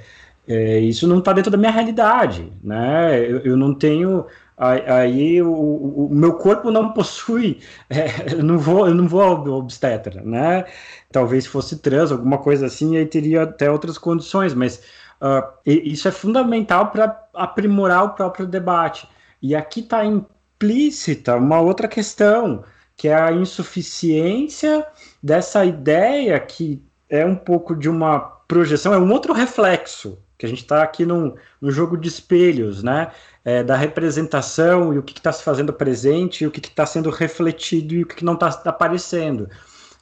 é, 0.47 0.53
é 0.53 0.79
isso 0.79 1.09
não 1.09 1.19
está 1.19 1.33
dentro 1.33 1.51
da 1.51 1.57
minha 1.57 1.71
realidade, 1.71 2.49
né? 2.63 3.19
Eu, 3.19 3.39
eu 3.39 3.57
não 3.57 3.73
tenho 3.73 4.25
aí 4.57 5.41
o, 5.41 5.51
o, 5.51 6.09
meu 6.09 6.35
corpo 6.35 6.71
não 6.71 6.93
possui, 6.93 7.59
é, 7.89 8.33
eu 8.33 8.43
não 8.43 8.57
vou, 8.57 8.87
eu 8.87 8.95
não 8.95 9.09
vou 9.09 9.21
ao 9.21 9.45
obstetra, 9.45 10.21
né? 10.21 10.63
Talvez 11.11 11.45
fosse 11.45 11.79
trans, 11.79 12.13
alguma 12.13 12.37
coisa 12.37 12.67
assim, 12.67 12.95
aí 12.95 13.05
teria 13.05 13.43
até 13.43 13.69
outras 13.69 13.97
condições, 13.97 14.53
mas 14.53 14.81
Uh, 15.21 15.43
isso 15.65 16.07
é 16.07 16.11
fundamental 16.11 16.87
para 16.87 17.27
aprimorar 17.33 18.03
o 18.03 18.09
próprio 18.09 18.47
debate. 18.47 19.07
E 19.39 19.55
aqui 19.55 19.81
está 19.81 20.03
implícita 20.03 21.35
uma 21.35 21.61
outra 21.61 21.87
questão, 21.87 22.63
que 22.97 23.07
é 23.07 23.13
a 23.13 23.31
insuficiência 23.31 24.85
dessa 25.21 25.63
ideia 25.63 26.39
que 26.39 26.83
é 27.09 27.25
um 27.25 27.35
pouco 27.35 27.75
de 27.75 27.89
uma 27.89 28.19
projeção, 28.47 28.93
é 28.93 28.97
um 28.97 29.11
outro 29.11 29.33
reflexo, 29.33 30.17
que 30.37 30.45
a 30.45 30.49
gente 30.49 30.61
está 30.61 30.81
aqui 30.81 31.05
num, 31.05 31.35
num, 31.61 31.71
jogo 31.71 31.97
de 31.97 32.07
espelhos, 32.07 32.81
né? 32.81 33.11
É, 33.43 33.63
da 33.63 33.75
representação 33.75 34.93
e 34.93 34.97
o 34.97 35.03
que 35.03 35.13
está 35.13 35.31
se 35.31 35.43
fazendo 35.43 35.73
presente, 35.73 36.43
e 36.43 36.47
o 36.47 36.51
que 36.51 36.59
está 36.59 36.85
sendo 36.85 37.09
refletido 37.09 37.93
e 37.93 38.03
o 38.03 38.05
que, 38.07 38.15
que 38.15 38.25
não 38.25 38.33
está 38.33 38.49
aparecendo. 38.65 39.49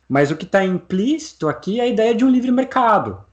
Mas 0.07 0.31
o 0.31 0.35
que 0.35 0.45
está 0.45 0.63
implícito 0.63 1.47
aqui 1.47 1.79
é 1.79 1.83
a 1.83 1.87
ideia 1.87 2.15
de 2.15 2.25
um 2.25 2.29
livre 2.29 2.51
mercado. 2.51 3.23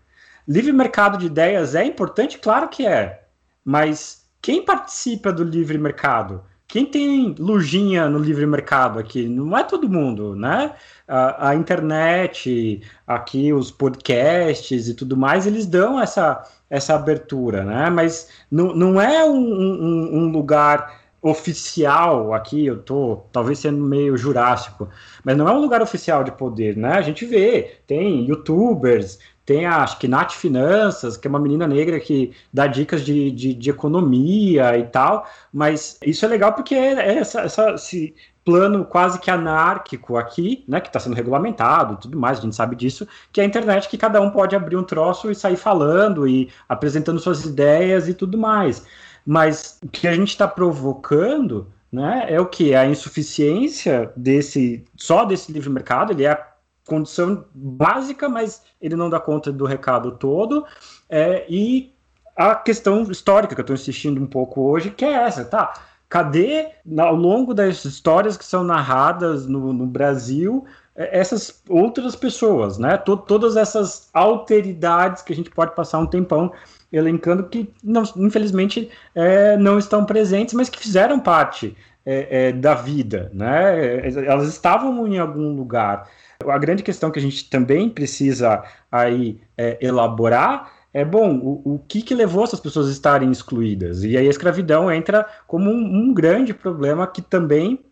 Livre 0.47 0.73
mercado 0.73 1.19
de 1.19 1.27
ideias 1.27 1.75
é 1.75 1.85
importante? 1.85 2.39
Claro 2.39 2.69
que 2.69 2.87
é. 2.87 3.25
Mas 3.65 4.27
quem 4.41 4.65
participa 4.65 5.33
do 5.33 5.43
livre 5.43 5.79
mercado? 5.79 6.45
quem 6.69 6.85
tem 6.85 7.35
lujinha 7.39 8.09
no 8.09 8.19
livre 8.19 8.47
mercado 8.47 8.99
aqui? 8.99 9.29
Não 9.29 9.57
é 9.57 9.63
todo 9.63 9.89
mundo, 9.89 10.35
né? 10.35 10.75
A, 11.07 11.51
a, 11.51 11.55
internet, 11.55 12.83
aqui 13.07 13.53
os 13.53 13.71
podcasts 13.71 14.89
e 14.89 14.95
tudo 14.95 15.17
mais, 15.17 15.47
eles 15.47 15.67
dão 15.67 16.01
essa, 16.01 16.43
essa 16.69 16.95
abertura, 16.95 17.65
né? 17.65 17.89
Mas 17.91 18.29
não, 18.51 18.75
não 18.75 19.01
é 19.01 19.25
um, 19.25 19.39
um, 19.39 20.17
um 20.19 20.29
lugar 20.33 21.07
oficial 21.23 22.35
aqui, 22.35 22.67
eu 22.67 22.83
tô 22.83 23.25
talvez 23.33 23.59
sendo 23.59 23.83
meio 23.83 24.17
jurássico, 24.17 24.89
mas 25.25 25.37
não 25.37 25.49
é 25.49 25.53
um 25.53 25.61
lugar 25.61 25.83
oficial 25.83 26.23
de 26.23 26.31
poder, 26.33 26.77
né? 26.77 26.93
A 26.93 27.03
gente 27.03 27.25
vê, 27.25 27.79
tem 27.87 28.27
youtubers, 28.27 29.19
tem 29.47 29.65
a, 29.65 29.85
acho 29.85 29.99
que 29.99 30.09
Nath 30.09 30.33
Finanças, 30.33 31.17
que 31.17 31.29
é 31.29 31.31
uma 31.31 31.39
menina 31.39 31.69
negra 31.69 32.01
que 32.01 32.33
dá 32.53 32.67
dicas 32.67 33.05
de, 33.05 33.31
de, 33.31 33.55
de 33.55 33.71
economia 33.71 34.77
e 34.77 34.83
tal, 34.85 35.27
mas 35.53 35.97
isso 36.05 36.25
é 36.25 36.29
legal 36.29 36.53
porque 36.53 36.75
é, 36.75 36.95
é 36.95 37.19
essa, 37.19 37.43
essa, 37.43 37.71
esse 37.75 38.13
plano 38.45 38.85
quase 38.85 39.21
que 39.21 39.31
anárquico 39.31 40.17
aqui, 40.17 40.65
né, 40.67 40.81
que 40.81 40.89
está 40.89 40.99
sendo 40.99 41.15
regulamentado 41.15 41.95
e 41.95 41.97
tudo 41.99 42.19
mais, 42.19 42.39
a 42.39 42.43
gente 42.43 42.57
sabe 42.57 42.75
disso, 42.75 43.07
que 43.33 43.41
é 43.41 43.45
a 43.45 43.47
internet 43.47 43.89
que 43.89 43.97
cada 43.97 44.21
um 44.21 44.31
pode 44.31 44.57
abrir 44.57 44.77
um 44.77 44.85
troço 44.85 45.31
e 45.31 45.35
sair 45.35 45.57
falando 45.57 46.27
e 46.27 46.51
apresentando 46.69 47.21
suas 47.21 47.45
ideias 47.45 48.09
e 48.09 48.15
tudo 48.15 48.37
mais. 48.37 48.85
Mas 49.25 49.79
o 49.83 49.89
que 49.89 50.09
a 50.09 50.13
gente 50.13 50.29
está 50.31 50.47
provocando 50.47 51.69
né, 51.91 52.27
é 52.29 52.41
o 52.41 52.47
que? 52.47 52.75
A 52.75 52.87
insuficiência 52.87 54.13
desse 54.17 54.85
só 54.97 55.25
desse 55.25 55.53
livre 55.53 55.71
mercado, 55.71 56.13
ele 56.13 56.25
é 56.25 56.56
condição 56.87 57.45
básica, 57.55 58.28
mas 58.28 58.62
ele 58.80 58.97
não 58.97 59.11
dá 59.11 59.20
conta 59.20 59.53
do 59.53 59.66
recado 59.66 60.12
todo. 60.12 60.64
É, 61.11 61.45
e 61.49 61.93
a 62.37 62.55
questão 62.55 63.03
histórica 63.03 63.55
que 63.55 63.61
eu 63.61 63.64
estou 63.64 63.74
insistindo 63.74 64.22
um 64.22 64.26
pouco 64.26 64.62
hoje, 64.62 64.91
que 64.91 65.05
é 65.05 65.12
essa, 65.12 65.45
tá? 65.45 65.74
Cadê, 66.09 66.68
ao 66.99 67.16
longo 67.16 67.53
das 67.53 67.84
histórias 67.84 68.37
que 68.37 68.45
são 68.45 68.62
narradas 68.62 69.47
no, 69.47 69.72
no 69.72 69.87
Brasil, 69.87 70.64
é, 70.95 71.18
essas 71.18 71.62
outras 71.68 72.14
pessoas, 72.14 72.78
né? 72.78 72.97
todas 72.97 73.57
essas 73.57 74.09
alteridades 74.14 75.22
que 75.22 75.32
a 75.32 75.37
gente 75.37 75.51
pode 75.51 75.74
passar 75.74 75.99
um 75.99 76.07
tempão 76.07 76.53
elencando 76.93 77.45
que, 77.45 77.72
não, 77.82 78.05
infelizmente, 78.16 78.89
é, 79.14 79.57
não 79.57 79.78
estão 79.78 80.05
presentes, 80.05 80.55
mas 80.55 80.68
que 80.68 80.78
fizeram 80.78 81.18
parte 81.18 81.76
é, 82.05 82.49
é, 82.49 82.53
da 82.53 82.74
vida, 82.74 83.30
né? 83.34 84.09
Elas 84.24 84.49
estavam 84.49 85.07
em 85.09 85.18
algum 85.18 85.55
lugar. 85.55 86.09
A 86.45 86.59
grande 86.59 86.82
questão 86.82 87.11
que 87.11 87.18
a 87.18 87.22
gente 87.22 87.49
também 87.49 87.89
precisa 87.89 88.62
aí 88.91 89.41
é, 89.57 89.78
elaborar 89.80 90.72
é 90.93 91.05
bom, 91.05 91.37
o, 91.37 91.74
o 91.74 91.78
que, 91.78 92.01
que 92.01 92.14
levou 92.14 92.45
essas 92.45 92.59
pessoas 92.59 92.89
a 92.89 92.93
estarem 92.93 93.30
excluídas? 93.30 94.03
E 94.03 94.16
aí 94.16 94.26
a 94.26 94.30
escravidão 94.30 94.91
entra 94.91 95.26
como 95.47 95.70
um, 95.70 95.76
um 95.76 96.14
grande 96.14 96.55
problema 96.55 97.07
que 97.07 97.20
também 97.20 97.84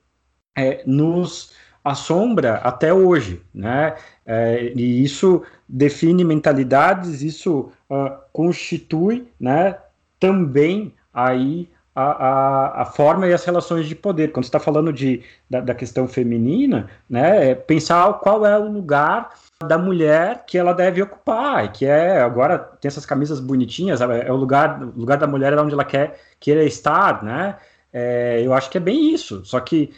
é, 0.56 0.82
nos 0.86 1.52
assombra 1.84 2.54
até 2.56 2.94
hoje, 2.94 3.42
né? 3.52 3.94
É, 4.24 4.72
e 4.74 5.04
isso 5.04 5.42
define 5.68 6.24
mentalidades, 6.24 7.20
isso 7.20 7.70
uh, 7.90 8.16
constitui, 8.32 9.28
né, 9.38 9.76
também 10.18 10.94
aí 11.12 11.68
a, 11.94 12.02
a, 12.02 12.82
a, 12.82 12.84
forma 12.84 13.26
e 13.26 13.32
as 13.32 13.44
relações 13.44 13.86
de 13.86 13.94
poder. 13.94 14.32
Quando 14.32 14.44
está 14.44 14.58
falando 14.58 14.92
de, 14.92 15.22
da, 15.48 15.60
da, 15.60 15.74
questão 15.74 16.08
feminina, 16.08 16.90
né, 17.08 17.50
é 17.50 17.54
pensar 17.54 18.12
qual 18.14 18.44
é 18.44 18.58
o 18.58 18.70
lugar 18.70 19.30
da 19.64 19.78
mulher 19.78 20.44
que 20.46 20.58
ela 20.58 20.72
deve 20.72 21.00
ocupar, 21.00 21.70
que 21.72 21.86
é, 21.86 22.20
agora 22.20 22.58
tem 22.58 22.88
essas 22.88 23.06
camisas 23.06 23.38
bonitinhas, 23.38 24.00
é 24.00 24.30
o 24.30 24.36
lugar, 24.36 24.82
o 24.82 24.98
lugar 24.98 25.16
da 25.16 25.26
mulher 25.26 25.52
é 25.52 25.60
onde 25.60 25.72
ela 25.72 25.84
quer, 25.84 26.18
queira 26.40 26.64
estar, 26.64 27.22
né, 27.22 27.56
é, 27.92 28.42
eu 28.44 28.52
acho 28.52 28.68
que 28.68 28.76
é 28.76 28.80
bem 28.80 29.14
isso, 29.14 29.44
só 29.44 29.60
que 29.60 29.90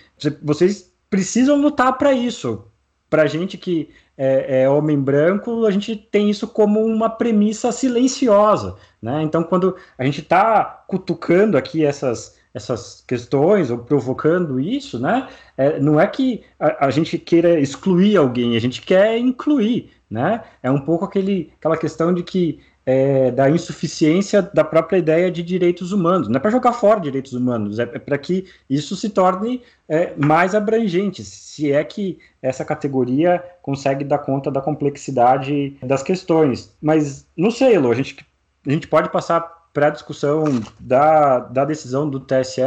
vocês 0.43 0.93
precisam 1.09 1.61
lutar 1.61 1.97
para 1.97 2.13
isso, 2.13 2.67
para 3.09 3.27
gente 3.27 3.57
que 3.57 3.89
é, 4.17 4.63
é, 4.63 4.71
homem 4.71 4.99
branco, 4.99 5.67
a 5.67 5.71
gente 5.71 5.95
tem 5.95 6.31
isso 6.31 6.49
como 6.49 6.85
uma 6.85 7.11
premissa 7.11 7.71
silenciosa. 7.71 8.77
Né? 9.01 9.23
Então, 9.23 9.43
quando 9.43 9.77
a 9.99 10.05
gente 10.05 10.21
está 10.21 10.65
cutucando 10.87 11.59
aqui 11.59 11.85
essas, 11.85 12.37
essas 12.55 13.05
questões 13.07 13.71
ou 13.71 13.79
provocando 13.79 14.59
isso, 14.59 14.99
né? 14.99 15.29
É, 15.57 15.79
não 15.79 16.01
é 16.01 16.07
que 16.07 16.43
a, 16.59 16.87
a, 16.87 16.91
gente 16.91 17.19
queira 17.19 17.61
excluir 17.61 18.17
alguém, 18.17 18.57
a 18.57 18.61
gente 18.61 18.81
quer 18.81 19.19
incluir. 19.19 19.91
Né? 20.09 20.43
É 20.63 20.71
um 20.71 20.81
pouco 20.81 21.05
aquele, 21.05 21.53
aquela 21.59 21.77
questão 21.77 22.15
de 22.15 22.23
que 22.23 22.61
é, 22.87 23.33
da 23.33 23.51
insuficiência 23.51 24.41
da 24.41 24.63
própria 24.63 24.97
ideia 24.97 25.31
de 25.31 25.43
direitos 25.43 25.91
humanos. 25.91 26.29
Não 26.29 26.37
é 26.37 26.39
para 26.39 26.53
jogar 26.53 26.73
fora 26.73 27.01
direitos 27.01 27.33
humanos, 27.33 27.81
é, 27.81 27.83
é 27.83 27.99
para 27.99 28.17
que 28.17 28.47
isso 28.71 28.95
se 28.95 29.11
torne 29.11 29.61
é, 29.89 30.15
mais 30.17 30.55
abrangente, 30.55 31.25
se 31.25 31.73
é 31.73 31.83
que 31.83 32.19
essa 32.41 32.65
categoria 32.65 33.45
consegue 33.61 34.05
dar 34.05 34.19
conta 34.19 34.51
da 34.51 34.61
complexidade 34.61 35.77
das 35.83 36.03
questões. 36.03 36.73
Mas 36.81 37.27
não 37.37 37.51
sei, 37.51 37.75
Elo, 37.75 37.91
a 37.91 37.95
gente, 37.95 38.25
a 38.65 38.71
gente 38.71 38.87
pode 38.87 39.11
passar 39.11 39.41
para 39.75 39.89
a 39.89 39.91
discussão 39.91 40.45
da, 40.79 41.41
da 41.41 41.65
decisão 41.65 42.09
do 42.09 42.21
TSE 42.21 42.63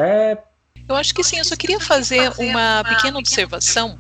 eu 0.89 0.95
acho 0.95 1.13
que 1.13 1.23
sim, 1.23 1.37
eu 1.37 1.45
só 1.45 1.55
queria 1.55 1.79
fazer 1.79 2.31
uma 2.39 2.83
pequena 2.83 3.19
observação 3.19 3.95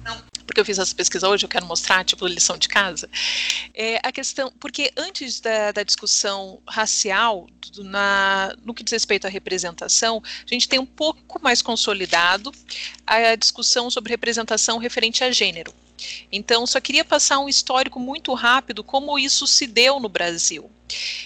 porque 0.49 0.59
eu 0.59 0.65
fiz 0.65 0.79
essa 0.79 0.95
pesquisa 0.95 1.29
hoje, 1.29 1.45
eu 1.45 1.49
quero 1.49 1.67
mostrar, 1.67 2.03
tipo, 2.03 2.25
lição 2.25 2.57
de 2.57 2.67
casa. 2.67 3.07
É, 3.71 3.99
a 4.01 4.11
questão, 4.11 4.51
porque 4.59 4.91
antes 4.97 5.39
da, 5.39 5.71
da 5.71 5.83
discussão 5.83 6.59
racial, 6.67 7.47
do, 7.75 7.83
na, 7.83 8.55
no 8.65 8.73
que 8.73 8.83
diz 8.83 8.91
respeito 8.91 9.27
à 9.27 9.29
representação, 9.29 10.23
a 10.25 10.51
gente 10.51 10.67
tem 10.67 10.79
um 10.79 10.87
pouco 10.87 11.39
mais 11.39 11.61
consolidado 11.61 12.51
a 13.05 13.35
discussão 13.35 13.91
sobre 13.91 14.11
representação 14.11 14.79
referente 14.79 15.23
a 15.23 15.29
gênero. 15.29 15.71
Então, 16.31 16.65
só 16.65 16.81
queria 16.81 17.05
passar 17.05 17.37
um 17.37 17.47
histórico 17.47 17.99
muito 17.99 18.33
rápido 18.33 18.83
como 18.83 19.19
isso 19.19 19.45
se 19.45 19.67
deu 19.67 19.99
no 19.99 20.09
Brasil. 20.09 20.67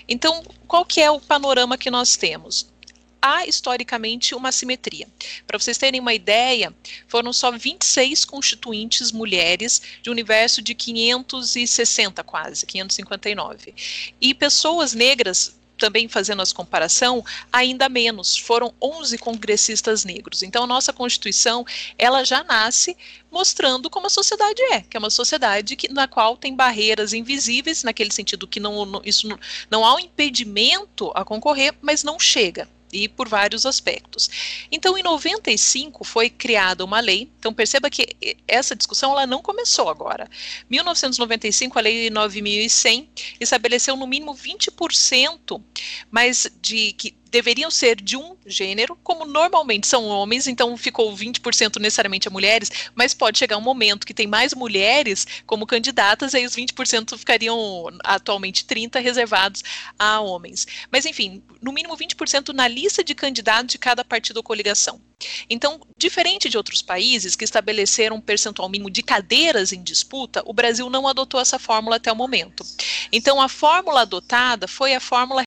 Então, 0.06 0.44
qual 0.68 0.84
que 0.84 1.00
é 1.00 1.10
o 1.10 1.22
panorama 1.22 1.78
que 1.78 1.90
nós 1.90 2.18
temos? 2.18 2.73
Há 3.24 3.48
historicamente 3.48 4.36
uma 4.36 4.52
simetria. 4.52 5.08
Para 5.48 5.58
vocês 5.58 5.78
terem 5.78 6.02
uma 6.02 6.14
ideia, 6.14 6.76
foram 7.08 7.32
só 7.32 7.50
26 7.50 8.26
constituintes 8.26 9.14
mulheres 9.14 9.82
de 10.02 10.10
um 10.10 10.12
universo 10.12 10.62
de 10.62 10.76
560 10.76 12.22
quase, 12.26 12.66
559. 12.66 13.74
E 14.20 14.34
pessoas 14.34 14.94
negras 14.94 15.56
também 15.78 16.08
fazendo 16.08 16.42
as 16.42 16.54
comparação, 16.54 17.26
ainda 17.52 17.90
menos, 17.90 18.38
foram 18.38 18.74
11 18.82 19.18
congressistas 19.18 20.06
negros. 20.06 20.44
Então, 20.44 20.64
a 20.64 20.68
nossa 20.68 20.94
Constituição, 20.94 21.66
ela 21.98 22.24
já 22.24 22.44
nasce 22.44 22.96
mostrando 23.32 23.90
como 23.90 24.08
a 24.08 24.10
sociedade 24.10 24.62
é, 24.72 24.82
que 24.82 24.96
é 24.96 25.00
uma 25.00 25.10
sociedade 25.10 25.76
que, 25.76 25.92
na 25.92 26.08
qual 26.08 26.38
tem 26.38 26.56
barreiras 26.56 27.12
invisíveis, 27.12 27.84
naquele 27.84 28.12
sentido 28.12 28.48
que 28.48 28.60
não, 28.60 29.02
isso 29.04 29.28
não, 29.28 29.40
não 29.70 29.86
há 29.86 29.96
um 29.96 30.00
impedimento 30.00 31.12
a 31.16 31.26
concorrer, 31.26 31.74
mas 31.82 32.04
não 32.04 32.20
chega 32.20 32.68
e 32.94 33.08
por 33.08 33.28
vários 33.28 33.66
aspectos. 33.66 34.30
Então, 34.72 34.98
em 34.98 35.04
95 35.04 36.04
foi 36.04 36.30
criada 36.30 36.86
uma 36.86 37.00
lei. 37.00 37.30
Então, 37.40 37.54
perceba 37.54 37.90
que 37.90 38.08
essa 38.48 38.76
discussão 38.76 39.12
ela 39.12 39.26
não 39.26 39.42
começou 39.42 39.90
agora. 39.90 40.30
1995, 40.70 41.78
a 41.78 41.82
lei 41.82 42.10
9100 42.10 43.10
estabeleceu 43.40 43.96
no 43.96 44.08
mínimo 44.08 44.36
20% 44.36 45.62
mais 46.12 46.50
de 46.62 46.94
que 46.94 47.16
deveriam 47.34 47.72
ser 47.72 48.00
de 48.00 48.16
um 48.16 48.38
gênero, 48.46 48.96
como 49.04 49.26
normalmente 49.26 49.88
são 49.88 50.06
homens, 50.06 50.46
então 50.46 50.78
ficou 50.78 51.12
20% 51.16 51.80
necessariamente 51.80 52.28
a 52.28 52.32
mulheres, 52.32 52.70
mas 52.94 53.16
pode 53.16 53.40
chegar 53.40 53.58
um 53.58 53.62
momento 53.62 54.06
que 54.06 54.14
tem 54.14 54.28
mais 54.28 54.54
mulheres 54.54 55.26
como 55.48 55.66
candidatas, 55.66 56.36
aí 56.36 56.46
os 56.46 56.56
20% 56.56 57.18
ficariam 57.18 57.88
atualmente 58.04 58.66
30 58.66 59.00
reservados 59.00 59.64
a 59.98 60.22
homens. 60.22 60.68
Mas 60.92 61.08
enfim, 61.08 61.42
no 61.60 61.74
mínimo 61.74 61.98
20% 61.98 62.54
na 62.54 62.68
lista 62.68 63.04
de 63.04 63.16
candidatos 63.16 63.72
de 63.72 63.80
cada 63.80 64.06
partido 64.06 64.38
ou 64.38 64.44
coligação. 64.44 65.02
Então, 65.50 65.82
diferente 65.98 66.50
de 66.50 66.58
outros 66.58 66.84
países 66.84 67.36
que 67.36 67.46
estabeleceram 67.46 68.18
um 68.18 68.22
percentual 68.22 68.70
mínimo 68.70 68.92
de 68.92 69.02
cadeiras 69.02 69.72
em 69.72 69.82
disputa, 69.82 70.44
o 70.46 70.54
Brasil 70.54 70.88
não 70.90 71.08
adotou 71.08 71.40
essa 71.40 71.58
fórmula 71.58 71.96
até 71.96 72.12
o 72.12 72.16
momento. 72.16 72.64
Então, 73.12 73.42
a 73.42 73.50
fórmula 73.50 74.02
adotada 74.02 74.68
foi 74.68 74.94
a 74.94 75.00
fórmula 75.00 75.44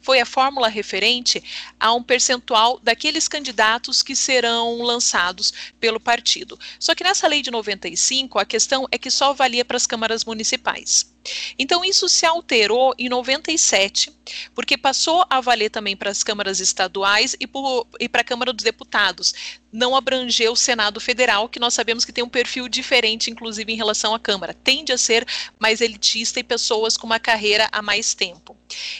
foi 0.00 0.20
a 0.20 0.26
fórmula 0.26 0.68
referente 0.68 1.42
a 1.78 1.92
um 1.92 2.02
percentual 2.02 2.80
daqueles 2.80 3.28
candidatos 3.28 4.02
que 4.02 4.16
serão 4.16 4.82
lançados 4.82 5.52
pelo 5.80 6.00
partido. 6.00 6.58
Só 6.78 6.94
que 6.94 7.04
nessa 7.04 7.26
lei 7.28 7.42
de 7.42 7.50
95, 7.50 8.38
a 8.38 8.44
questão 8.44 8.86
é 8.90 8.98
que 8.98 9.10
só 9.10 9.32
valia 9.32 9.64
para 9.64 9.76
as 9.76 9.86
câmaras 9.86 10.24
municipais. 10.24 11.13
Então, 11.58 11.84
isso 11.84 12.08
se 12.08 12.26
alterou 12.26 12.94
em 12.98 13.08
97, 13.08 14.12
porque 14.54 14.76
passou 14.76 15.24
a 15.28 15.40
valer 15.40 15.70
também 15.70 15.96
para 15.96 16.10
as 16.10 16.22
câmaras 16.22 16.60
estaduais 16.60 17.36
e, 17.40 18.08
para 18.08 18.20
a 18.20 18.24
Câmara 18.24 18.52
dos 18.52 18.64
Deputados. 18.64 19.34
Não 19.72 19.96
abrangeu 19.96 20.52
o 20.52 20.56
Senado 20.56 21.00
Federal, 21.00 21.48
que 21.48 21.58
nós 21.58 21.74
sabemos 21.74 22.04
que 22.04 22.12
tem 22.12 22.22
um 22.22 22.28
perfil 22.28 22.68
diferente, 22.68 23.30
inclusive 23.30 23.72
em 23.72 23.76
relação 23.76 24.14
à 24.14 24.20
Câmara. 24.20 24.54
Tende 24.54 24.92
a 24.92 24.98
ser 24.98 25.26
mais 25.58 25.80
elitista 25.80 26.40
e 26.40 26.44
pessoas 26.44 26.96
com 26.96 27.06
uma 27.06 27.18
carreira 27.18 27.68
há 27.72 27.82
mais 27.82 28.14
tempo. 28.14 28.56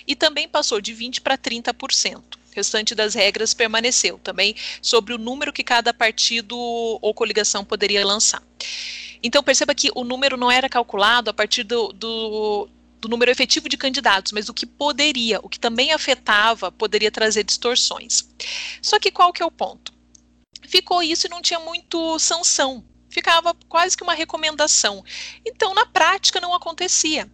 E 0.07 0.15
também 0.15 0.49
passou 0.49 0.81
de 0.81 0.95
20% 0.95 1.21
para 1.21 1.39
30%. 1.39 2.23
restante 2.55 2.95
das 2.95 3.15
regras 3.15 3.53
permaneceu 3.53 4.19
também 4.19 4.55
sobre 4.81 5.13
o 5.13 5.19
número 5.19 5.53
que 5.53 5.65
cada 5.65 5.93
partido 5.93 6.57
ou 6.57 7.13
coligação 7.13 7.65
poderia 7.65 8.07
lançar. 8.07 8.43
Então 9.25 9.43
perceba 9.43 9.75
que 9.75 9.91
o 9.95 10.05
número 10.05 10.37
não 10.37 10.51
era 10.51 10.69
calculado 10.69 11.31
a 11.31 11.33
partir 11.33 11.65
do, 11.65 11.95
do, 11.95 12.69
do 13.01 13.09
número 13.09 13.31
efetivo 13.31 13.71
de 13.71 13.79
candidatos, 13.79 14.33
mas 14.33 14.45
do 14.45 14.53
que 14.53 14.67
poderia, 14.67 15.41
o 15.43 15.49
que 15.49 15.59
também 15.59 15.93
afetava, 15.93 16.71
poderia 16.71 17.11
trazer 17.11 17.43
distorções. 17.43 18.29
Só 18.83 19.01
que 19.01 19.11
qual 19.11 19.33
que 19.33 19.43
é 19.43 19.47
o 19.47 19.51
ponto? 19.51 19.95
Ficou 20.69 21.03
isso 21.03 21.27
e 21.27 21.31
não 21.31 21.41
tinha 21.41 21.59
muito 21.59 22.19
sanção 22.19 22.85
ficava 23.15 23.55
quase 23.69 23.97
que 23.97 24.03
uma 24.03 24.13
recomendação. 24.13 25.05
Então, 25.47 25.73
na 25.73 25.87
prática, 25.87 26.41
não 26.41 26.53
acontecia. 26.53 27.31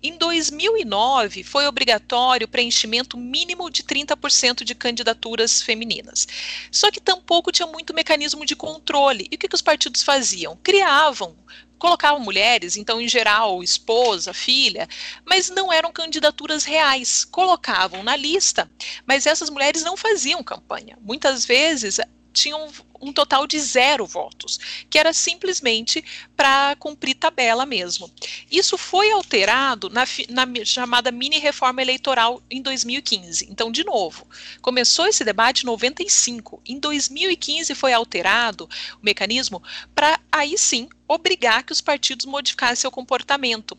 Em 0.00 0.16
2009, 0.16 1.42
foi 1.42 1.66
obrigatório 1.66 2.44
o 2.44 2.48
preenchimento 2.48 3.16
mínimo 3.16 3.68
de 3.68 3.82
30% 3.82 4.62
de 4.62 4.76
candidaturas 4.76 5.60
femininas. 5.60 6.28
Só 6.70 6.88
que 6.88 7.00
tampouco 7.00 7.50
tinha 7.50 7.66
muito 7.66 7.92
mecanismo 7.92 8.46
de 8.46 8.54
controle. 8.54 9.26
E 9.28 9.34
o 9.34 9.38
que, 9.38 9.48
que 9.48 9.56
os 9.56 9.62
partidos 9.62 10.04
faziam? 10.04 10.56
Criavam 10.62 11.36
colocavam 11.76 12.18
mulheres, 12.20 12.78
então 12.78 12.98
em 12.98 13.06
geral 13.06 13.62
esposa, 13.62 14.32
filha, 14.32 14.88
mas 15.22 15.50
não 15.50 15.70
eram 15.70 15.92
candidaturas 15.92 16.64
reais. 16.64 17.26
Colocavam 17.26 18.02
na 18.02 18.16
lista, 18.16 18.70
mas 19.04 19.26
essas 19.26 19.50
mulheres 19.50 19.82
não 19.82 19.94
faziam 19.94 20.42
campanha. 20.42 20.96
Muitas 21.02 21.44
vezes 21.44 22.00
tinham 22.32 22.70
um 23.00 23.12
total 23.12 23.46
de 23.46 23.58
zero 23.58 24.06
votos, 24.06 24.58
que 24.88 24.98
era 24.98 25.12
simplesmente 25.12 26.04
para 26.36 26.76
cumprir 26.76 27.14
tabela 27.14 27.66
mesmo. 27.66 28.10
Isso 28.50 28.76
foi 28.78 29.10
alterado 29.10 29.90
na, 29.90 30.04
na, 30.28 30.64
chamada 30.64 31.10
mini 31.10 31.38
reforma 31.38 31.82
eleitoral 31.82 32.42
em 32.50 32.60
2015. 32.62 33.46
Então, 33.50 33.70
de 33.70 33.84
novo, 33.84 34.26
começou 34.60 35.06
esse 35.06 35.24
debate 35.24 35.62
em 35.62 35.66
95. 35.66 36.60
Em 36.66 36.78
2015 36.78 37.74
foi 37.74 37.92
alterado 37.92 38.68
o 39.00 39.04
mecanismo 39.04 39.62
para 39.94 40.18
aí 40.30 40.56
sim 40.58 40.88
obrigar 41.06 41.62
que 41.62 41.72
os 41.72 41.80
partidos 41.80 42.26
modificassem 42.26 42.76
seu 42.76 42.90
comportamento. 42.90 43.76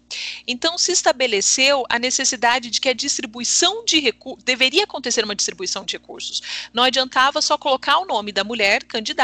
Então, 0.48 0.78
se 0.78 0.92
estabeleceu 0.92 1.84
a 1.90 1.98
necessidade 1.98 2.70
de 2.70 2.80
que 2.80 2.90
a 2.90 2.94
distribuição 2.94 3.84
de 3.84 4.00
recursos, 4.00 4.44
deveria 4.44 4.84
acontecer 4.84 5.24
uma 5.24 5.36
distribuição 5.36 5.84
de 5.84 5.94
recursos. 5.94 6.42
Não 6.74 6.84
adiantava 6.84 7.42
só 7.42 7.58
colocar 7.58 7.98
o 7.98 8.06
nome 8.06 8.32
da 8.32 8.44
mulher 8.44 8.84
candidata, 8.84 9.15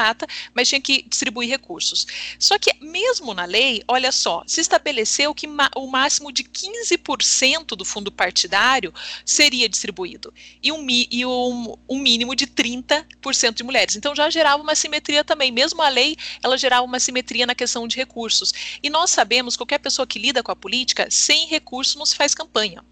mas 0.53 0.69
tinha 0.69 0.81
que 0.81 1.03
distribuir 1.07 1.49
recursos. 1.49 2.07
Só 2.39 2.57
que, 2.57 2.73
mesmo 2.81 3.33
na 3.33 3.45
lei, 3.45 3.83
olha 3.87 4.11
só, 4.11 4.43
se 4.47 4.61
estabeleceu 4.61 5.33
que 5.33 5.47
o 5.75 5.87
máximo 5.87 6.31
de 6.31 6.43
15% 6.43 7.75
do 7.75 7.85
fundo 7.85 8.11
partidário 8.11 8.93
seria 9.25 9.67
distribuído, 9.67 10.33
e 10.61 10.71
um, 10.71 10.85
e 10.89 11.25
um, 11.25 11.75
um 11.89 11.99
mínimo 11.99 12.35
de 12.35 12.47
30% 12.47 13.53
de 13.53 13.63
mulheres. 13.63 13.95
Então, 13.95 14.15
já 14.15 14.29
gerava 14.29 14.61
uma 14.61 14.75
simetria 14.75 15.23
também. 15.23 15.51
Mesmo 15.51 15.81
a 15.81 15.89
lei, 15.89 16.15
ela 16.43 16.57
gerava 16.57 16.85
uma 16.85 16.99
simetria 16.99 17.45
na 17.45 17.55
questão 17.55 17.87
de 17.87 17.95
recursos. 17.95 18.53
E 18.81 18.89
nós 18.89 19.09
sabemos, 19.11 19.55
qualquer 19.55 19.79
pessoa 19.79 20.07
que 20.07 20.19
lida 20.19 20.43
com 20.43 20.51
a 20.51 20.55
política, 20.55 21.07
sem 21.09 21.47
recurso 21.47 21.97
não 21.97 22.05
se 22.05 22.15
faz 22.15 22.33
campanha. 22.33 22.83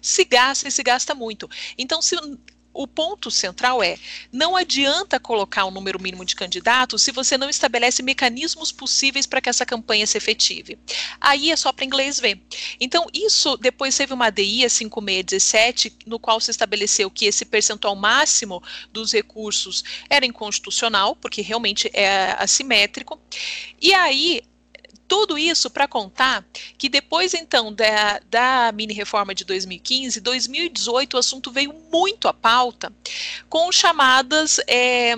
Se 0.00 0.24
gasta 0.24 0.68
e 0.68 0.70
se 0.70 0.82
gasta 0.82 1.14
muito. 1.14 1.48
Então, 1.76 2.00
se 2.00 2.16
o 2.78 2.86
ponto 2.86 3.28
central 3.28 3.82
é: 3.82 3.98
não 4.32 4.56
adianta 4.56 5.18
colocar 5.18 5.66
um 5.66 5.70
número 5.70 6.00
mínimo 6.00 6.24
de 6.24 6.36
candidatos 6.36 7.02
se 7.02 7.10
você 7.10 7.36
não 7.36 7.50
estabelece 7.50 8.04
mecanismos 8.04 8.70
possíveis 8.70 9.26
para 9.26 9.40
que 9.40 9.48
essa 9.48 9.66
campanha 9.66 10.06
se 10.06 10.16
efetive. 10.16 10.78
Aí 11.20 11.50
é 11.50 11.56
só 11.56 11.72
para 11.72 11.84
inglês 11.84 12.20
ver. 12.20 12.40
Então, 12.80 13.06
isso 13.12 13.56
depois 13.56 13.96
teve 13.96 14.14
uma 14.14 14.26
ADI, 14.26 14.64
a 14.64 14.68
5617, 14.68 15.96
no 16.06 16.20
qual 16.20 16.38
se 16.38 16.52
estabeleceu 16.52 17.10
que 17.10 17.26
esse 17.26 17.44
percentual 17.44 17.96
máximo 17.96 18.62
dos 18.92 19.12
recursos 19.12 19.82
era 20.08 20.24
inconstitucional, 20.24 21.16
porque 21.16 21.42
realmente 21.42 21.90
é 21.92 22.36
assimétrico. 22.38 23.20
E 23.82 23.92
aí 23.92 24.40
tudo 25.08 25.38
isso 25.38 25.70
para 25.70 25.88
contar 25.88 26.46
que 26.76 26.88
depois, 26.88 27.34
então, 27.34 27.72
da, 27.72 28.20
da 28.28 28.70
mini 28.72 28.92
reforma 28.92 29.34
de 29.34 29.44
2015, 29.44 30.20
2018, 30.20 31.14
o 31.14 31.18
assunto 31.18 31.50
veio 31.50 31.74
muito 31.90 32.28
à 32.28 32.34
pauta 32.34 32.92
com 33.48 33.72
chamadas. 33.72 34.60
É, 34.68 35.16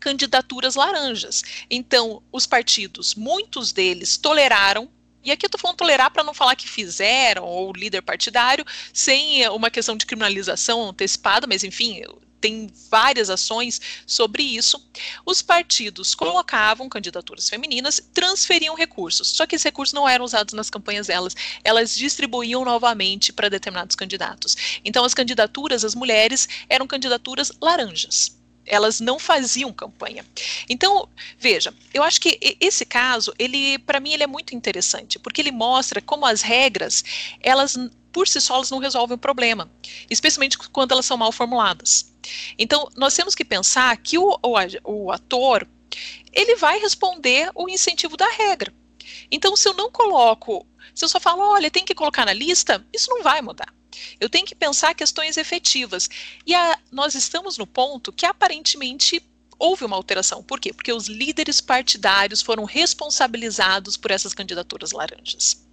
candidaturas 0.00 0.74
laranjas. 0.74 1.44
Então, 1.70 2.20
os 2.32 2.44
partidos, 2.44 3.14
muitos 3.14 3.70
deles 3.70 4.16
toleraram 4.16 4.90
e 5.24 5.30
aqui 5.30 5.46
eu 5.46 5.48
estou 5.48 5.60
falando 5.60 5.76
tolerar 5.76 6.10
para 6.10 6.24
não 6.24 6.34
falar 6.34 6.56
que 6.56 6.68
fizeram, 6.68 7.44
ou 7.44 7.72
líder 7.72 8.02
partidário, 8.02 8.64
sem 8.92 9.48
uma 9.50 9.70
questão 9.70 9.96
de 9.96 10.04
criminalização 10.04 10.88
antecipada, 10.88 11.46
mas 11.46 11.62
enfim, 11.62 12.02
tem 12.42 12.68
várias 12.90 13.30
ações 13.30 13.80
sobre 14.04 14.42
isso. 14.42 14.84
Os 15.24 15.40
partidos 15.40 16.14
colocavam 16.14 16.88
candidaturas 16.88 17.48
femininas, 17.48 18.02
transferiam 18.12 18.74
recursos, 18.74 19.28
só 19.28 19.46
que 19.46 19.54
esses 19.54 19.64
recursos 19.64 19.94
não 19.94 20.08
eram 20.08 20.24
usados 20.24 20.52
nas 20.52 20.68
campanhas 20.68 21.06
delas, 21.06 21.36
elas 21.62 21.94
distribuíam 21.94 22.64
novamente 22.64 23.32
para 23.32 23.48
determinados 23.48 23.94
candidatos. 23.94 24.80
Então, 24.84 25.04
as 25.04 25.14
candidaturas, 25.14 25.84
as 25.84 25.94
mulheres, 25.94 26.48
eram 26.68 26.86
candidaturas 26.86 27.52
laranjas 27.60 28.41
elas 28.66 29.00
não 29.00 29.18
faziam 29.18 29.72
campanha. 29.72 30.24
Então, 30.68 31.08
veja, 31.38 31.74
eu 31.92 32.02
acho 32.02 32.20
que 32.20 32.38
esse 32.60 32.84
caso, 32.84 33.32
ele, 33.38 33.78
para 33.80 34.00
mim, 34.00 34.12
ele 34.12 34.22
é 34.22 34.26
muito 34.26 34.54
interessante, 34.54 35.18
porque 35.18 35.40
ele 35.40 35.52
mostra 35.52 36.00
como 36.00 36.26
as 36.26 36.42
regras, 36.42 37.04
elas 37.40 37.76
por 38.12 38.28
si 38.28 38.40
só 38.40 38.60
não 38.70 38.78
resolvem 38.78 39.14
o 39.14 39.18
problema, 39.18 39.70
especialmente 40.10 40.58
quando 40.58 40.92
elas 40.92 41.06
são 41.06 41.16
mal 41.16 41.32
formuladas. 41.32 42.12
Então, 42.58 42.88
nós 42.94 43.14
temos 43.14 43.34
que 43.34 43.44
pensar 43.44 43.96
que 43.96 44.18
o, 44.18 44.38
o, 44.42 44.54
o 44.84 45.10
ator, 45.10 45.66
ele 46.32 46.56
vai 46.56 46.78
responder 46.78 47.50
o 47.54 47.68
incentivo 47.68 48.16
da 48.16 48.30
regra. 48.30 48.72
Então, 49.32 49.56
se 49.56 49.66
eu 49.66 49.72
não 49.72 49.90
coloco, 49.90 50.66
se 50.94 51.02
eu 51.02 51.08
só 51.08 51.18
falo, 51.18 51.40
olha, 51.40 51.70
tem 51.70 51.86
que 51.86 51.94
colocar 51.94 52.26
na 52.26 52.34
lista, 52.34 52.86
isso 52.92 53.10
não 53.10 53.22
vai 53.22 53.40
mudar. 53.40 53.72
Eu 54.20 54.28
tenho 54.28 54.46
que 54.46 54.54
pensar 54.54 54.94
questões 54.94 55.38
efetivas. 55.38 56.08
E 56.46 56.54
a, 56.54 56.78
nós 56.90 57.14
estamos 57.14 57.56
no 57.56 57.66
ponto 57.66 58.12
que 58.12 58.26
aparentemente 58.26 59.22
houve 59.58 59.84
uma 59.84 59.96
alteração. 59.96 60.42
Por 60.42 60.60
quê? 60.60 60.72
Porque 60.72 60.92
os 60.92 61.06
líderes 61.06 61.60
partidários 61.60 62.42
foram 62.42 62.64
responsabilizados 62.64 63.96
por 63.96 64.10
essas 64.10 64.34
candidaturas 64.34 64.92
laranjas. 64.92 65.64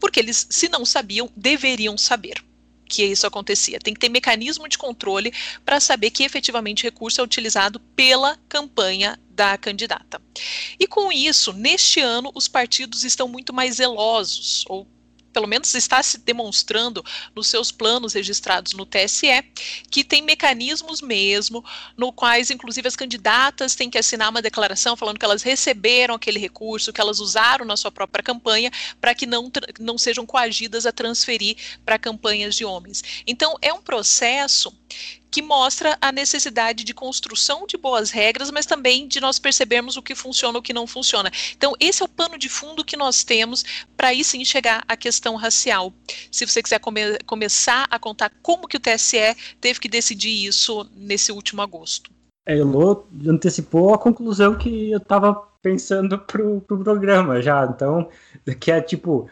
Porque 0.00 0.18
eles, 0.18 0.46
se 0.48 0.68
não 0.68 0.84
sabiam, 0.86 1.30
deveriam 1.36 1.98
saber 1.98 2.42
que 2.88 3.04
isso 3.04 3.26
acontecia. 3.26 3.78
Tem 3.78 3.92
que 3.92 4.00
ter 4.00 4.08
mecanismo 4.08 4.68
de 4.68 4.78
controle 4.78 5.32
para 5.64 5.80
saber 5.80 6.10
que 6.10 6.24
efetivamente 6.24 6.82
o 6.82 6.86
recurso 6.86 7.20
é 7.20 7.24
utilizado 7.24 7.80
pela 7.94 8.38
campanha 8.48 9.18
da 9.28 9.58
candidata. 9.58 10.20
E 10.78 10.86
com 10.86 11.12
isso, 11.12 11.52
neste 11.52 12.00
ano, 12.00 12.30
os 12.34 12.48
partidos 12.48 13.04
estão 13.04 13.28
muito 13.28 13.52
mais 13.52 13.76
zelosos, 13.76 14.64
ou 14.68 14.86
pelo 15.36 15.46
menos 15.46 15.74
está 15.74 16.02
se 16.02 16.16
demonstrando 16.16 17.04
nos 17.34 17.48
seus 17.48 17.70
planos 17.70 18.14
registrados 18.14 18.72
no 18.72 18.86
TSE, 18.86 19.44
que 19.90 20.02
tem 20.02 20.22
mecanismos 20.22 21.02
mesmo, 21.02 21.62
no 21.94 22.10
quais, 22.10 22.50
inclusive, 22.50 22.88
as 22.88 22.96
candidatas 22.96 23.74
têm 23.74 23.90
que 23.90 23.98
assinar 23.98 24.30
uma 24.30 24.40
declaração 24.40 24.96
falando 24.96 25.18
que 25.18 25.26
elas 25.26 25.42
receberam 25.42 26.14
aquele 26.14 26.38
recurso, 26.38 26.90
que 26.90 27.02
elas 27.02 27.20
usaram 27.20 27.66
na 27.66 27.76
sua 27.76 27.92
própria 27.92 28.24
campanha, 28.24 28.70
para 28.98 29.14
que 29.14 29.26
não, 29.26 29.52
não 29.78 29.98
sejam 29.98 30.24
coagidas 30.24 30.86
a 30.86 30.92
transferir 30.92 31.54
para 31.84 31.98
campanhas 31.98 32.54
de 32.54 32.64
homens. 32.64 33.04
Então, 33.26 33.58
é 33.60 33.70
um 33.74 33.82
processo 33.82 34.72
que 35.30 35.42
mostra 35.42 35.98
a 36.00 36.10
necessidade 36.10 36.82
de 36.82 36.94
construção 36.94 37.66
de 37.66 37.76
boas 37.76 38.10
regras, 38.10 38.50
mas 38.50 38.64
também 38.64 39.06
de 39.06 39.20
nós 39.20 39.38
percebermos 39.38 39.96
o 39.96 40.02
que 40.02 40.14
funciona 40.14 40.56
e 40.56 40.60
o 40.60 40.62
que 40.62 40.72
não 40.72 40.86
funciona. 40.86 41.30
Então, 41.54 41.74
esse 41.78 42.02
é 42.02 42.04
o 42.04 42.08
pano 42.08 42.38
de 42.38 42.48
fundo 42.48 42.84
que 42.84 42.96
nós 42.96 43.22
temos 43.22 43.64
para 43.96 44.08
aí 44.08 44.24
sim 44.24 44.44
chegar 44.44 44.82
à 44.88 44.96
questão 44.96 45.36
racial. 45.36 45.92
Se 46.30 46.46
você 46.46 46.62
quiser 46.62 46.78
come 46.78 47.18
começar 47.26 47.86
a 47.90 47.98
contar 47.98 48.32
como 48.42 48.66
que 48.66 48.76
o 48.76 48.80
TSE 48.80 49.36
teve 49.60 49.78
que 49.78 49.88
decidir 49.88 50.46
isso 50.46 50.88
nesse 50.94 51.32
último 51.32 51.60
agosto. 51.60 52.10
É, 52.46 52.56
Elô 52.56 53.04
antecipou 53.26 53.92
a 53.92 53.98
conclusão 53.98 54.56
que 54.56 54.90
eu 54.90 54.98
estava 54.98 55.34
pensando 55.60 56.16
para 56.16 56.46
o 56.46 56.60
pro 56.60 56.78
programa 56.78 57.42
já. 57.42 57.66
Então, 57.66 58.08
que 58.60 58.70
é 58.70 58.80
tipo, 58.80 59.28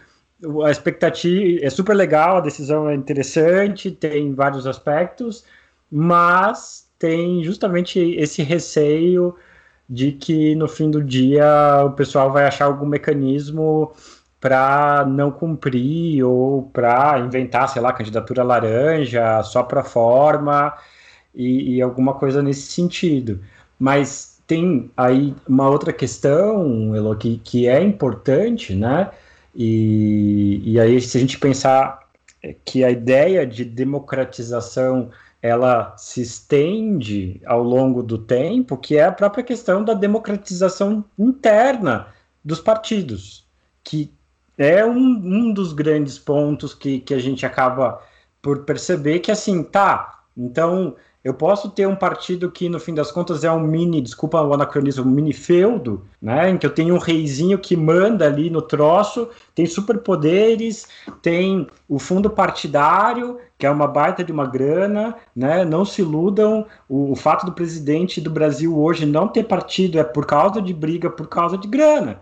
a 0.65 0.71
expectativa 0.71 1.65
é 1.65 1.71
super 1.71 1.95
legal, 1.95 2.37
a 2.37 2.41
decisão 2.41 2.89
é 2.89 2.95
interessante, 2.95 3.91
tem 3.91 4.35
vários 4.35 4.67
aspectos, 4.67 5.45
mas 5.91 6.89
tem 6.99 7.43
justamente 7.45 7.99
esse 7.99 8.43
receio 8.43 9.35
de 9.89 10.13
que 10.13 10.55
no 10.55 10.67
fim 10.69 10.91
do 10.91 11.03
dia 11.03 11.85
o 11.85 11.91
pessoal 11.93 12.33
vai 12.33 12.47
achar 12.47 12.67
algum 12.67 12.87
mecanismo 12.87 13.93
para 14.41 15.07
não 15.07 15.31
cumprir 15.31 16.23
ou 16.23 16.65
para 16.65 17.19
inventar, 17.19 17.69
sei 17.69 17.81
lá, 17.81 17.93
candidatura 17.93 18.43
laranja 18.43 19.43
só 19.43 19.63
para 19.63 19.83
forma 19.83 20.75
e, 21.35 21.77
e, 21.77 21.83
alguma 21.83 22.15
coisa 22.15 22.43
nesse 22.43 22.73
sentido. 22.73 23.41
Mas 23.79 24.43
tem 24.47 24.91
aí 24.97 25.35
uma 25.49 25.69
outra 25.71 25.93
questão, 25.93 26.95
Elo, 26.95 27.17
que, 27.17 27.39
que 27.39 27.67
é 27.67 27.83
importante, 27.83 28.75
né? 28.75 29.11
E, 29.55 30.61
e 30.65 30.81
aí, 30.81 31.01
se 31.01 31.17
a 31.17 31.21
gente 31.21 31.39
pensar 31.39 32.01
que 32.65 32.85
a 32.85 32.91
ideia 32.91 33.47
de 33.47 33.65
democratização 33.65 35.11
ela 35.41 35.95
se 35.99 36.23
estende 36.23 37.39
ao 37.45 37.63
longo 37.63 38.03
do 38.03 38.17
tempo, 38.17 38.79
que 38.79 38.97
é 38.97 39.05
a 39.05 39.13
própria 39.13 39.45
questão 39.45 39.85
da 39.85 39.93
democratização 39.93 41.05
interna 41.19 42.09
dos 42.43 42.61
partidos, 42.61 43.47
que 43.83 44.11
é 44.57 44.85
um, 44.87 44.97
um 44.97 45.53
dos 45.53 45.75
grandes 45.75 46.19
pontos 46.19 46.73
que, 46.73 46.99
que 47.01 47.13
a 47.13 47.19
gente 47.19 47.45
acaba 47.45 48.01
por 48.41 48.65
perceber 48.65 49.19
que 49.19 49.31
assim, 49.31 49.63
tá, 49.63 50.25
então 50.35 50.97
eu 51.25 51.33
posso 51.33 51.70
ter 51.70 51.89
um 51.89 51.97
partido 51.97 52.51
que, 52.51 52.68
no 52.68 52.79
fim 52.79 52.93
das 52.93 53.11
contas, 53.11 53.45
é 53.45 53.51
um 53.51 53.61
mini, 53.61 54.03
desculpa 54.03 54.43
o 54.43 54.53
anacronismo, 54.53 55.05
um 55.05 55.11
mini 55.11 55.33
feudo, 55.33 56.05
né? 56.20 56.51
Em 56.51 56.59
que 56.59 56.66
eu 56.66 56.75
tenho 56.75 56.95
um 56.95 56.99
reizinho 56.99 57.59
que 57.59 57.75
manda 57.75 58.27
ali 58.27 58.51
no 58.51 58.61
troço, 58.61 59.31
tem 59.55 59.64
superpoderes, 59.64 60.87
tem 61.22 61.66
o 61.89 61.99
fundo 61.99 62.29
partidário, 62.29 63.39
que 63.59 63.64
é 63.64 63.70
uma 63.70 63.89
baita 63.89 64.22
de 64.22 64.31
uma 64.31 64.47
grana, 64.47 65.16
né? 65.35 65.64
Não 65.64 65.83
se 65.87 66.03
iludam, 66.03 66.66
o, 66.87 67.12
o 67.12 67.16
fato 67.16 67.47
do 67.47 67.53
presidente 67.53 68.20
do 68.20 68.31
Brasil 68.31 68.79
hoje 68.79 69.07
não 69.07 69.27
ter 69.27 69.45
partido 69.45 69.99
é 69.99 70.05
por 70.05 70.27
causa 70.27 70.61
de 70.61 70.75
briga, 70.75 71.09
por 71.09 71.27
causa 71.27 71.57
de 71.57 71.66
grana, 71.66 72.20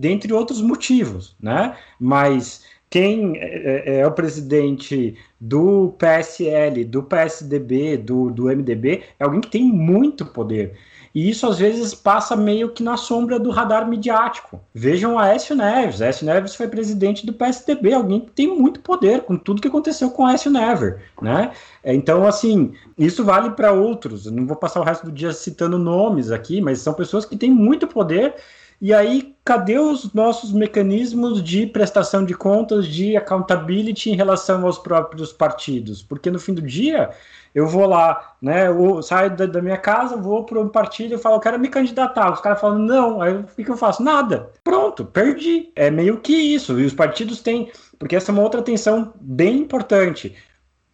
dentre 0.00 0.32
outros 0.32 0.62
motivos, 0.62 1.36
né? 1.38 1.76
Mas 2.00 2.64
quem 2.90 3.36
é, 3.36 3.44
é, 3.44 4.00
é, 4.00 4.06
o 4.06 4.12
presidente 4.12 5.16
do 5.40 5.94
PSL, 5.98 6.84
do 6.84 7.02
PSDB, 7.02 7.96
do, 7.96 8.30
do 8.30 8.44
MDB, 8.44 9.02
é 9.18 9.24
alguém 9.24 9.40
que 9.40 9.50
tem 9.50 9.64
muito 9.64 10.24
poder. 10.24 10.74
E 11.14 11.28
isso 11.28 11.46
às 11.46 11.58
vezes 11.58 11.94
passa 11.94 12.36
meio 12.36 12.70
que 12.70 12.82
na 12.82 12.96
sombra 12.96 13.38
do 13.38 13.50
radar 13.50 13.88
midiático. 13.88 14.60
Vejam 14.74 15.18
Aécio 15.18 15.56
Neves. 15.56 16.00
Aécio 16.00 16.24
Neves 16.24 16.54
foi 16.54 16.68
presidente 16.68 17.26
do 17.26 17.32
PSDB, 17.32 17.92
alguém 17.92 18.20
que 18.20 18.30
tem 18.30 18.46
muito 18.46 18.80
poder 18.80 19.22
com 19.22 19.36
tudo 19.36 19.60
que 19.60 19.68
aconteceu 19.68 20.10
com 20.10 20.26
Aécio 20.26 20.50
Neves, 20.50 20.94
né? 21.20 21.52
Então, 21.84 22.26
assim, 22.26 22.72
isso 22.96 23.24
vale 23.24 23.50
para 23.50 23.72
outros. 23.72 24.26
Eu 24.26 24.32
não 24.32 24.46
vou 24.46 24.56
passar 24.56 24.80
o 24.80 24.84
resto 24.84 25.06
do 25.06 25.12
dia 25.12 25.32
citando 25.32 25.78
nomes 25.78 26.30
aqui, 26.30 26.60
mas 26.60 26.80
são 26.80 26.94
pessoas 26.94 27.24
que 27.24 27.36
têm 27.36 27.50
muito 27.50 27.86
poder 27.86 28.34
e 28.80 28.94
aí, 28.94 29.34
cadê 29.44 29.76
os 29.76 30.12
nossos 30.14 30.52
mecanismos 30.52 31.42
de 31.42 31.66
prestação 31.66 32.24
de 32.24 32.32
contas, 32.32 32.86
de 32.86 33.16
accountability 33.16 34.10
em 34.10 34.14
relação 34.14 34.64
aos 34.64 34.78
próprios 34.78 35.32
partidos? 35.32 36.00
Porque 36.00 36.30
no 36.30 36.38
fim 36.38 36.54
do 36.54 36.62
dia, 36.62 37.10
eu 37.52 37.66
vou 37.66 37.86
lá, 37.86 38.36
né? 38.40 38.68
Eu 38.68 39.02
saio 39.02 39.36
da, 39.36 39.46
da 39.46 39.60
minha 39.60 39.76
casa, 39.76 40.16
vou 40.16 40.44
para 40.44 40.60
um 40.60 40.68
partido 40.68 41.14
e 41.14 41.18
falo, 41.18 41.36
eu 41.36 41.40
quero 41.40 41.58
me 41.58 41.68
candidatar. 41.68 42.32
Os 42.32 42.40
caras 42.40 42.60
falam, 42.60 42.78
não. 42.78 43.20
Aí 43.20 43.34
o 43.34 43.44
que 43.44 43.68
eu 43.68 43.76
faço? 43.76 44.00
Nada. 44.00 44.50
Pronto, 44.62 45.04
perdi. 45.04 45.72
É 45.74 45.90
meio 45.90 46.20
que 46.20 46.32
isso. 46.32 46.78
E 46.78 46.84
os 46.84 46.94
partidos 46.94 47.40
têm. 47.40 47.72
Porque 47.98 48.14
essa 48.14 48.30
é 48.30 48.32
uma 48.32 48.42
outra 48.42 48.62
tensão 48.62 49.12
bem 49.20 49.58
importante. 49.58 50.36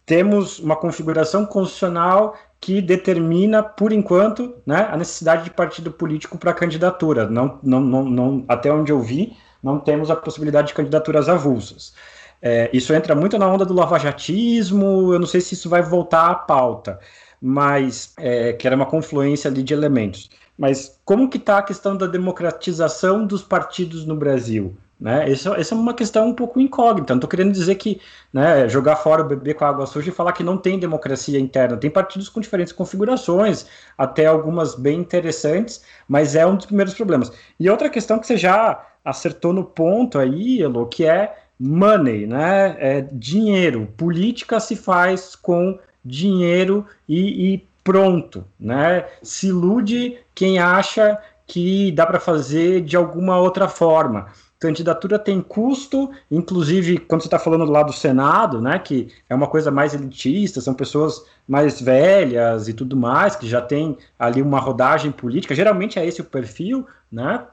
Temos 0.07 0.57
uma 0.57 0.75
configuração 0.75 1.45
constitucional 1.45 2.35
que 2.65 2.81
determina, 2.81 3.61
por 3.61 3.91
enquanto, 3.91 4.55
né, 4.65 4.87
a 4.91 4.97
necessidade 4.97 5.43
de 5.43 5.51
partido 5.51 5.91
político 5.91 6.35
para 6.35 6.51
candidatura. 6.51 7.29
Não, 7.29 7.59
não, 7.61 7.79
não, 7.79 8.03
não, 8.03 8.45
até 8.47 8.73
onde 8.73 8.91
eu 8.91 8.99
vi, 8.99 9.37
não 9.61 9.79
temos 9.79 10.09
a 10.09 10.15
possibilidade 10.15 10.69
de 10.69 10.73
candidaturas 10.73 11.29
avulsas. 11.29 11.93
É, 12.41 12.67
isso 12.73 12.91
entra 12.91 13.13
muito 13.13 13.37
na 13.37 13.47
onda 13.47 13.63
do 13.67 13.73
lavajatismo, 13.75 15.13
eu 15.13 15.19
não 15.19 15.27
sei 15.27 15.41
se 15.41 15.53
isso 15.53 15.69
vai 15.69 15.83
voltar 15.83 16.31
à 16.31 16.33
pauta, 16.33 16.99
mas 17.39 18.13
é, 18.17 18.53
que 18.53 18.65
era 18.65 18.75
uma 18.75 18.87
confluência 18.87 19.47
ali 19.47 19.61
de 19.61 19.71
elementos. 19.71 20.31
Mas 20.57 20.99
como 21.05 21.29
que 21.29 21.37
está 21.37 21.59
a 21.59 21.63
questão 21.63 21.95
da 21.95 22.07
democratização 22.07 23.27
dos 23.27 23.43
partidos 23.43 24.07
no 24.07 24.15
Brasil? 24.15 24.75
Né? 24.99 25.29
Essa, 25.29 25.55
essa 25.59 25.75
é 25.75 25.77
uma 25.77 25.93
questão 25.93 26.29
um 26.29 26.33
pouco 26.33 26.59
incógnita. 26.59 27.13
Não 27.13 27.17
estou 27.17 27.29
querendo 27.29 27.51
dizer 27.51 27.75
que 27.75 27.99
né, 28.31 28.67
jogar 28.69 28.95
fora 28.95 29.21
o 29.21 29.27
bebê 29.27 29.53
com 29.53 29.65
a 29.65 29.69
água 29.69 29.85
suja 29.85 30.09
e 30.09 30.13
falar 30.13 30.31
que 30.31 30.43
não 30.43 30.57
tem 30.57 30.79
democracia 30.79 31.39
interna. 31.39 31.77
Tem 31.77 31.89
partidos 31.89 32.29
com 32.29 32.39
diferentes 32.39 32.71
configurações, 32.71 33.65
até 33.97 34.25
algumas 34.25 34.75
bem 34.75 34.99
interessantes, 34.99 35.83
mas 36.07 36.35
é 36.35 36.45
um 36.45 36.55
dos 36.55 36.65
primeiros 36.65 36.93
problemas. 36.93 37.31
E 37.59 37.69
outra 37.69 37.89
questão 37.89 38.19
que 38.19 38.27
você 38.27 38.37
já 38.37 38.85
acertou 39.03 39.51
no 39.53 39.63
ponto 39.63 40.17
aí, 40.17 40.61
Elo, 40.61 40.87
que 40.87 41.05
é 41.05 41.35
money, 41.59 42.25
né? 42.25 42.75
É 42.79 43.01
dinheiro. 43.11 43.87
Política 43.97 44.59
se 44.59 44.75
faz 44.75 45.35
com 45.35 45.77
dinheiro 46.03 46.85
e, 47.07 47.53
e 47.53 47.67
pronto, 47.83 48.45
né? 48.59 49.05
Se 49.21 49.47
ilude 49.47 50.17
quem 50.33 50.57
acha 50.57 51.19
que 51.45 51.91
dá 51.91 52.05
para 52.05 52.19
fazer 52.19 52.81
de 52.81 52.97
alguma 52.97 53.37
outra 53.37 53.67
forma 53.67 54.27
candidatura 54.65 55.19
tem 55.19 55.39
custo, 55.41 56.09
inclusive 56.29 56.97
quando 56.97 57.21
você 57.21 57.27
está 57.27 57.37
falando 57.37 57.65
lá 57.65 57.83
do 57.83 57.93
Senado, 57.93 58.59
né, 58.59 58.79
que 58.79 59.09
é 59.29 59.35
uma 59.35 59.45
coisa 59.45 59.69
mais 59.69 59.93
elitista, 59.93 60.59
são 60.59 60.73
pessoas 60.73 61.23
mais 61.47 61.79
velhas 61.79 62.67
e 62.67 62.73
tudo 62.73 62.97
mais, 62.97 63.35
que 63.35 63.47
já 63.47 63.61
tem 63.61 63.95
ali 64.17 64.41
uma 64.41 64.59
rodagem 64.59 65.11
política, 65.11 65.53
geralmente 65.53 65.99
é 65.99 66.05
esse 66.05 66.19
o 66.19 66.25
perfil, 66.25 66.87
né, 67.11 67.45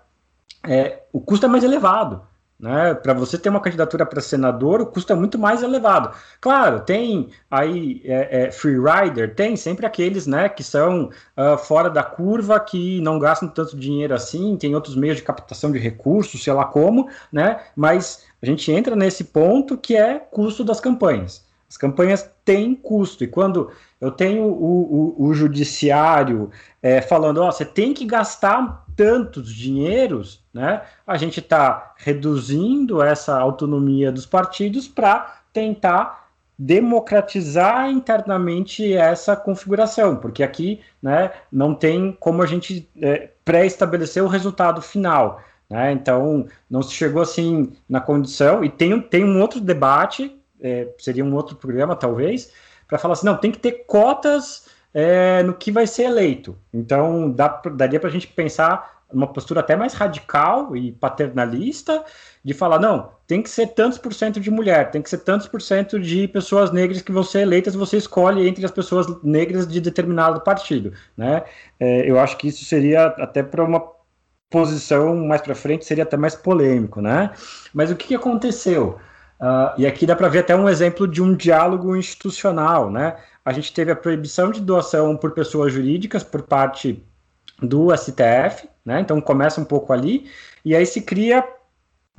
é, 0.66 1.02
o 1.12 1.20
custo 1.20 1.44
é 1.44 1.48
mais 1.48 1.62
elevado. 1.62 2.22
Né? 2.62 2.94
Para 2.94 3.12
você 3.12 3.36
ter 3.36 3.48
uma 3.48 3.60
candidatura 3.60 4.06
para 4.06 4.20
senador, 4.20 4.80
o 4.80 4.86
custo 4.86 5.12
é 5.12 5.16
muito 5.16 5.36
mais 5.36 5.64
elevado. 5.64 6.14
Claro, 6.40 6.78
tem 6.82 7.28
aí 7.50 8.00
é, 8.04 8.44
é, 8.44 8.52
free 8.52 8.76
rider, 8.78 9.34
tem 9.34 9.56
sempre 9.56 9.84
aqueles 9.84 10.28
né, 10.28 10.48
que 10.48 10.62
são 10.62 11.10
uh, 11.36 11.58
fora 11.58 11.90
da 11.90 12.04
curva, 12.04 12.60
que 12.60 13.00
não 13.00 13.18
gastam 13.18 13.48
tanto 13.48 13.76
dinheiro 13.76 14.14
assim, 14.14 14.56
tem 14.56 14.76
outros 14.76 14.94
meios 14.94 15.16
de 15.16 15.24
captação 15.24 15.72
de 15.72 15.78
recursos, 15.80 16.40
sei 16.40 16.52
lá 16.52 16.64
como, 16.64 17.08
né? 17.32 17.58
mas 17.74 18.24
a 18.40 18.46
gente 18.46 18.70
entra 18.70 18.94
nesse 18.94 19.24
ponto 19.24 19.76
que 19.76 19.96
é 19.96 20.20
custo 20.20 20.62
das 20.62 20.78
campanhas. 20.78 21.44
As 21.68 21.76
campanhas 21.76 22.30
têm 22.44 22.76
custo, 22.76 23.24
e 23.24 23.26
quando 23.26 23.72
eu 24.00 24.10
tenho 24.12 24.44
o, 24.44 25.16
o, 25.18 25.26
o 25.26 25.34
judiciário 25.34 26.50
é, 26.80 27.00
falando, 27.00 27.38
ó, 27.38 27.50
você 27.50 27.64
tem 27.64 27.94
que 27.94 28.04
gastar 28.04 28.81
tantos 28.96 29.52
dinheiros, 29.52 30.42
né? 30.52 30.82
A 31.06 31.16
gente 31.16 31.40
está 31.40 31.94
reduzindo 31.96 33.02
essa 33.02 33.38
autonomia 33.38 34.12
dos 34.12 34.26
partidos 34.26 34.88
para 34.88 35.40
tentar 35.52 36.22
democratizar 36.58 37.90
internamente 37.90 38.92
essa 38.92 39.34
configuração, 39.34 40.16
porque 40.16 40.42
aqui, 40.42 40.80
né, 41.02 41.32
não 41.50 41.74
tem 41.74 42.16
como 42.20 42.42
a 42.42 42.46
gente 42.46 42.88
é, 43.00 43.30
pré-estabelecer 43.44 44.22
o 44.22 44.28
resultado 44.28 44.80
final. 44.80 45.42
Né? 45.68 45.90
Então, 45.92 46.46
não 46.70 46.82
se 46.82 46.92
chegou 46.92 47.22
assim 47.22 47.72
na 47.88 48.00
condição, 48.00 48.62
e 48.62 48.68
tem, 48.68 49.00
tem 49.00 49.24
um 49.24 49.40
outro 49.40 49.60
debate, 49.60 50.38
é, 50.60 50.88
seria 50.98 51.24
um 51.24 51.34
outro 51.34 51.56
programa, 51.56 51.96
talvez, 51.96 52.52
para 52.86 52.98
falar 52.98 53.14
assim: 53.14 53.26
não, 53.26 53.36
tem 53.36 53.50
que 53.50 53.58
ter 53.58 53.84
cotas 53.86 54.68
é, 54.94 55.42
no 55.42 55.54
que 55.54 55.70
vai 55.70 55.86
ser 55.86 56.04
eleito. 56.04 56.56
Então, 56.72 57.30
dá, 57.30 57.48
daria 57.74 58.00
para 58.00 58.08
a 58.08 58.12
gente 58.12 58.28
pensar 58.28 59.02
uma 59.12 59.26
postura 59.26 59.60
até 59.60 59.76
mais 59.76 59.92
radical 59.92 60.74
e 60.74 60.92
paternalista 60.92 62.04
de 62.42 62.54
falar, 62.54 62.78
não, 62.78 63.10
tem 63.26 63.42
que 63.42 63.50
ser 63.50 63.68
tantos 63.68 63.98
por 63.98 64.12
cento 64.12 64.40
de 64.40 64.50
mulher, 64.50 64.90
tem 64.90 65.02
que 65.02 65.10
ser 65.10 65.18
tantos 65.18 65.46
por 65.46 65.60
cento 65.60 66.00
de 66.00 66.26
pessoas 66.26 66.72
negras 66.72 67.02
que 67.02 67.12
vão 67.12 67.22
ser 67.22 67.40
eleitas, 67.40 67.74
você 67.74 67.98
escolhe 67.98 68.48
entre 68.48 68.64
as 68.64 68.70
pessoas 68.70 69.06
negras 69.22 69.66
de 69.66 69.80
determinado 69.80 70.40
partido, 70.40 70.92
né? 71.16 71.44
É, 71.78 72.10
eu 72.10 72.18
acho 72.18 72.36
que 72.38 72.48
isso 72.48 72.64
seria 72.64 73.06
até 73.06 73.42
para 73.42 73.62
uma 73.62 73.80
posição 74.50 75.16
mais 75.16 75.40
para 75.40 75.54
frente 75.54 75.84
seria 75.84 76.04
até 76.04 76.16
mais 76.16 76.34
polêmico, 76.34 77.00
né? 77.00 77.30
Mas 77.72 77.90
o 77.90 77.96
que, 77.96 78.08
que 78.08 78.14
aconteceu? 78.14 78.98
Uh, 79.42 79.74
e 79.76 79.86
aqui 79.88 80.06
dá 80.06 80.14
para 80.14 80.28
ver 80.28 80.38
até 80.38 80.54
um 80.54 80.68
exemplo 80.68 81.08
de 81.08 81.20
um 81.20 81.34
diálogo 81.34 81.96
institucional, 81.96 82.88
né? 82.88 83.16
A 83.44 83.52
gente 83.52 83.72
teve 83.72 83.90
a 83.90 83.96
proibição 83.96 84.52
de 84.52 84.60
doação 84.60 85.16
por 85.16 85.32
pessoas 85.32 85.72
jurídicas 85.72 86.22
por 86.22 86.42
parte 86.42 87.04
do 87.60 87.88
STF, 87.96 88.68
né? 88.84 89.00
Então 89.00 89.20
começa 89.20 89.60
um 89.60 89.64
pouco 89.64 89.92
ali, 89.92 90.30
e 90.64 90.76
aí 90.76 90.86
se 90.86 91.02
cria 91.02 91.44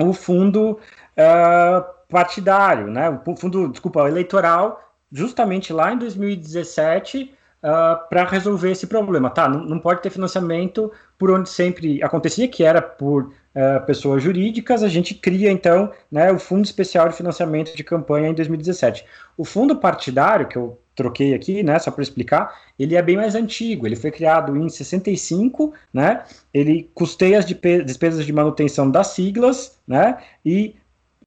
o 0.02 0.12
fundo 0.12 0.72
uh, 0.72 1.86
partidário, 2.10 2.88
né? 2.88 3.10
O 3.26 3.38
fundo, 3.38 3.70
desculpa, 3.70 4.06
eleitoral, 4.06 4.94
justamente 5.10 5.72
lá 5.72 5.94
em 5.94 5.98
2017 5.98 7.34
uh, 7.64 8.10
para 8.10 8.26
resolver 8.26 8.72
esse 8.72 8.86
problema. 8.86 9.30
Tá, 9.30 9.48
não, 9.48 9.64
não, 9.64 9.80
pode 9.80 10.02
ter 10.02 10.10
financiamento 10.10 10.92
por 11.18 11.32
onde 11.32 11.50
sempre 11.50 12.04
acontecia, 12.04 12.50
que 12.50 12.66
era 12.66 12.82
por 12.82 13.32
uh, 13.56 13.86
pessoas 13.86 14.22
jurídicas, 14.22 14.84
a 14.84 14.88
gente 14.88 15.14
cria 15.14 15.52
então 15.52 15.92
né, 16.12 16.32
o 16.32 16.40
Fundo 16.40 16.66
Especial 16.66 17.08
de 17.10 17.16
Financiamento 17.16 17.76
de 17.76 17.84
Campanha 17.84 18.30
em 18.30 18.34
2017. 18.34 19.06
O 19.38 19.46
fundo 19.46 19.76
partidário, 19.78 20.48
que 20.48 20.58
eu 20.58 20.80
troquei 20.96 21.34
aqui, 21.34 21.64
né, 21.64 21.80
só 21.80 21.90
para 21.90 22.04
explicar, 22.04 22.54
ele 22.78 22.96
é 22.96 23.02
bem 23.02 23.18
mais 23.18 23.36
antigo, 23.36 23.88
ele 23.88 23.96
foi 23.96 24.12
criado 24.12 24.56
em 24.56 24.70
65, 24.70 25.74
né, 25.92 26.24
ele 26.54 26.90
custeia 26.94 27.40
as 27.40 27.46
despesas 27.46 28.26
de 28.26 28.34
manutenção 28.34 28.90
das 28.90 29.08
siglas, 29.08 29.80
né, 29.88 30.18
e 30.46 30.76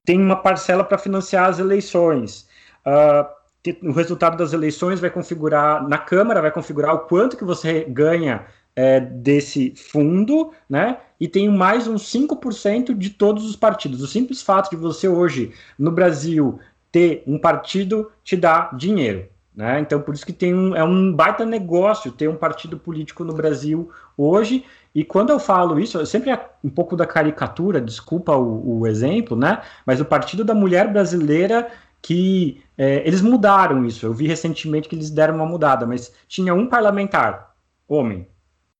tem 0.04 0.20
uma 0.20 0.36
parcela 0.36 0.84
para 0.84 0.98
financiar 0.98 1.48
as 1.48 1.58
eleições. 1.58 2.46
Uh, 2.86 3.36
o 3.82 3.90
resultado 3.90 4.36
das 4.36 4.52
eleições 4.52 5.00
vai 5.00 5.10
configurar 5.10 5.86
na 5.88 5.98
Câmara, 5.98 6.40
vai 6.40 6.52
configurar 6.52 6.94
o 6.94 7.00
quanto 7.00 7.36
que 7.36 7.44
você 7.44 7.84
ganha 7.84 8.46
é, 8.76 9.00
desse 9.00 9.74
fundo, 9.74 10.52
né? 10.68 10.98
E 11.18 11.26
tem 11.26 11.48
mais 11.48 11.88
uns 11.88 12.12
5% 12.12 12.94
de 12.94 13.10
todos 13.10 13.48
os 13.48 13.56
partidos. 13.56 14.02
O 14.02 14.06
simples 14.06 14.42
fato 14.42 14.70
de 14.70 14.76
você 14.76 15.08
hoje, 15.08 15.52
no 15.78 15.90
Brasil, 15.90 16.60
ter 16.92 17.22
um 17.26 17.38
partido 17.38 18.12
te 18.22 18.36
dá 18.36 18.70
dinheiro. 18.76 19.26
Né? 19.54 19.80
Então, 19.80 20.02
por 20.02 20.14
isso 20.14 20.26
que 20.26 20.34
tem 20.34 20.54
um, 20.54 20.76
é 20.76 20.84
um 20.84 21.10
baita 21.10 21.46
negócio 21.46 22.12
ter 22.12 22.28
um 22.28 22.36
partido 22.36 22.78
político 22.78 23.24
no 23.24 23.32
Brasil 23.32 23.90
hoje. 24.14 24.62
E 24.94 25.02
quando 25.02 25.30
eu 25.30 25.38
falo 25.38 25.80
isso, 25.80 25.96
eu 25.96 26.04
sempre 26.04 26.30
é 26.30 26.50
um 26.62 26.68
pouco 26.68 26.94
da 26.94 27.06
caricatura, 27.06 27.80
desculpa 27.80 28.36
o, 28.36 28.80
o 28.80 28.86
exemplo, 28.86 29.34
né? 29.34 29.62
Mas 29.86 29.98
o 29.98 30.04
Partido 30.04 30.44
da 30.44 30.54
Mulher 30.54 30.92
Brasileira 30.92 31.70
que 32.02 32.62
é, 32.78 33.06
eles 33.06 33.20
mudaram 33.20 33.84
isso. 33.84 34.06
Eu 34.06 34.14
vi 34.14 34.28
recentemente 34.28 34.88
que 34.88 34.94
eles 34.94 35.10
deram 35.10 35.34
uma 35.34 35.46
mudada, 35.46 35.84
mas 35.86 36.12
tinha 36.28 36.54
um 36.54 36.68
parlamentar, 36.68 37.52
homem. 37.88 38.28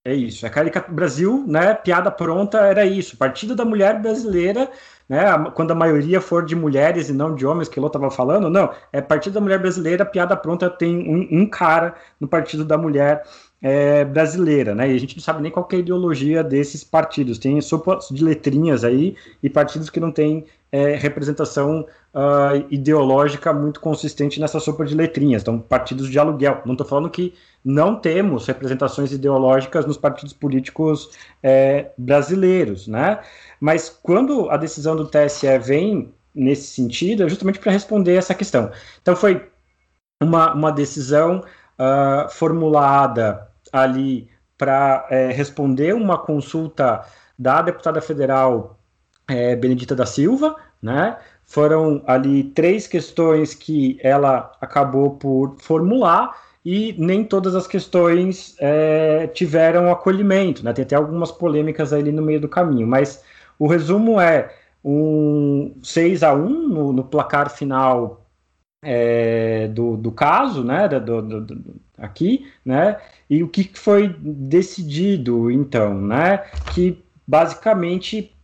É 0.06 0.14
isso. 0.14 0.46
A 0.46 0.50
caricatura 0.50 0.94
Brasil, 0.94 1.44
né? 1.48 1.74
Piada 1.74 2.12
pronta 2.12 2.58
era 2.58 2.86
isso. 2.86 3.16
Partido 3.16 3.56
da 3.56 3.64
Mulher 3.64 4.00
Brasileira 4.00 4.70
né, 5.08 5.20
quando 5.54 5.70
a 5.70 5.74
maioria 5.74 6.20
for 6.20 6.44
de 6.44 6.56
mulheres 6.56 7.08
e 7.08 7.12
não 7.12 7.34
de 7.34 7.46
homens, 7.46 7.68
que 7.68 7.78
Lô 7.78 7.86
estava 7.86 8.10
falando, 8.10 8.50
não, 8.50 8.70
é 8.92 9.00
Partido 9.00 9.34
da 9.34 9.40
Mulher 9.40 9.58
Brasileira, 9.58 10.04
piada 10.04 10.36
pronta, 10.36 10.68
tem 10.68 10.96
um, 11.08 11.42
um 11.42 11.46
cara 11.46 11.94
no 12.20 12.26
Partido 12.26 12.64
da 12.64 12.76
Mulher 12.76 13.22
é, 13.62 14.04
Brasileira, 14.04 14.74
né, 14.74 14.90
e 14.90 14.94
a 14.94 14.98
gente 14.98 15.16
não 15.16 15.22
sabe 15.22 15.42
nem 15.42 15.50
qual 15.50 15.66
é 15.70 15.76
a 15.76 15.78
ideologia 15.78 16.42
desses 16.42 16.82
partidos, 16.82 17.38
tem 17.38 17.60
sopas 17.60 18.08
de 18.10 18.22
letrinhas 18.22 18.84
aí, 18.84 19.16
e 19.42 19.48
partidos 19.48 19.90
que 19.90 20.00
não 20.00 20.10
têm 20.10 20.44
é, 20.72 20.96
representação 20.96 21.86
uh, 22.12 22.66
ideológica 22.68 23.52
muito 23.52 23.80
consistente 23.80 24.40
nessa 24.40 24.58
sopa 24.58 24.84
de 24.84 24.94
letrinhas, 24.94 25.42
então 25.42 25.58
partidos 25.58 26.10
de 26.10 26.18
aluguel, 26.18 26.62
não 26.66 26.74
estou 26.74 26.86
falando 26.86 27.08
que 27.08 27.32
não 27.68 27.96
temos 27.96 28.46
representações 28.46 29.10
ideológicas 29.10 29.84
nos 29.84 29.96
partidos 29.96 30.32
políticos 30.32 31.10
é, 31.42 31.90
brasileiros, 31.98 32.86
né, 32.86 33.20
mas 33.60 33.88
quando 33.90 34.48
a 34.50 34.56
decisão 34.56 34.94
do 34.94 35.08
TSE 35.08 35.58
vem 35.58 36.14
nesse 36.32 36.68
sentido, 36.68 37.24
é 37.24 37.28
justamente 37.28 37.58
para 37.58 37.72
responder 37.72 38.14
essa 38.14 38.34
questão. 38.34 38.70
Então, 39.00 39.16
foi 39.16 39.48
uma, 40.22 40.52
uma 40.52 40.70
decisão 40.70 41.40
uh, 41.40 42.28
formulada 42.30 43.48
ali 43.72 44.28
para 44.58 45.06
é, 45.10 45.32
responder 45.32 45.94
uma 45.94 46.18
consulta 46.18 47.04
da 47.38 47.62
deputada 47.62 48.00
federal 48.00 48.78
é, 49.28 49.56
Benedita 49.56 49.94
da 49.94 50.06
Silva, 50.06 50.56
né? 50.80 51.18
Foram 51.44 52.02
ali 52.06 52.44
três 52.44 52.86
questões 52.86 53.54
que 53.54 53.98
ela 54.02 54.52
acabou 54.60 55.16
por 55.16 55.56
formular 55.60 56.45
e 56.66 56.96
nem 56.98 57.22
todas 57.22 57.54
as 57.54 57.64
questões 57.64 58.56
é, 58.58 59.28
tiveram 59.28 59.88
acolhimento, 59.88 60.64
né? 60.64 60.72
Tem 60.72 60.84
até 60.84 60.96
algumas 60.96 61.30
polêmicas 61.30 61.92
ali 61.92 62.10
no 62.10 62.20
meio 62.20 62.40
do 62.40 62.48
caminho, 62.48 62.88
mas 62.88 63.22
o 63.56 63.68
resumo 63.68 64.20
é 64.20 64.52
um 64.84 65.76
6 65.80 66.24
a 66.24 66.34
1 66.34 66.48
no, 66.68 66.92
no 66.92 67.04
placar 67.04 67.50
final 67.50 68.26
é, 68.82 69.68
do, 69.68 69.96
do 69.96 70.10
caso, 70.10 70.64
né, 70.64 70.88
do, 70.88 71.22
do, 71.22 71.40
do, 71.40 71.76
aqui, 71.98 72.50
né, 72.64 73.00
e 73.30 73.44
o 73.44 73.48
que 73.48 73.70
foi 73.78 74.08
decidido, 74.18 75.52
então, 75.52 75.94
né, 75.94 76.38
que 76.74 77.00
basicamente 77.24 78.34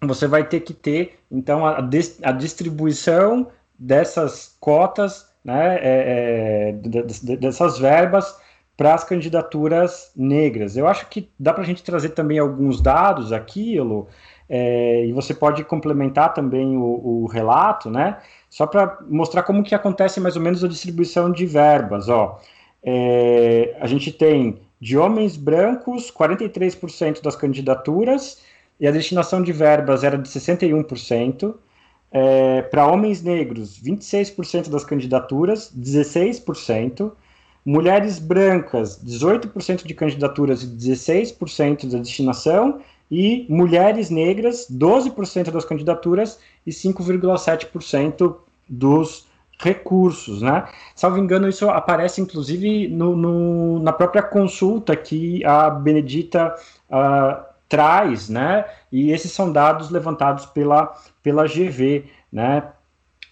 você 0.00 0.28
vai 0.28 0.44
ter 0.44 0.60
que 0.60 0.72
ter, 0.72 1.18
então, 1.28 1.66
a, 1.66 1.78
a 2.22 2.32
distribuição 2.32 3.48
dessas 3.76 4.56
cotas, 4.60 5.25
né, 5.46 5.78
é, 5.80 6.72
é, 6.82 7.36
dessas 7.36 7.78
verbas 7.78 8.36
para 8.76 8.94
as 8.94 9.04
candidaturas 9.04 10.10
negras. 10.16 10.76
Eu 10.76 10.88
acho 10.88 11.06
que 11.08 11.30
dá 11.38 11.54
para 11.54 11.62
a 11.62 11.66
gente 11.66 11.84
trazer 11.84 12.10
também 12.10 12.40
alguns 12.40 12.80
dados 12.80 13.32
aqui, 13.32 13.78
Elo, 13.78 14.08
é, 14.48 15.06
e 15.06 15.12
você 15.12 15.32
pode 15.32 15.62
complementar 15.62 16.34
também 16.34 16.76
o, 16.76 17.22
o 17.22 17.26
relato, 17.26 17.88
né? 17.88 18.18
Só 18.50 18.66
para 18.66 18.98
mostrar 19.08 19.44
como 19.44 19.62
que 19.62 19.74
acontece 19.74 20.18
mais 20.18 20.34
ou 20.34 20.42
menos 20.42 20.64
a 20.64 20.68
distribuição 20.68 21.30
de 21.30 21.46
verbas, 21.46 22.08
ó. 22.08 22.40
É, 22.82 23.76
a 23.80 23.86
gente 23.86 24.10
tem 24.10 24.60
de 24.80 24.98
homens 24.98 25.36
brancos 25.36 26.10
43% 26.10 27.22
das 27.22 27.36
candidaturas 27.36 28.42
e 28.80 28.86
a 28.86 28.90
destinação 28.90 29.42
de 29.42 29.52
verbas 29.52 30.02
era 30.02 30.18
de 30.18 30.28
61%. 30.28 31.54
É, 32.12 32.62
para 32.62 32.86
homens 32.86 33.22
negros, 33.22 33.80
26% 33.82 34.68
das 34.68 34.84
candidaturas, 34.84 35.72
16%. 35.76 37.12
Mulheres 37.64 38.20
brancas, 38.20 39.02
18% 39.04 39.84
de 39.84 39.92
candidaturas 39.92 40.62
e 40.62 40.68
16% 40.68 41.90
da 41.90 41.98
destinação 41.98 42.80
e 43.10 43.44
mulheres 43.48 44.08
negras, 44.08 44.68
12% 44.70 45.50
das 45.50 45.64
candidaturas 45.64 46.38
e 46.64 46.70
5,7% 46.70 48.36
dos 48.68 49.26
recursos, 49.58 50.42
né? 50.42 50.68
Salvo 50.94 51.18
engano, 51.18 51.48
isso 51.48 51.68
aparece 51.70 52.20
inclusive 52.20 52.88
no, 52.88 53.16
no, 53.16 53.78
na 53.80 53.92
própria 53.92 54.22
consulta 54.22 54.94
que 54.94 55.44
a 55.44 55.70
Benedita 55.70 56.54
uh, 56.90 57.42
traz, 57.68 58.28
né? 58.28 58.64
E 58.92 59.10
esses 59.10 59.32
são 59.32 59.50
dados 59.50 59.90
levantados 59.90 60.46
pela, 60.46 60.94
pela 61.26 61.44
GV, 61.44 62.04
né? 62.30 62.62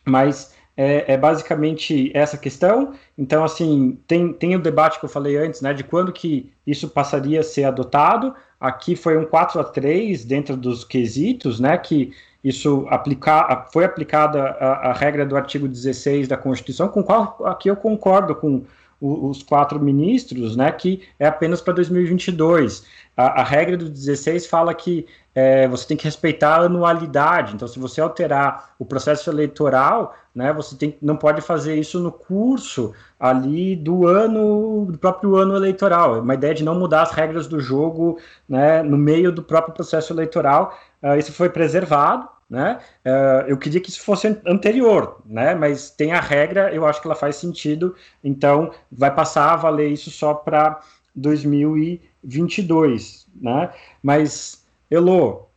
Mas 0.04 0.52
é, 0.76 1.12
é, 1.12 1.16
basicamente 1.16 2.10
essa 2.12 2.36
questão. 2.36 2.92
Então, 3.16 3.44
assim, 3.44 3.96
tem, 4.08 4.32
tem 4.32 4.56
o 4.56 4.60
debate 4.60 4.98
que 4.98 5.04
eu 5.04 5.08
falei 5.08 5.36
antes, 5.36 5.60
né? 5.60 5.72
De 5.72 5.84
quando 5.84 6.12
que 6.12 6.52
isso 6.66 6.88
passaria 6.88 7.38
a 7.38 7.44
ser 7.44 7.62
adotado. 7.62 8.34
Aqui 8.58 8.96
foi 8.96 9.16
um 9.16 9.24
4 9.24 9.60
a 9.60 9.64
3 9.64 10.24
dentro 10.24 10.56
dos 10.56 10.82
quesitos, 10.82 11.60
né? 11.60 11.78
Que 11.78 12.12
isso 12.42 12.84
aplicar, 12.90 13.68
foi 13.72 13.84
aplicada 13.84 14.42
a, 14.42 14.90
a, 14.90 14.92
regra 14.92 15.24
do 15.24 15.36
artigo 15.36 15.68
16 15.68 16.26
da 16.26 16.36
Constituição, 16.36 16.88
com 16.88 17.00
qual 17.00 17.38
aqui 17.44 17.70
eu 17.70 17.76
concordo 17.76 18.34
com 18.34 18.64
o, 19.00 19.28
os 19.28 19.40
quatro 19.40 19.78
ministros, 19.78 20.56
né? 20.56 20.72
Que 20.72 21.00
é 21.16 21.26
apenas 21.26 21.60
para 21.60 21.74
2022. 21.74 22.84
A, 23.16 23.42
a, 23.42 23.44
regra 23.44 23.76
do 23.76 23.88
16 23.88 24.46
fala 24.46 24.74
que 24.74 25.06
é, 25.34 25.66
você 25.66 25.86
tem 25.86 25.96
que 25.96 26.04
respeitar 26.04 26.56
a 26.56 26.66
anualidade. 26.66 27.54
Então, 27.54 27.66
se 27.66 27.78
você 27.78 28.00
alterar 28.00 28.74
o 28.78 28.84
processo 28.84 29.28
eleitoral, 29.28 30.14
né, 30.34 30.52
você 30.52 30.76
tem, 30.76 30.96
não 31.02 31.16
pode 31.16 31.40
fazer 31.40 31.74
isso 31.76 31.98
no 32.00 32.12
curso 32.12 32.94
ali 33.18 33.74
do 33.74 34.06
ano, 34.06 34.86
do 34.90 34.98
próprio 34.98 35.34
ano 35.36 35.56
eleitoral. 35.56 36.16
É 36.16 36.20
uma 36.20 36.34
ideia 36.34 36.54
de 36.54 36.62
não 36.62 36.78
mudar 36.78 37.02
as 37.02 37.10
regras 37.10 37.48
do 37.48 37.60
jogo 37.60 38.18
né, 38.48 38.82
no 38.82 38.96
meio 38.96 39.32
do 39.32 39.42
próprio 39.42 39.74
processo 39.74 40.12
eleitoral. 40.12 40.78
Uh, 41.02 41.16
isso 41.16 41.32
foi 41.32 41.48
preservado. 41.48 42.28
Né? 42.48 42.78
Uh, 43.04 43.48
eu 43.48 43.56
queria 43.56 43.80
que 43.80 43.88
isso 43.88 44.02
fosse 44.02 44.38
anterior, 44.46 45.22
né? 45.24 45.54
mas 45.54 45.90
tem 45.90 46.12
a 46.12 46.20
regra, 46.20 46.72
eu 46.74 46.86
acho 46.86 47.00
que 47.00 47.08
ela 47.08 47.14
faz 47.14 47.36
sentido, 47.36 47.94
então 48.22 48.70
vai 48.92 49.10
passar 49.12 49.54
a 49.54 49.56
valer 49.56 49.88
isso 49.88 50.10
só 50.10 50.34
para 50.34 50.78
2022. 51.16 53.26
Né? 53.40 53.70
Mas 54.02 54.63
Elô, 54.90 55.48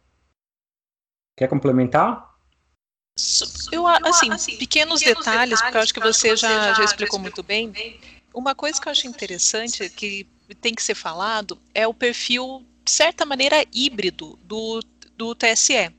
quer 1.36 1.48
complementar? 1.48 2.28
Eu, 3.72 3.88
assim, 3.88 4.30
pequenos, 4.30 4.46
pequenos 4.46 5.02
detalhes, 5.02 5.60
detalhes, 5.60 5.62
porque 5.62 5.78
eu 5.78 5.82
acho 5.82 5.94
que 5.94 6.00
você, 6.00 6.36
já, 6.36 6.50
já, 6.50 6.74
já 6.74 6.84
explicou 6.84 7.20
muito 7.20 7.42
bem. 7.42 7.70
bem. 7.72 8.00
Uma 8.34 8.54
coisa 8.54 8.80
que 8.80 8.88
eu 8.88 8.92
acho 8.92 9.08
interessante, 9.08 9.90
que 9.90 10.28
tem 10.62 10.76
que 10.76 10.84
ser 10.84 10.96
falado, 10.96 11.60
é 11.74 11.88
o 11.88 11.94
perfil, 11.94 12.64
de 12.84 12.92
certa 12.92 13.26
maneira, 13.26 13.66
híbrido 13.74 14.38
do 14.44 14.82
do 15.18 15.34
TSE, 15.34 15.92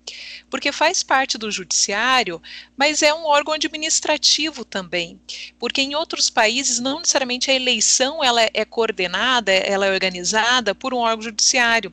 porque 0.49 0.71
faz 0.71 1.03
parte 1.03 1.37
do 1.37 1.51
judiciário, 1.51 2.41
mas 2.77 3.03
é 3.03 3.13
um 3.13 3.25
órgão 3.25 3.53
administrativo 3.53 4.65
também, 4.65 5.21
porque 5.59 5.83
em 5.83 5.97
outros 5.97 6.31
países 6.31 6.79
não 6.79 7.01
necessariamente 7.01 7.51
a 7.51 7.55
eleição 7.55 8.23
ela 8.23 8.41
é 8.55 8.65
coordenada, 8.65 9.51
ela 9.53 9.87
é 9.87 9.93
organizada 9.93 10.73
por 10.73 10.95
um 10.95 10.99
órgão 10.99 11.23
judiciário. 11.23 11.93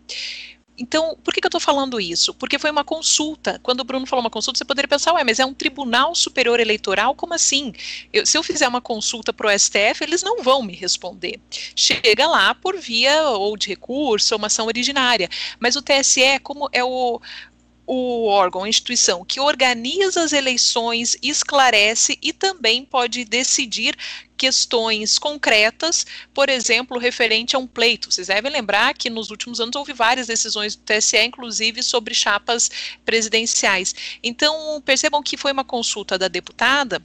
Então, 0.78 1.17
por 1.23 1.34
que, 1.34 1.39
que 1.39 1.47
eu 1.47 1.49
estou 1.49 1.61
falando 1.61 1.99
isso? 1.99 2.34
Porque 2.34 2.59
foi 2.59 2.69
uma 2.69 2.84
consulta. 2.84 3.59
Quando 3.63 3.80
o 3.80 3.84
Bruno 3.84 4.05
falou 4.05 4.23
uma 4.23 4.30
consulta, 4.30 4.57
você 4.57 4.65
poderia 4.65 4.89
pensar, 4.89 5.13
ué, 5.13 5.23
mas 5.23 5.39
é 5.39 5.45
um 5.45 5.53
tribunal 5.53 6.13
superior 6.13 6.59
eleitoral? 6.59 7.15
Como 7.15 7.34
assim? 7.34 7.73
Eu, 8.11 8.26
se 8.26 8.38
eu 8.38 8.43
fizer 8.43 8.67
uma 8.67 8.82
consulta 8.82 9.32
para 9.32 9.47
o 9.47 9.59
STF, 9.59 10.03
eles 10.03 10.21
não 10.21 10.43
vão 10.43 10.61
me 10.63 10.76
responder. 10.76 11.39
Chega 11.76 12.28
lá 12.28 12.53
por 12.53 12.78
via 12.78 13.30
ou 13.30 13.55
de 13.55 13.69
recurso, 13.69 14.34
ou 14.34 14.38
uma 14.38 14.47
ação 14.47 14.67
originária. 14.67 15.30
Mas 15.59 15.76
o 15.76 15.82
TSE, 15.82 16.39
como 16.43 16.69
é 16.73 16.84
o, 16.84 17.21
o 17.88 18.26
órgão, 18.26 18.63
a 18.63 18.69
instituição 18.69 19.23
que 19.23 19.39
organiza 19.39 20.23
as 20.23 20.34
eleições, 20.34 21.15
esclarece 21.21 22.17
e 22.21 22.34
também 22.34 22.84
pode 22.84 23.23
decidir 23.26 23.95
questões 24.38 25.17
concretas, 25.17 26.05
por 26.33 26.49
exemplo, 26.49 26.97
referente 26.97 27.55
a 27.55 27.59
um 27.59 27.67
pleito. 27.67 28.11
Vocês 28.11 28.27
devem 28.27 28.51
lembrar 28.51 28.93
que 28.93 29.09
nos 29.09 29.31
últimos 29.31 29.59
anos 29.59 29.75
houve 29.75 29.93
várias 29.93 30.27
decisões 30.27 30.75
do 30.75 30.83
TSE, 30.83 31.17
inclusive 31.17 31.81
sobre 31.81 32.13
chapas 32.13 32.69
presidenciais. 33.05 33.95
Então, 34.23 34.81
percebam 34.83 35.23
que 35.23 35.38
foi 35.38 35.51
uma 35.51 35.63
consulta 35.63 36.17
da 36.17 36.27
deputada 36.27 37.01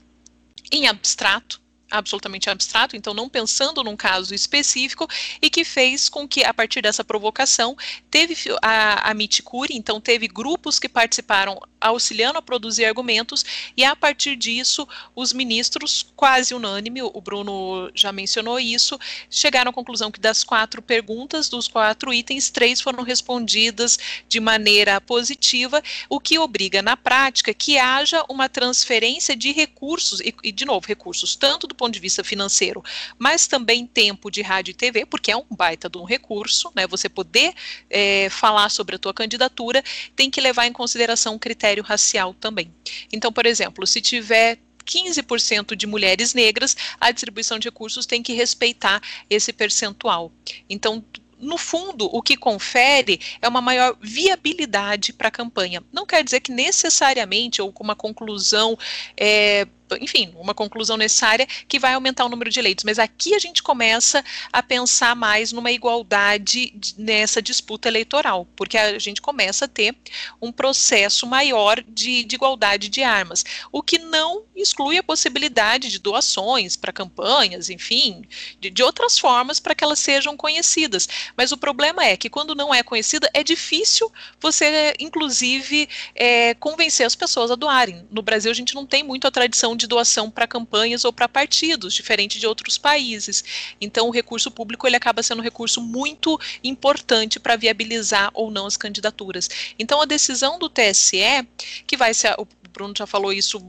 em 0.71 0.87
abstrato, 0.87 1.61
absolutamente 1.91 2.49
abstrato, 2.49 2.95
então 2.95 3.13
não 3.13 3.29
pensando 3.29 3.83
num 3.83 3.97
caso 3.97 4.33
específico, 4.33 5.07
e 5.41 5.49
que 5.49 5.65
fez 5.65 6.07
com 6.09 6.27
que, 6.27 6.43
a 6.43 6.53
partir 6.53 6.81
dessa 6.81 7.03
provocação, 7.03 7.75
teve 8.09 8.35
a, 8.61 9.09
a 9.09 9.13
Miticuri, 9.13 9.75
então 9.75 9.99
teve 9.99 10.27
grupos 10.27 10.79
que 10.79 10.87
participaram 10.87 11.59
auxiliando 11.79 12.37
a 12.37 12.41
produzir 12.41 12.85
argumentos, 12.85 13.43
e 13.75 13.83
a 13.83 13.95
partir 13.95 14.35
disso, 14.35 14.87
os 15.15 15.33
ministros, 15.33 16.05
quase 16.15 16.53
unânime, 16.53 17.01
o 17.01 17.21
Bruno 17.21 17.91
já 17.93 18.11
mencionou 18.11 18.59
isso, 18.59 18.99
chegaram 19.29 19.71
à 19.71 19.73
conclusão 19.73 20.11
que 20.11 20.19
das 20.19 20.43
quatro 20.43 20.81
perguntas, 20.81 21.49
dos 21.49 21.67
quatro 21.67 22.13
itens, 22.13 22.49
três 22.49 22.79
foram 22.79 23.03
respondidas 23.03 23.99
de 24.29 24.39
maneira 24.39 25.01
positiva, 25.01 25.81
o 26.07 26.19
que 26.19 26.39
obriga, 26.39 26.81
na 26.81 26.95
prática, 26.95 27.53
que 27.53 27.77
haja 27.77 28.23
uma 28.29 28.47
transferência 28.47 29.35
de 29.35 29.51
recursos, 29.51 30.19
e, 30.21 30.33
e 30.43 30.51
de 30.51 30.65
novo, 30.65 30.87
recursos 30.87 31.35
tanto 31.35 31.67
do 31.67 31.75
ponto 31.81 31.95
de 31.95 31.99
vista 31.99 32.23
financeiro, 32.23 32.83
mas 33.17 33.47
também 33.47 33.87
tempo 33.87 34.29
de 34.29 34.43
rádio 34.43 34.71
e 34.71 34.75
TV, 34.75 35.03
porque 35.03 35.31
é 35.31 35.35
um 35.35 35.45
baita 35.49 35.89
de 35.89 35.97
um 35.97 36.03
recurso, 36.03 36.71
né? 36.75 36.85
Você 36.85 37.09
poder 37.09 37.55
é, 37.89 38.29
falar 38.29 38.69
sobre 38.69 38.95
a 38.95 38.99
tua 38.99 39.15
candidatura 39.15 39.83
tem 40.15 40.29
que 40.29 40.39
levar 40.39 40.67
em 40.67 40.73
consideração 40.73 41.33
o 41.33 41.39
critério 41.39 41.83
racial 41.83 42.35
também. 42.35 42.71
Então, 43.11 43.33
por 43.33 43.47
exemplo, 43.47 43.87
se 43.87 43.99
tiver 43.99 44.59
15% 44.85 45.75
de 45.75 45.87
mulheres 45.87 46.35
negras, 46.35 46.77
a 46.99 47.09
distribuição 47.09 47.57
de 47.57 47.67
recursos 47.67 48.05
tem 48.05 48.21
que 48.21 48.33
respeitar 48.33 49.01
esse 49.27 49.51
percentual. 49.51 50.31
Então, 50.69 51.03
no 51.39 51.57
fundo, 51.57 52.05
o 52.15 52.21
que 52.21 52.37
confere 52.37 53.19
é 53.41 53.47
uma 53.47 53.61
maior 53.61 53.97
viabilidade 53.99 55.11
para 55.11 55.29
a 55.29 55.31
campanha. 55.31 55.83
Não 55.91 56.05
quer 56.05 56.23
dizer 56.23 56.41
que 56.41 56.51
necessariamente, 56.51 57.59
ou 57.59 57.73
com 57.73 57.83
uma 57.83 57.95
conclusão 57.95 58.77
é, 59.17 59.67
enfim, 59.99 60.33
uma 60.35 60.53
conclusão 60.53 60.97
necessária 60.97 61.47
que 61.67 61.79
vai 61.79 61.93
aumentar 61.93 62.25
o 62.25 62.29
número 62.29 62.49
de 62.49 62.59
eleitos. 62.59 62.83
Mas 62.83 62.99
aqui 62.99 63.35
a 63.35 63.39
gente 63.39 63.63
começa 63.63 64.23
a 64.51 64.61
pensar 64.61 65.15
mais 65.15 65.51
numa 65.51 65.71
igualdade 65.71 66.73
nessa 66.97 67.41
disputa 67.41 67.87
eleitoral, 67.87 68.47
porque 68.55 68.77
a 68.77 68.99
gente 68.99 69.21
começa 69.21 69.65
a 69.65 69.67
ter 69.67 69.95
um 70.41 70.51
processo 70.51 71.25
maior 71.25 71.83
de, 71.87 72.23
de 72.23 72.35
igualdade 72.35 72.89
de 72.89 73.03
armas, 73.03 73.43
o 73.71 73.81
que 73.81 73.97
não 73.97 74.43
exclui 74.55 74.97
a 74.97 75.03
possibilidade 75.03 75.89
de 75.89 75.99
doações 75.99 76.75
para 76.75 76.93
campanhas, 76.93 77.69
enfim, 77.69 78.23
de, 78.59 78.69
de 78.69 78.83
outras 78.83 79.17
formas 79.17 79.59
para 79.59 79.75
que 79.75 79.83
elas 79.83 79.99
sejam 79.99 80.37
conhecidas. 80.37 81.07
Mas 81.35 81.51
o 81.51 81.57
problema 81.57 82.03
é 82.05 82.15
que 82.15 82.29
quando 82.29 82.55
não 82.55 82.73
é 82.73 82.83
conhecida, 82.83 83.29
é 83.33 83.43
difícil 83.43 84.11
você, 84.39 84.93
inclusive, 84.99 85.87
é, 86.15 86.53
convencer 86.55 87.05
as 87.05 87.15
pessoas 87.15 87.51
a 87.51 87.55
doarem. 87.55 88.07
No 88.11 88.21
Brasil, 88.21 88.51
a 88.51 88.55
gente 88.55 88.75
não 88.75 88.85
tem 88.85 89.03
muito 89.03 89.27
a 89.27 89.31
tradição 89.31 89.75
de 89.81 89.87
doação 89.87 90.31
para 90.31 90.47
campanhas 90.47 91.03
ou 91.03 91.11
para 91.11 91.27
partidos, 91.27 91.93
diferente 91.93 92.39
de 92.39 92.47
outros 92.47 92.77
países. 92.77 93.43
Então, 93.79 94.07
o 94.07 94.11
recurso 94.11 94.49
público 94.49 94.87
ele 94.87 94.95
acaba 94.95 95.21
sendo 95.21 95.39
um 95.39 95.43
recurso 95.43 95.81
muito 95.81 96.39
importante 96.63 97.39
para 97.39 97.55
viabilizar 97.55 98.31
ou 98.33 98.49
não 98.49 98.65
as 98.65 98.77
candidaturas. 98.77 99.49
Então, 99.77 100.01
a 100.01 100.05
decisão 100.05 100.57
do 100.57 100.69
TSE, 100.69 101.47
que 101.85 101.97
vai 101.97 102.13
ser, 102.13 102.33
o 102.37 102.47
Bruno 102.71 102.93
já 102.97 103.05
falou 103.05 103.33
isso 103.33 103.59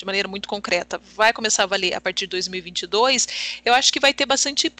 de 0.00 0.06
maneira 0.06 0.26
muito 0.26 0.48
concreta, 0.48 0.98
vai 1.14 1.30
começar 1.30 1.64
a 1.64 1.66
valer 1.66 1.94
a 1.94 2.00
partir 2.00 2.24
de 2.26 2.30
2022, 2.30 3.28
eu 3.66 3.74
acho 3.74 3.92
que 3.92 4.00
vai 4.00 4.14
ter 4.14 4.24
bastante. 4.24 4.72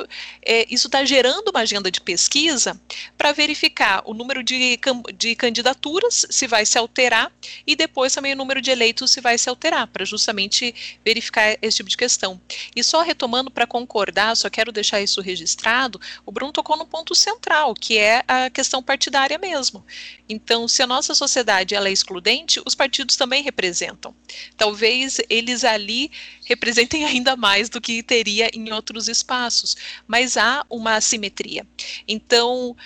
É, 0.42 0.66
isso 0.70 0.88
está 0.88 1.04
gerando 1.04 1.50
uma 1.50 1.60
agenda 1.60 1.90
de 1.90 2.00
pesquisa 2.00 2.80
para 3.18 3.30
verificar 3.30 4.02
o 4.06 4.14
número 4.14 4.42
de, 4.42 4.80
de 5.14 5.34
candidaturas, 5.34 6.24
se 6.30 6.46
vai 6.46 6.64
se 6.64 6.78
alterar, 6.78 7.30
e 7.66 7.76
depois 7.76 8.14
também 8.14 8.32
o 8.32 8.36
número 8.36 8.62
de 8.62 8.70
eleitos, 8.70 9.10
se 9.10 9.20
vai 9.20 9.36
se 9.36 9.50
alterar, 9.50 9.86
para 9.88 10.06
justamente 10.06 10.74
verificar 11.04 11.58
esse 11.60 11.76
tipo 11.76 11.90
de 11.90 11.98
questão. 11.98 12.40
E 12.74 12.82
só 12.82 13.02
retomando 13.02 13.50
para 13.50 13.66
concordar, 13.66 14.34
só 14.36 14.48
quero 14.48 14.72
deixar 14.72 15.02
isso 15.02 15.20
registrado, 15.20 16.00
o 16.24 16.32
Bruno 16.32 16.50
tocou 16.50 16.78
no 16.78 16.86
ponto 16.86 17.14
central, 17.14 17.74
que 17.74 17.98
é 17.98 18.24
a 18.26 18.48
questão 18.48 18.82
partidária 18.82 19.36
mesmo. 19.36 19.84
Então, 20.26 20.66
se 20.66 20.82
a 20.82 20.86
nossa 20.86 21.14
sociedade 21.14 21.74
ela 21.74 21.88
é 21.88 21.92
excludente, 21.92 22.62
os 22.64 22.74
partidos 22.74 23.16
também 23.16 23.42
representam. 23.42 24.14
Talvez 24.56 25.09
eles 25.28 25.64
ali 25.64 26.10
representem 26.44 27.04
ainda 27.04 27.36
mais 27.36 27.68
do 27.68 27.80
que 27.80 28.02
teria 28.02 28.50
em 28.52 28.72
outros 28.72 29.08
espaços, 29.08 29.76
mas 30.06 30.36
há 30.36 30.64
uma 30.68 30.94
assimetria. 30.94 31.66
Então, 32.06 32.76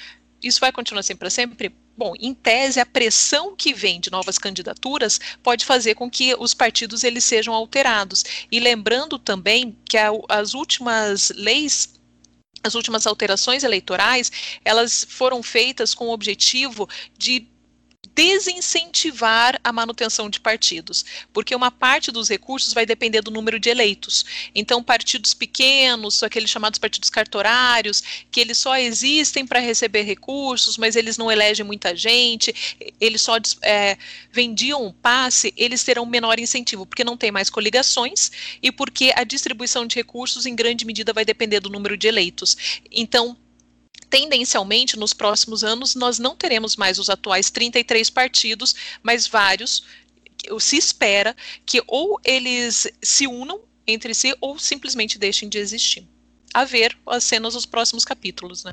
isso 0.42 0.60
vai 0.60 0.72
continuar 0.72 1.00
assim 1.00 1.16
para 1.16 1.30
sempre? 1.30 1.74
Bom, 1.96 2.12
em 2.18 2.34
tese, 2.34 2.80
a 2.80 2.86
pressão 2.86 3.54
que 3.54 3.72
vem 3.72 4.00
de 4.00 4.10
novas 4.10 4.36
candidaturas 4.36 5.20
pode 5.42 5.64
fazer 5.64 5.94
com 5.94 6.10
que 6.10 6.34
os 6.34 6.52
partidos 6.52 7.04
eles 7.04 7.24
sejam 7.24 7.54
alterados. 7.54 8.24
E 8.50 8.58
lembrando 8.58 9.16
também 9.16 9.76
que 9.84 9.96
a, 9.96 10.10
as 10.28 10.54
últimas 10.54 11.30
leis 11.36 11.94
as 12.64 12.74
últimas 12.74 13.06
alterações 13.06 13.62
eleitorais, 13.62 14.32
elas 14.64 15.06
foram 15.06 15.42
feitas 15.42 15.94
com 15.94 16.06
o 16.06 16.12
objetivo 16.12 16.88
de 17.16 17.46
desincentivar 18.14 19.58
a 19.62 19.72
manutenção 19.72 20.30
de 20.30 20.38
partidos, 20.38 21.04
porque 21.32 21.54
uma 21.54 21.70
parte 21.70 22.12
dos 22.12 22.28
recursos 22.28 22.72
vai 22.72 22.86
depender 22.86 23.20
do 23.20 23.30
número 23.30 23.58
de 23.58 23.68
eleitos. 23.68 24.24
Então, 24.54 24.82
partidos 24.82 25.34
pequenos, 25.34 26.22
aqueles 26.22 26.50
chamados 26.50 26.78
partidos 26.78 27.10
cartorários, 27.10 28.02
que 28.30 28.40
eles 28.40 28.58
só 28.58 28.76
existem 28.76 29.46
para 29.46 29.58
receber 29.58 30.02
recursos, 30.02 30.78
mas 30.78 30.94
eles 30.94 31.18
não 31.18 31.30
elegem 31.30 31.66
muita 31.66 31.96
gente, 31.96 32.54
eles 33.00 33.20
só 33.20 33.36
é, 33.62 33.98
vendiam 34.30 34.84
um 34.84 34.92
passe, 34.92 35.52
eles 35.56 35.82
terão 35.82 36.06
menor 36.06 36.38
incentivo, 36.38 36.86
porque 36.86 37.04
não 37.04 37.16
tem 37.16 37.32
mais 37.32 37.50
coligações 37.50 38.30
e 38.62 38.70
porque 38.70 39.12
a 39.16 39.24
distribuição 39.24 39.86
de 39.86 39.96
recursos, 39.96 40.46
em 40.46 40.54
grande 40.54 40.84
medida, 40.84 41.12
vai 41.12 41.24
depender 41.24 41.60
do 41.60 41.70
número 41.70 41.96
de 41.96 42.06
eleitos. 42.06 42.56
Então, 42.90 43.36
tendencialmente, 44.14 44.96
nos 44.96 45.12
próximos 45.12 45.64
anos, 45.64 45.96
nós 45.96 46.20
não 46.20 46.36
teremos 46.36 46.76
mais 46.76 47.00
os 47.00 47.10
atuais 47.10 47.50
33 47.50 48.08
partidos, 48.10 48.72
mas 49.02 49.26
vários. 49.26 49.84
Se 50.60 50.76
espera 50.76 51.34
que 51.66 51.82
ou 51.88 52.20
eles 52.24 52.86
se 53.02 53.26
unam 53.26 53.62
entre 53.84 54.14
si 54.14 54.32
ou 54.40 54.56
simplesmente 54.56 55.18
deixem 55.18 55.48
de 55.48 55.58
existir. 55.58 56.06
A 56.54 56.64
ver 56.64 56.96
as 57.08 57.24
cenas 57.24 57.54
dos 57.54 57.66
próximos 57.66 58.04
capítulos, 58.04 58.62
né? 58.62 58.72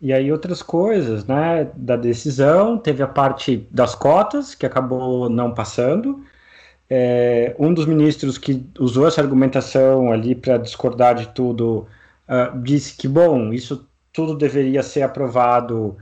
E 0.00 0.12
aí 0.12 0.32
outras 0.32 0.60
coisas, 0.60 1.24
né, 1.24 1.70
da 1.76 1.94
decisão, 1.94 2.78
teve 2.78 3.04
a 3.04 3.06
parte 3.06 3.68
das 3.70 3.94
cotas, 3.94 4.56
que 4.56 4.66
acabou 4.66 5.28
não 5.28 5.54
passando. 5.54 6.24
É, 6.88 7.54
um 7.60 7.72
dos 7.72 7.86
ministros 7.86 8.38
que 8.38 8.66
usou 8.76 9.06
essa 9.06 9.20
argumentação 9.20 10.10
ali 10.10 10.34
para 10.34 10.58
discordar 10.58 11.14
de 11.14 11.28
tudo 11.28 11.86
uh, 12.26 12.60
disse 12.60 12.96
que, 12.96 13.06
bom, 13.06 13.52
isso 13.52 13.88
tudo 14.12 14.36
deveria 14.36 14.82
ser 14.82 15.02
aprovado 15.02 15.96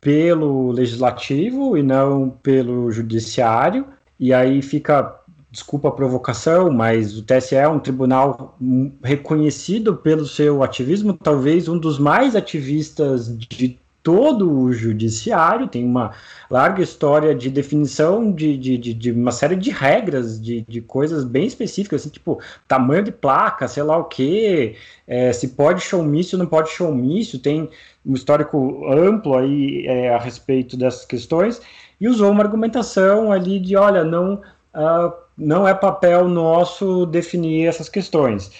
pelo 0.00 0.72
legislativo 0.72 1.76
e 1.76 1.82
não 1.82 2.30
pelo 2.30 2.90
judiciário. 2.90 3.86
E 4.18 4.32
aí 4.32 4.62
fica, 4.62 5.20
desculpa 5.50 5.88
a 5.88 5.92
provocação, 5.92 6.70
mas 6.70 7.16
o 7.16 7.22
TSE 7.22 7.54
é 7.54 7.68
um 7.68 7.78
tribunal 7.78 8.56
reconhecido 9.02 9.96
pelo 9.96 10.26
seu 10.26 10.62
ativismo, 10.62 11.12
talvez 11.12 11.68
um 11.68 11.78
dos 11.78 11.98
mais 11.98 12.34
ativistas 12.34 13.36
de 13.36 13.78
todo 14.02 14.50
o 14.50 14.72
judiciário, 14.72 15.68
tem 15.68 15.84
uma 15.84 16.12
larga 16.50 16.82
história 16.82 17.34
de 17.34 17.50
definição 17.50 18.32
de, 18.32 18.56
de, 18.56 18.78
de, 18.78 18.94
de 18.94 19.12
uma 19.12 19.32
série 19.32 19.56
de 19.56 19.70
regras, 19.70 20.40
de, 20.40 20.62
de 20.62 20.80
coisas 20.80 21.24
bem 21.24 21.46
específicas, 21.46 22.00
assim, 22.00 22.10
tipo 22.10 22.40
tamanho 22.66 23.02
de 23.02 23.12
placa, 23.12 23.68
sei 23.68 23.82
lá 23.82 23.96
o 23.98 24.04
que, 24.04 24.76
é, 25.06 25.32
se 25.32 25.48
pode 25.48 25.82
showmício 25.82 26.36
ou 26.36 26.42
não 26.42 26.50
pode 26.50 26.70
showmício, 26.70 27.38
tem 27.38 27.68
um 28.04 28.14
histórico 28.14 28.86
amplo 28.90 29.36
aí 29.36 29.86
é, 29.86 30.14
a 30.14 30.18
respeito 30.18 30.76
dessas 30.76 31.04
questões, 31.04 31.60
e 32.00 32.08
usou 32.08 32.30
uma 32.30 32.42
argumentação 32.42 33.30
ali 33.30 33.60
de, 33.60 33.76
olha, 33.76 34.02
não, 34.02 34.34
uh, 34.74 35.12
não 35.36 35.68
é 35.68 35.74
papel 35.74 36.26
nosso 36.26 37.04
definir 37.04 37.66
essas 37.66 37.88
questões. 37.88 38.50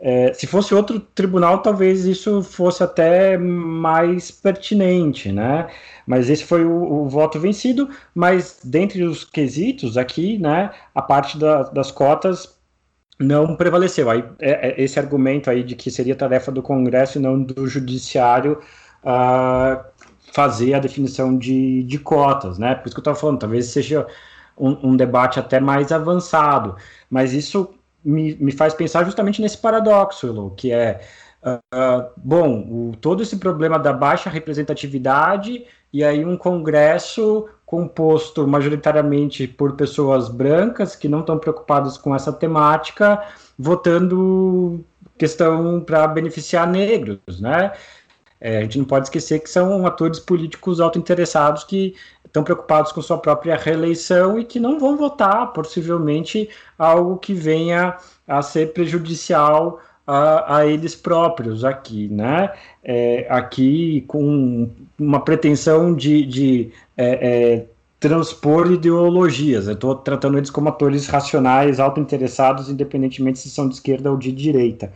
É, 0.00 0.32
se 0.32 0.46
fosse 0.46 0.74
outro 0.74 1.00
tribunal, 1.00 1.60
talvez 1.60 2.04
isso 2.04 2.42
fosse 2.42 2.84
até 2.84 3.36
mais 3.36 4.30
pertinente, 4.30 5.32
né? 5.32 5.68
Mas 6.06 6.30
esse 6.30 6.44
foi 6.44 6.64
o, 6.64 7.02
o 7.02 7.08
voto 7.08 7.40
vencido. 7.40 7.88
Mas 8.14 8.60
dentre 8.62 9.02
os 9.02 9.24
quesitos 9.24 9.96
aqui, 9.96 10.38
né, 10.38 10.70
a 10.94 11.02
parte 11.02 11.36
da, 11.36 11.64
das 11.64 11.90
cotas 11.90 12.58
não 13.18 13.56
prevaleceu. 13.56 14.08
Aí 14.08 14.24
é, 14.38 14.68
é, 14.70 14.82
esse 14.82 14.98
argumento 14.98 15.50
aí 15.50 15.62
de 15.64 15.74
que 15.74 15.90
seria 15.90 16.14
tarefa 16.14 16.52
do 16.52 16.62
Congresso 16.62 17.18
e 17.18 17.20
não 17.20 17.42
do 17.42 17.66
Judiciário 17.66 18.60
uh, 19.02 19.84
fazer 20.32 20.74
a 20.74 20.78
definição 20.78 21.36
de, 21.36 21.82
de 21.82 21.98
cotas, 21.98 22.58
né? 22.58 22.74
Por 22.76 22.86
isso 22.86 22.94
que 22.94 23.00
eu 23.00 23.02
estava 23.02 23.16
falando, 23.18 23.40
talvez 23.40 23.66
seja 23.66 24.06
um, 24.56 24.90
um 24.90 24.96
debate 24.96 25.40
até 25.40 25.58
mais 25.58 25.90
avançado. 25.90 26.76
Mas 27.10 27.32
isso 27.32 27.74
me, 28.04 28.34
me 28.36 28.52
faz 28.52 28.74
pensar 28.74 29.04
justamente 29.04 29.40
nesse 29.40 29.58
paradoxo, 29.58 30.26
Elo, 30.26 30.50
que 30.56 30.72
é, 30.72 31.00
uh, 31.44 32.10
bom, 32.16 32.60
o, 32.60 32.96
todo 33.00 33.22
esse 33.22 33.36
problema 33.36 33.78
da 33.78 33.92
baixa 33.92 34.30
representatividade 34.30 35.64
e 35.92 36.04
aí 36.04 36.24
um 36.24 36.36
congresso 36.36 37.48
composto 37.64 38.46
majoritariamente 38.46 39.46
por 39.46 39.74
pessoas 39.74 40.28
brancas 40.28 40.96
que 40.96 41.08
não 41.08 41.20
estão 41.20 41.38
preocupadas 41.38 41.98
com 41.98 42.14
essa 42.14 42.32
temática 42.32 43.22
votando 43.58 44.84
questão 45.18 45.80
para 45.80 46.06
beneficiar 46.06 46.66
negros, 46.66 47.40
né? 47.40 47.72
É, 48.40 48.58
a 48.58 48.62
gente 48.62 48.78
não 48.78 48.84
pode 48.84 49.06
esquecer 49.06 49.40
que 49.40 49.50
são 49.50 49.84
atores 49.84 50.20
políticos 50.20 50.80
autointeressados 50.80 51.64
que 51.64 51.96
estão 52.28 52.44
preocupados 52.44 52.92
com 52.92 53.02
sua 53.02 53.18
própria 53.18 53.56
reeleição 53.56 54.38
e 54.38 54.44
que 54.44 54.60
não 54.60 54.78
vão 54.78 54.96
votar, 54.96 55.52
possivelmente, 55.52 56.48
algo 56.78 57.16
que 57.16 57.34
venha 57.34 57.96
a 58.26 58.40
ser 58.42 58.72
prejudicial 58.72 59.80
a, 60.06 60.58
a 60.58 60.66
eles 60.66 60.94
próprios 60.94 61.64
aqui, 61.64 62.08
né? 62.08 62.52
É, 62.84 63.26
aqui 63.28 64.04
com 64.06 64.70
uma 64.98 65.20
pretensão 65.20 65.94
de, 65.94 66.24
de 66.24 66.72
é, 66.96 67.56
é 67.56 67.66
transpor 68.00 68.70
ideologias. 68.70 69.66
Eu 69.66 69.74
estou 69.74 69.94
tratando 69.96 70.38
eles 70.38 70.50
como 70.50 70.68
atores 70.68 71.08
racionais, 71.08 71.80
autointeressados, 71.80 72.68
independentemente 72.70 73.38
se 73.38 73.50
são 73.50 73.68
de 73.68 73.74
esquerda 73.74 74.10
ou 74.10 74.16
de 74.16 74.30
direita. 74.32 74.92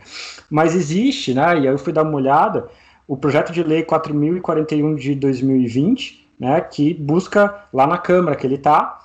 Mas 0.49 0.73
existe, 0.73 1.33
né? 1.33 1.59
E 1.59 1.67
aí 1.67 1.73
eu 1.73 1.77
fui 1.77 1.91
dar 1.91 2.03
uma 2.03 2.15
olhada 2.15 2.69
o 3.07 3.17
projeto 3.17 3.51
de 3.51 3.61
lei 3.61 3.83
4041 3.83 4.95
de 4.95 5.15
2020, 5.15 6.22
né, 6.43 6.59
que 6.59 6.93
busca 6.93 7.63
lá 7.71 7.87
na 7.87 7.97
Câmara 7.97 8.35
que 8.35 8.45
ele 8.45 8.55
está 8.55 8.99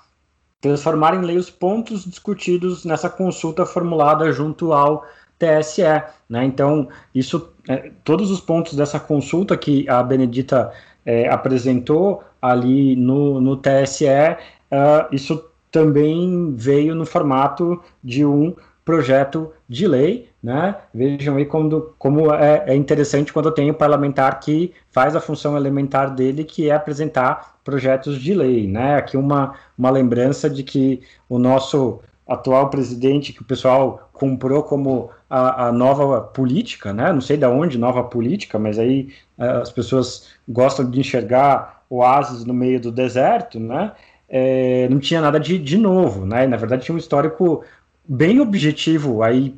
transformar 0.60 1.14
em 1.14 1.20
lei 1.20 1.36
os 1.36 1.48
pontos 1.48 2.04
discutidos 2.04 2.84
nessa 2.84 3.08
consulta 3.08 3.64
formulada 3.64 4.32
junto 4.32 4.72
ao 4.72 5.04
TSE, 5.38 5.82
né? 6.28 6.44
Então 6.44 6.88
isso, 7.14 7.52
é, 7.68 7.92
todos 8.02 8.32
os 8.32 8.40
pontos 8.40 8.74
dessa 8.74 8.98
consulta 8.98 9.56
que 9.56 9.88
a 9.88 10.02
Benedita 10.02 10.72
é, 11.06 11.28
apresentou 11.28 12.24
ali 12.42 12.96
no, 12.96 13.40
no 13.40 13.56
TSE, 13.56 14.04
uh, 14.04 15.06
isso 15.12 15.44
também 15.70 16.52
veio 16.56 16.92
no 16.94 17.06
formato 17.06 17.80
de 18.02 18.24
um 18.24 18.52
projeto 18.88 19.52
de 19.68 19.86
lei, 19.86 20.30
né? 20.42 20.74
Vejam 20.94 21.36
aí 21.36 21.44
como, 21.44 21.92
como 21.98 22.32
é, 22.32 22.64
é, 22.68 22.74
interessante 22.74 23.34
quando 23.34 23.52
tem 23.52 23.70
um 23.70 23.74
parlamentar 23.74 24.40
que 24.40 24.72
faz 24.90 25.14
a 25.14 25.20
função 25.20 25.58
elementar 25.58 26.14
dele, 26.14 26.42
que 26.42 26.70
é 26.70 26.74
apresentar 26.74 27.58
projetos 27.62 28.18
de 28.18 28.32
lei, 28.32 28.66
né? 28.66 28.96
Aqui 28.96 29.14
uma, 29.14 29.52
uma 29.76 29.90
lembrança 29.90 30.48
de 30.48 30.62
que 30.62 31.02
o 31.28 31.38
nosso 31.38 32.00
atual 32.26 32.70
presidente, 32.70 33.34
que 33.34 33.42
o 33.42 33.44
pessoal 33.44 34.08
comprou 34.10 34.62
como 34.62 35.10
a, 35.28 35.66
a 35.66 35.72
nova 35.72 36.22
política, 36.22 36.90
né? 36.90 37.12
Não 37.12 37.20
sei 37.20 37.36
de 37.36 37.44
onde 37.44 37.76
nova 37.76 38.02
política, 38.02 38.58
mas 38.58 38.78
aí 38.78 39.10
é, 39.36 39.48
as 39.48 39.70
pessoas 39.70 40.28
gostam 40.48 40.90
de 40.90 40.98
enxergar 40.98 41.82
oásis 41.90 42.42
no 42.42 42.54
meio 42.54 42.80
do 42.80 42.90
deserto, 42.90 43.60
né? 43.60 43.92
É, 44.30 44.88
não 44.90 44.98
tinha 44.98 45.20
nada 45.20 45.38
de, 45.38 45.58
de 45.58 45.76
novo, 45.76 46.24
né? 46.24 46.46
Na 46.46 46.56
verdade 46.56 46.86
tinha 46.86 46.94
um 46.94 46.98
histórico 46.98 47.62
bem 48.08 48.40
objetivo 48.40 49.22
aí 49.22 49.54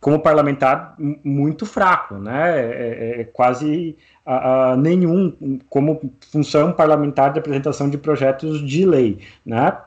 como 0.00 0.18
parlamentar 0.18 0.96
muito 1.22 1.64
fraco, 1.64 2.14
né? 2.14 2.60
É, 2.60 3.18
é, 3.18 3.20
é 3.20 3.24
quase 3.24 3.96
a, 4.26 4.72
a 4.72 4.76
nenhum 4.76 5.60
como 5.68 6.12
função 6.32 6.72
parlamentar 6.72 7.32
de 7.32 7.38
apresentação 7.38 7.88
de 7.88 7.98
projetos 7.98 8.66
de 8.66 8.84
lei, 8.84 9.20
né? 9.46 9.78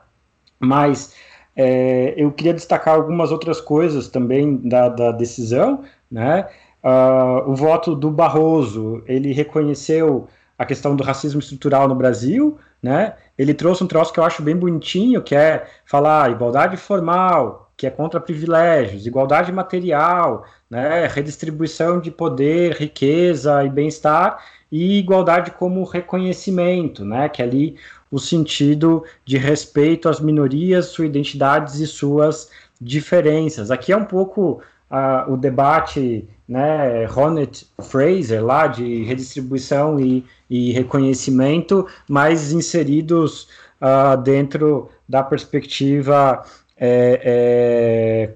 Mas 0.58 1.14
é, 1.54 2.14
eu 2.16 2.32
queria 2.32 2.54
destacar 2.54 2.94
algumas 2.94 3.30
outras 3.30 3.60
coisas 3.60 4.08
também 4.08 4.56
da, 4.56 4.88
da 4.88 5.12
decisão, 5.12 5.84
né? 6.10 6.48
Uh, 6.82 7.50
o 7.50 7.54
voto 7.54 7.96
do 7.96 8.10
Barroso, 8.10 9.02
ele 9.06 9.32
reconheceu 9.32 10.28
a 10.56 10.64
questão 10.64 10.94
do 10.94 11.02
racismo 11.02 11.40
estrutural 11.40 11.88
no 11.88 11.94
Brasil, 11.94 12.58
né? 12.82 13.14
Ele 13.36 13.52
trouxe 13.52 13.82
um 13.82 13.86
troço 13.86 14.12
que 14.12 14.20
eu 14.20 14.24
acho 14.24 14.42
bem 14.42 14.56
bonitinho, 14.56 15.22
que 15.22 15.34
é 15.34 15.66
falar 15.84 16.30
igualdade 16.30 16.76
formal, 16.76 17.65
que 17.76 17.86
é 17.86 17.90
contra 17.90 18.18
privilégios, 18.18 19.06
igualdade 19.06 19.52
material, 19.52 20.46
né, 20.68 21.06
redistribuição 21.06 22.00
de 22.00 22.10
poder, 22.10 22.72
riqueza 22.72 23.64
e 23.64 23.68
bem-estar, 23.68 24.42
e 24.72 24.98
igualdade 24.98 25.50
como 25.50 25.84
reconhecimento, 25.84 27.04
né, 27.04 27.28
que 27.28 27.42
é 27.42 27.44
ali 27.44 27.76
o 28.10 28.18
sentido 28.18 29.04
de 29.24 29.36
respeito 29.36 30.08
às 30.08 30.20
minorias, 30.20 30.86
suas 30.86 31.08
identidades 31.08 31.74
e 31.80 31.86
suas 31.86 32.50
diferenças. 32.80 33.70
Aqui 33.70 33.92
é 33.92 33.96
um 33.96 34.04
pouco 34.04 34.62
uh, 34.90 35.32
o 35.32 35.36
debate, 35.36 36.26
né, 36.48 37.04
Ronett 37.04 37.66
Fraser 37.82 38.44
lá 38.44 38.66
de 38.66 39.04
redistribuição 39.04 40.00
e, 40.00 40.24
e 40.48 40.72
reconhecimento, 40.72 41.86
mas 42.08 42.52
inseridos 42.52 43.48
uh, 43.80 44.16
dentro 44.22 44.88
da 45.08 45.22
perspectiva 45.22 46.42
é, 46.76 47.20
é, 47.24 48.34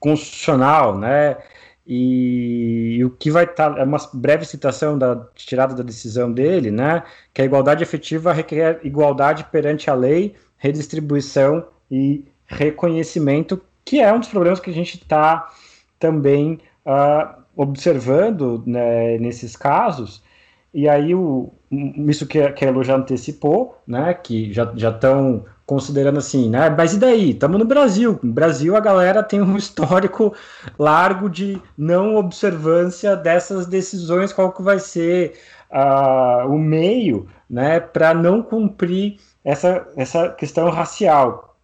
constitucional, 0.00 0.98
né? 0.98 1.36
E, 1.86 2.96
e, 2.98 3.04
o 3.04 3.10
que 3.10 3.30
vai 3.30 3.44
estar 3.44 3.74
tá, 3.74 3.80
é 3.80 3.84
uma 3.84 3.98
breve 4.14 4.46
citação 4.46 4.98
da 4.98 5.16
tirada 5.34 5.74
da 5.74 5.82
decisão 5.82 6.32
dele, 6.32 6.70
né? 6.70 7.02
Que 7.32 7.42
a 7.42 7.44
igualdade 7.44 7.82
efetiva 7.82 8.32
requer 8.32 8.80
igualdade 8.84 9.44
perante 9.44 9.90
a 9.90 9.94
lei, 9.94 10.34
redistribuição 10.56 11.66
e 11.90 12.24
reconhecimento, 12.46 13.60
que 13.84 14.00
é 14.00 14.12
um 14.12 14.20
dos 14.20 14.28
problemas 14.28 14.60
que 14.60 14.70
a 14.70 14.74
gente 14.74 14.96
está 14.96 15.50
também 15.98 16.60
uh, 16.86 17.42
observando 17.54 18.62
né, 18.66 19.18
nesses 19.18 19.56
casos. 19.56 20.22
E 20.72 20.88
aí 20.88 21.14
o, 21.14 21.52
isso 21.70 22.26
que, 22.26 22.50
que 22.52 22.64
a 22.64 22.68
Elo 22.68 22.82
já 22.82 22.96
antecipou, 22.96 23.80
né? 23.86 24.14
Que 24.14 24.52
já 24.52 24.72
estão 24.90 25.44
considerando 25.66 26.18
assim, 26.18 26.50
né? 26.50 26.68
Mas 26.70 26.94
e 26.94 26.98
daí? 26.98 27.30
Estamos 27.30 27.58
no 27.58 27.64
Brasil. 27.64 28.18
No 28.22 28.32
Brasil, 28.32 28.76
a 28.76 28.80
galera 28.80 29.22
tem 29.22 29.40
um 29.40 29.56
histórico 29.58 30.34
largo 30.78 31.28
de 31.28 31.60
não 31.76 32.16
observância 32.16 33.16
dessas 33.16 33.66
decisões, 33.66 34.32
qual 34.32 34.52
que 34.52 34.62
vai 34.62 34.78
ser 34.78 35.34
uh, 35.70 36.48
o 36.48 36.58
meio, 36.58 37.26
né, 37.48 37.80
para 37.80 38.14
não 38.14 38.42
cumprir 38.42 39.18
essa, 39.44 39.86
essa 39.96 40.30
questão 40.30 40.70
racial. 40.70 41.56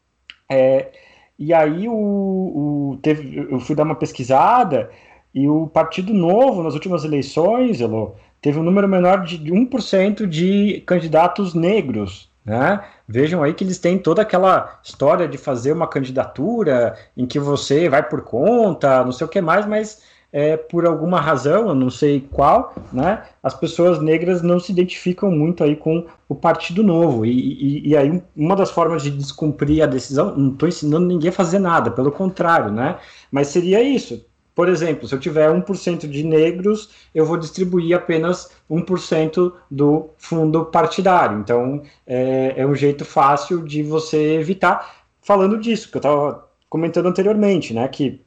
É, 0.50 0.90
e 1.38 1.54
aí 1.54 1.88
o, 1.88 1.92
o, 1.94 2.98
teve, 3.02 3.46
eu 3.50 3.60
fui 3.60 3.74
dar 3.74 3.84
uma 3.84 3.94
pesquisada 3.94 4.90
e 5.34 5.48
o 5.48 5.68
Partido 5.68 6.12
Novo, 6.12 6.62
nas 6.62 6.74
últimas 6.74 7.04
eleições, 7.04 7.80
Elo, 7.80 8.16
teve 8.42 8.58
um 8.58 8.62
número 8.62 8.88
menor 8.88 9.24
de 9.24 9.38
1% 9.38 10.26
de 10.26 10.82
candidatos 10.86 11.54
negros 11.54 12.29
né? 12.50 12.80
Vejam 13.06 13.42
aí 13.44 13.54
que 13.54 13.62
eles 13.62 13.78
têm 13.78 13.96
toda 13.96 14.22
aquela 14.22 14.80
história 14.82 15.28
de 15.28 15.38
fazer 15.38 15.72
uma 15.72 15.86
candidatura 15.86 16.96
em 17.16 17.24
que 17.24 17.38
você 17.38 17.88
vai 17.88 18.02
por 18.02 18.22
conta, 18.22 19.04
não 19.04 19.12
sei 19.12 19.24
o 19.24 19.30
que 19.30 19.40
mais, 19.40 19.64
mas 19.66 20.02
é, 20.32 20.56
por 20.56 20.84
alguma 20.84 21.20
razão, 21.20 21.68
eu 21.68 21.74
não 21.74 21.90
sei 21.90 22.20
qual, 22.20 22.74
né, 22.92 23.22
as 23.40 23.54
pessoas 23.54 24.00
negras 24.00 24.42
não 24.42 24.58
se 24.58 24.72
identificam 24.72 25.30
muito 25.30 25.62
aí 25.62 25.76
com 25.76 26.06
o 26.28 26.34
Partido 26.34 26.82
Novo. 26.82 27.24
E, 27.24 27.30
e, 27.30 27.88
e 27.90 27.96
aí, 27.96 28.20
uma 28.36 28.56
das 28.56 28.70
formas 28.70 29.02
de 29.02 29.10
descumprir 29.10 29.82
a 29.82 29.86
decisão, 29.86 30.36
não 30.36 30.52
estou 30.52 30.68
ensinando 30.68 31.06
ninguém 31.06 31.30
a 31.30 31.32
fazer 31.32 31.60
nada, 31.60 31.90
pelo 31.90 32.10
contrário, 32.10 32.72
né? 32.72 32.98
Mas 33.30 33.48
seria 33.48 33.80
isso: 33.82 34.24
por 34.60 34.68
exemplo, 34.68 35.08
se 35.08 35.14
eu 35.14 35.18
tiver 35.18 35.50
1% 35.50 36.06
de 36.06 36.22
negros, 36.22 36.90
eu 37.14 37.24
vou 37.24 37.38
distribuir 37.38 37.96
apenas 37.96 38.50
1% 38.70 39.54
do 39.70 40.10
fundo 40.18 40.66
partidário. 40.66 41.38
Então, 41.38 41.82
é, 42.06 42.52
é, 42.58 42.66
um 42.66 42.74
jeito 42.74 43.02
fácil 43.02 43.64
de 43.64 43.82
você 43.82 44.34
evitar. 44.34 45.06
Falando 45.22 45.58
disso, 45.58 45.90
que 45.90 45.96
eu 45.96 46.00
estava 46.00 46.46
comentando 46.68 47.06
anteriormente, 47.06 47.72
né, 47.72 47.88
que 47.88 48.20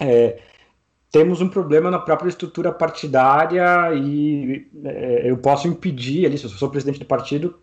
é, 0.00 0.38
temos 1.12 1.42
um 1.42 1.48
problema 1.50 1.90
na 1.90 1.98
própria 1.98 2.30
estrutura 2.30 2.72
partidária 2.72 3.92
e 3.94 4.66
é, 4.82 5.30
eu 5.30 5.36
posso 5.36 5.68
impedir, 5.68 6.24
ali, 6.24 6.38
se 6.38 6.44
eu 6.44 6.50
sou 6.50 6.70
presidente 6.70 7.00
do 7.00 7.04
partido, 7.04 7.54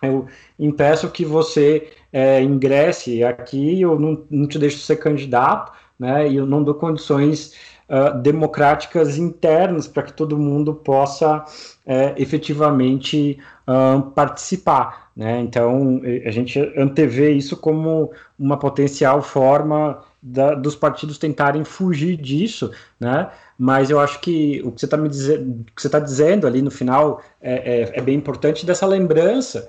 eu 0.00 0.28
impeço 0.56 1.10
que 1.10 1.24
você 1.24 1.90
é, 2.12 2.40
ingresse 2.40 3.24
aqui, 3.24 3.80
eu 3.80 3.98
não, 3.98 4.24
não 4.30 4.46
te 4.46 4.60
deixo 4.60 4.78
ser 4.78 4.94
candidato, 4.94 5.72
né, 5.98 6.28
e 6.28 6.36
eu 6.36 6.46
não 6.46 6.62
dou 6.62 6.74
condições 6.74 7.54
uh, 7.88 8.16
democráticas 8.18 9.18
internas 9.18 9.88
para 9.88 10.02
que 10.02 10.12
todo 10.12 10.38
mundo 10.38 10.74
possa 10.74 11.38
uh, 11.38 12.14
efetivamente 12.16 13.38
uh, 13.66 14.02
participar. 14.10 15.10
Né? 15.16 15.40
Então, 15.40 16.00
a 16.24 16.30
gente 16.30 16.60
antevê 16.76 17.32
isso 17.32 17.56
como 17.56 18.12
uma 18.38 18.56
potencial 18.56 19.20
forma 19.20 20.00
da, 20.22 20.54
dos 20.54 20.76
partidos 20.76 21.18
tentarem 21.18 21.64
fugir 21.64 22.16
disso, 22.16 22.70
né? 23.00 23.28
mas 23.58 23.90
eu 23.90 23.98
acho 23.98 24.20
que 24.20 24.62
o 24.64 24.70
que 24.70 24.80
você 24.80 24.86
está 24.86 24.96
me 24.96 25.08
dizendo, 25.08 25.64
que 25.74 25.82
você 25.82 25.88
está 25.88 25.98
dizendo 25.98 26.46
ali 26.46 26.62
no 26.62 26.70
final 26.70 27.20
é, 27.40 27.82
é, 27.82 27.98
é 27.98 28.00
bem 28.00 28.16
importante 28.16 28.64
dessa 28.64 28.86
lembrança 28.86 29.68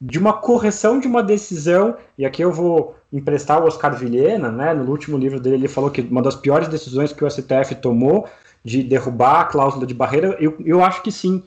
de 0.00 0.18
uma 0.18 0.32
correção 0.32 1.00
de 1.00 1.08
uma 1.08 1.22
decisão, 1.22 1.96
e 2.16 2.24
aqui 2.24 2.42
eu 2.42 2.52
vou 2.52 2.96
emprestar 3.12 3.62
o 3.62 3.66
Oscar 3.66 3.96
Vilhena, 3.96 4.50
né, 4.50 4.72
no 4.72 4.90
último 4.90 5.18
livro 5.18 5.40
dele 5.40 5.56
ele 5.56 5.68
falou 5.68 5.90
que 5.90 6.00
uma 6.00 6.22
das 6.22 6.36
piores 6.36 6.68
decisões 6.68 7.12
que 7.12 7.24
o 7.24 7.30
STF 7.30 7.74
tomou 7.76 8.28
de 8.64 8.82
derrubar 8.82 9.40
a 9.40 9.44
cláusula 9.44 9.86
de 9.86 9.94
barreira, 9.94 10.36
eu, 10.40 10.56
eu 10.64 10.84
acho 10.84 11.02
que 11.02 11.10
sim, 11.10 11.42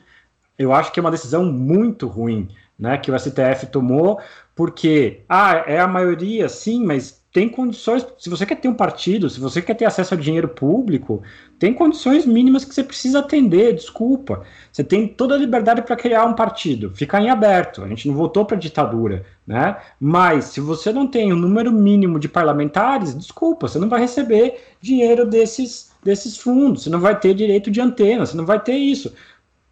eu 0.58 0.74
acho 0.74 0.91
que 0.91 1.00
é 1.00 1.02
uma 1.02 1.12
decisão 1.12 1.46
muito 1.46 2.08
ruim, 2.08 2.50
né, 2.78 2.98
que 2.98 3.12
o 3.12 3.18
STF 3.18 3.68
tomou, 3.72 4.20
porque, 4.56 5.22
ah, 5.28 5.64
é 5.66 5.80
a 5.80 5.88
maioria, 5.88 6.50
sim, 6.50 6.84
mas 6.84 7.22
tem 7.32 7.48
condições, 7.48 8.06
se 8.18 8.30
você 8.30 8.46
quer 8.46 8.56
ter 8.56 8.68
um 8.68 8.74
partido, 8.74 9.30
se 9.30 9.40
você 9.40 9.62
quer 9.62 9.76
ter 9.76 9.86
acesso 9.86 10.14
a 10.14 10.18
dinheiro 10.18 10.48
público, 10.48 11.22
tem 11.60 11.73
condições 11.73 12.26
mínimas 12.26 12.64
que 12.64 12.73
você 12.73 12.81
precisa 12.81 13.19
atender, 13.19 13.76
desculpa. 13.76 14.44
Você 14.72 14.81
tem 14.81 15.06
toda 15.06 15.36
a 15.36 15.38
liberdade 15.38 15.81
para 15.81 15.98
criar 15.98 16.23
um 16.23 16.34
partido, 16.34 16.91
ficar 16.95 17.22
em 17.22 17.30
aberto. 17.30 17.84
A 17.84 17.88
gente 17.90 18.07
não 18.07 18.15
voltou 18.15 18.45
para 18.45 18.56
a 18.56 18.60
ditadura, 18.60 19.26
né? 19.45 19.76
Mas 19.99 20.45
se 20.45 20.61
você 20.61 20.94
não 20.94 21.06
tem 21.06 21.34
o 21.34 21.36
um 21.36 21.40
número 21.40 21.69
mínimo 21.69 22.18
de 22.18 22.30
parlamentares, 22.30 23.14
desculpa, 23.14 23.68
você 23.68 23.77
não 23.77 23.90
vai 23.90 23.99
receber 23.99 24.57
dinheiro 24.80 25.26
desses, 25.26 25.91
desses 26.02 26.38
fundos, 26.38 26.84
você 26.84 26.90
não 26.90 27.02
vai 27.02 27.19
ter 27.19 27.34
direito 27.34 27.69
de 27.69 27.81
antena, 27.81 28.26
você 28.26 28.38
não 28.38 28.45
vai 28.45 28.61
ter 28.61 28.77
isso. 28.77 29.14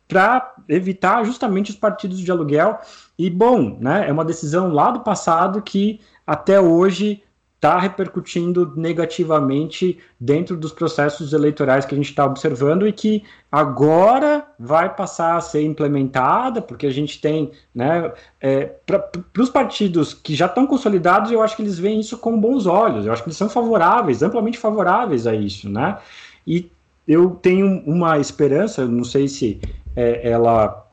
Para 0.09 0.55
evitar 0.67 1.23
justamente 1.23 1.71
os 1.71 1.77
partidos 1.77 2.19
de 2.19 2.29
aluguel. 2.29 2.79
E, 3.17 3.29
bom, 3.29 3.77
né, 3.79 4.09
é 4.09 4.11
uma 4.11 4.25
decisão 4.25 4.73
lá 4.73 4.91
do 4.91 4.99
passado 4.99 5.61
que 5.61 6.01
até 6.25 6.59
hoje 6.59 7.23
está 7.57 7.79
repercutindo 7.79 8.71
negativamente 8.75 9.97
dentro 10.19 10.55
dos 10.55 10.71
processos 10.71 11.33
eleitorais 11.33 11.85
que 11.85 11.95
a 11.95 11.97
gente 11.97 12.09
está 12.09 12.23
observando 12.23 12.87
e 12.87 12.93
que 12.93 13.23
agora 13.51 14.45
vai 14.59 14.95
passar 14.95 15.35
a 15.35 15.41
ser 15.41 15.63
implementada, 15.63 16.61
porque 16.61 16.85
a 16.85 16.91
gente 16.91 17.19
tem, 17.19 17.51
né, 17.73 18.13
é, 18.39 18.65
para 18.85 19.09
os 19.39 19.49
partidos 19.49 20.13
que 20.13 20.35
já 20.35 20.45
estão 20.45 20.67
consolidados, 20.67 21.31
eu 21.31 21.41
acho 21.41 21.55
que 21.55 21.63
eles 21.63 21.79
veem 21.79 21.99
isso 21.99 22.19
com 22.19 22.39
bons 22.39 22.67
olhos, 22.67 23.05
eu 23.05 23.11
acho 23.11 23.23
que 23.23 23.29
eles 23.29 23.37
são 23.37 23.49
favoráveis, 23.49 24.21
amplamente 24.21 24.59
favoráveis 24.59 25.25
a 25.25 25.33
isso, 25.33 25.67
né, 25.67 25.97
e 26.45 26.69
eu 27.07 27.31
tenho 27.41 27.81
uma 27.87 28.19
esperança, 28.19 28.85
não 28.85 29.03
sei 29.03 29.27
se 29.27 29.59
é, 29.95 30.29
ela 30.29 30.85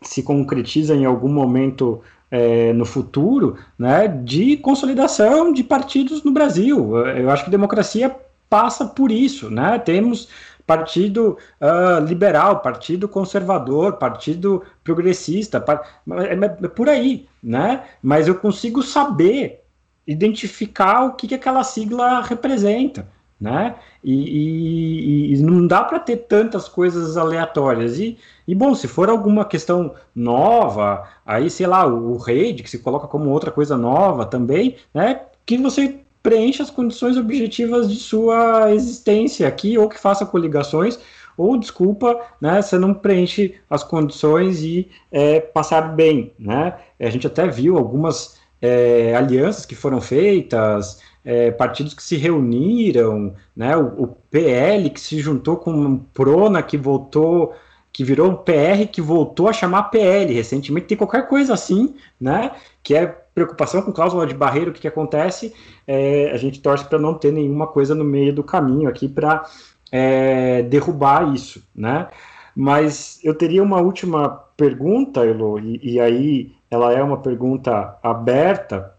se 0.00 0.22
concretiza 0.22 0.94
em 0.94 1.04
algum 1.04 1.28
momento 1.28 2.00
é, 2.30 2.72
no 2.72 2.84
futuro, 2.84 3.56
né, 3.78 4.08
de 4.08 4.56
consolidação 4.56 5.52
de 5.52 5.62
partidos 5.62 6.22
no 6.24 6.32
Brasil. 6.32 6.96
Eu 6.96 7.30
acho 7.30 7.44
que 7.44 7.50
democracia 7.50 8.14
passa 8.48 8.86
por 8.86 9.10
isso, 9.10 9.50
né? 9.50 9.78
Temos 9.78 10.28
partido 10.66 11.38
uh, 11.60 12.04
liberal, 12.04 12.60
partido 12.60 13.08
conservador, 13.08 13.94
partido 13.94 14.64
progressista, 14.82 15.60
par... 15.60 16.02
é, 16.10 16.64
é, 16.64 16.68
por 16.68 16.88
aí, 16.88 17.28
né? 17.42 17.84
Mas 18.02 18.26
eu 18.26 18.34
consigo 18.34 18.82
saber, 18.82 19.62
identificar 20.06 21.04
o 21.04 21.12
que, 21.14 21.28
que 21.28 21.34
aquela 21.34 21.62
sigla 21.62 22.20
representa 22.20 23.06
né? 23.40 23.76
E, 24.02 24.14
e, 24.14 25.34
e 25.34 25.42
não 25.42 25.66
dá 25.66 25.84
para 25.84 25.98
ter 25.98 26.16
tantas 26.16 26.68
coisas 26.68 27.16
aleatórias. 27.16 27.98
E, 27.98 28.18
e, 28.46 28.54
bom, 28.54 28.74
se 28.74 28.88
for 28.88 29.08
alguma 29.08 29.44
questão 29.44 29.94
nova, 30.14 31.08
aí 31.24 31.50
sei 31.50 31.66
lá, 31.66 31.86
o, 31.86 32.16
RAID, 32.16 32.62
que 32.62 32.70
se 32.70 32.78
coloca 32.78 33.06
como 33.06 33.30
outra 33.30 33.50
coisa 33.50 33.76
nova 33.76 34.24
também, 34.24 34.76
né? 34.94 35.20
Que 35.44 35.58
você 35.58 36.00
preencha 36.22 36.62
as 36.62 36.70
condições 36.70 37.16
objetivas 37.16 37.88
de 37.88 37.96
sua 37.96 38.72
existência 38.72 39.46
aqui, 39.46 39.78
ou 39.78 39.88
que 39.88 40.00
faça 40.00 40.26
coligações, 40.26 40.98
ou 41.36 41.56
desculpa, 41.56 42.18
né, 42.40 42.62
você 42.62 42.78
não 42.78 42.94
preenche 42.94 43.56
as 43.68 43.84
condições 43.84 44.62
e 44.62 44.88
é, 45.12 45.38
passar 45.38 45.94
bem, 45.94 46.32
né? 46.38 46.74
A 46.98 47.10
gente 47.10 47.26
até 47.26 47.46
viu 47.46 47.76
algumas 47.76 48.38
é, 48.60 49.14
alianças 49.14 49.66
que 49.66 49.74
foram 49.74 50.00
feitas, 50.00 51.00
é, 51.26 51.50
partidos 51.50 51.92
que 51.92 52.02
se 52.02 52.16
reuniram, 52.16 53.34
né, 53.54 53.76
o, 53.76 54.04
o, 54.04 54.06
PL 54.30 54.88
que 54.90 55.00
se 55.00 55.18
juntou 55.18 55.56
com 55.56 55.72
o 55.72 55.98
Prona 56.14 56.62
que 56.62 56.76
voltou, 56.76 57.52
que 57.92 58.04
virou 58.04 58.30
um 58.30 58.36
PR 58.36 58.86
que 58.90 59.00
voltou 59.00 59.48
a 59.48 59.52
chamar 59.52 59.84
PL 59.84 60.32
recentemente, 60.32 60.86
tem 60.86 60.96
qualquer 60.96 61.26
coisa 61.26 61.52
assim, 61.52 61.96
né, 62.20 62.52
que 62.80 62.94
é 62.94 63.06
preocupação 63.34 63.82
com 63.82 63.92
cláusula 63.92 64.24
de 64.24 64.34
barreira, 64.34 64.70
o 64.70 64.72
que, 64.72 64.82
que 64.82 64.88
acontece, 64.88 65.52
é, 65.84 66.30
a 66.30 66.36
gente 66.36 66.60
torce 66.60 66.84
para 66.84 66.98
não 66.98 67.14
ter 67.14 67.32
nenhuma 67.32 67.66
coisa 67.66 67.92
no 67.92 68.04
meio 68.04 68.32
do 68.32 68.44
caminho 68.44 68.88
aqui 68.88 69.08
para 69.08 69.44
é, 69.90 70.62
derrubar 70.62 71.34
isso, 71.34 71.60
né, 71.74 72.08
mas 72.54 73.18
eu 73.24 73.34
teria 73.34 73.64
uma 73.64 73.80
última 73.80 74.28
pergunta, 74.56 75.26
Elo, 75.26 75.58
e, 75.58 75.80
e 75.82 76.00
aí 76.00 76.52
ela 76.70 76.92
é 76.92 77.02
uma 77.02 77.18
pergunta 77.18 77.98
aberta, 78.00 78.95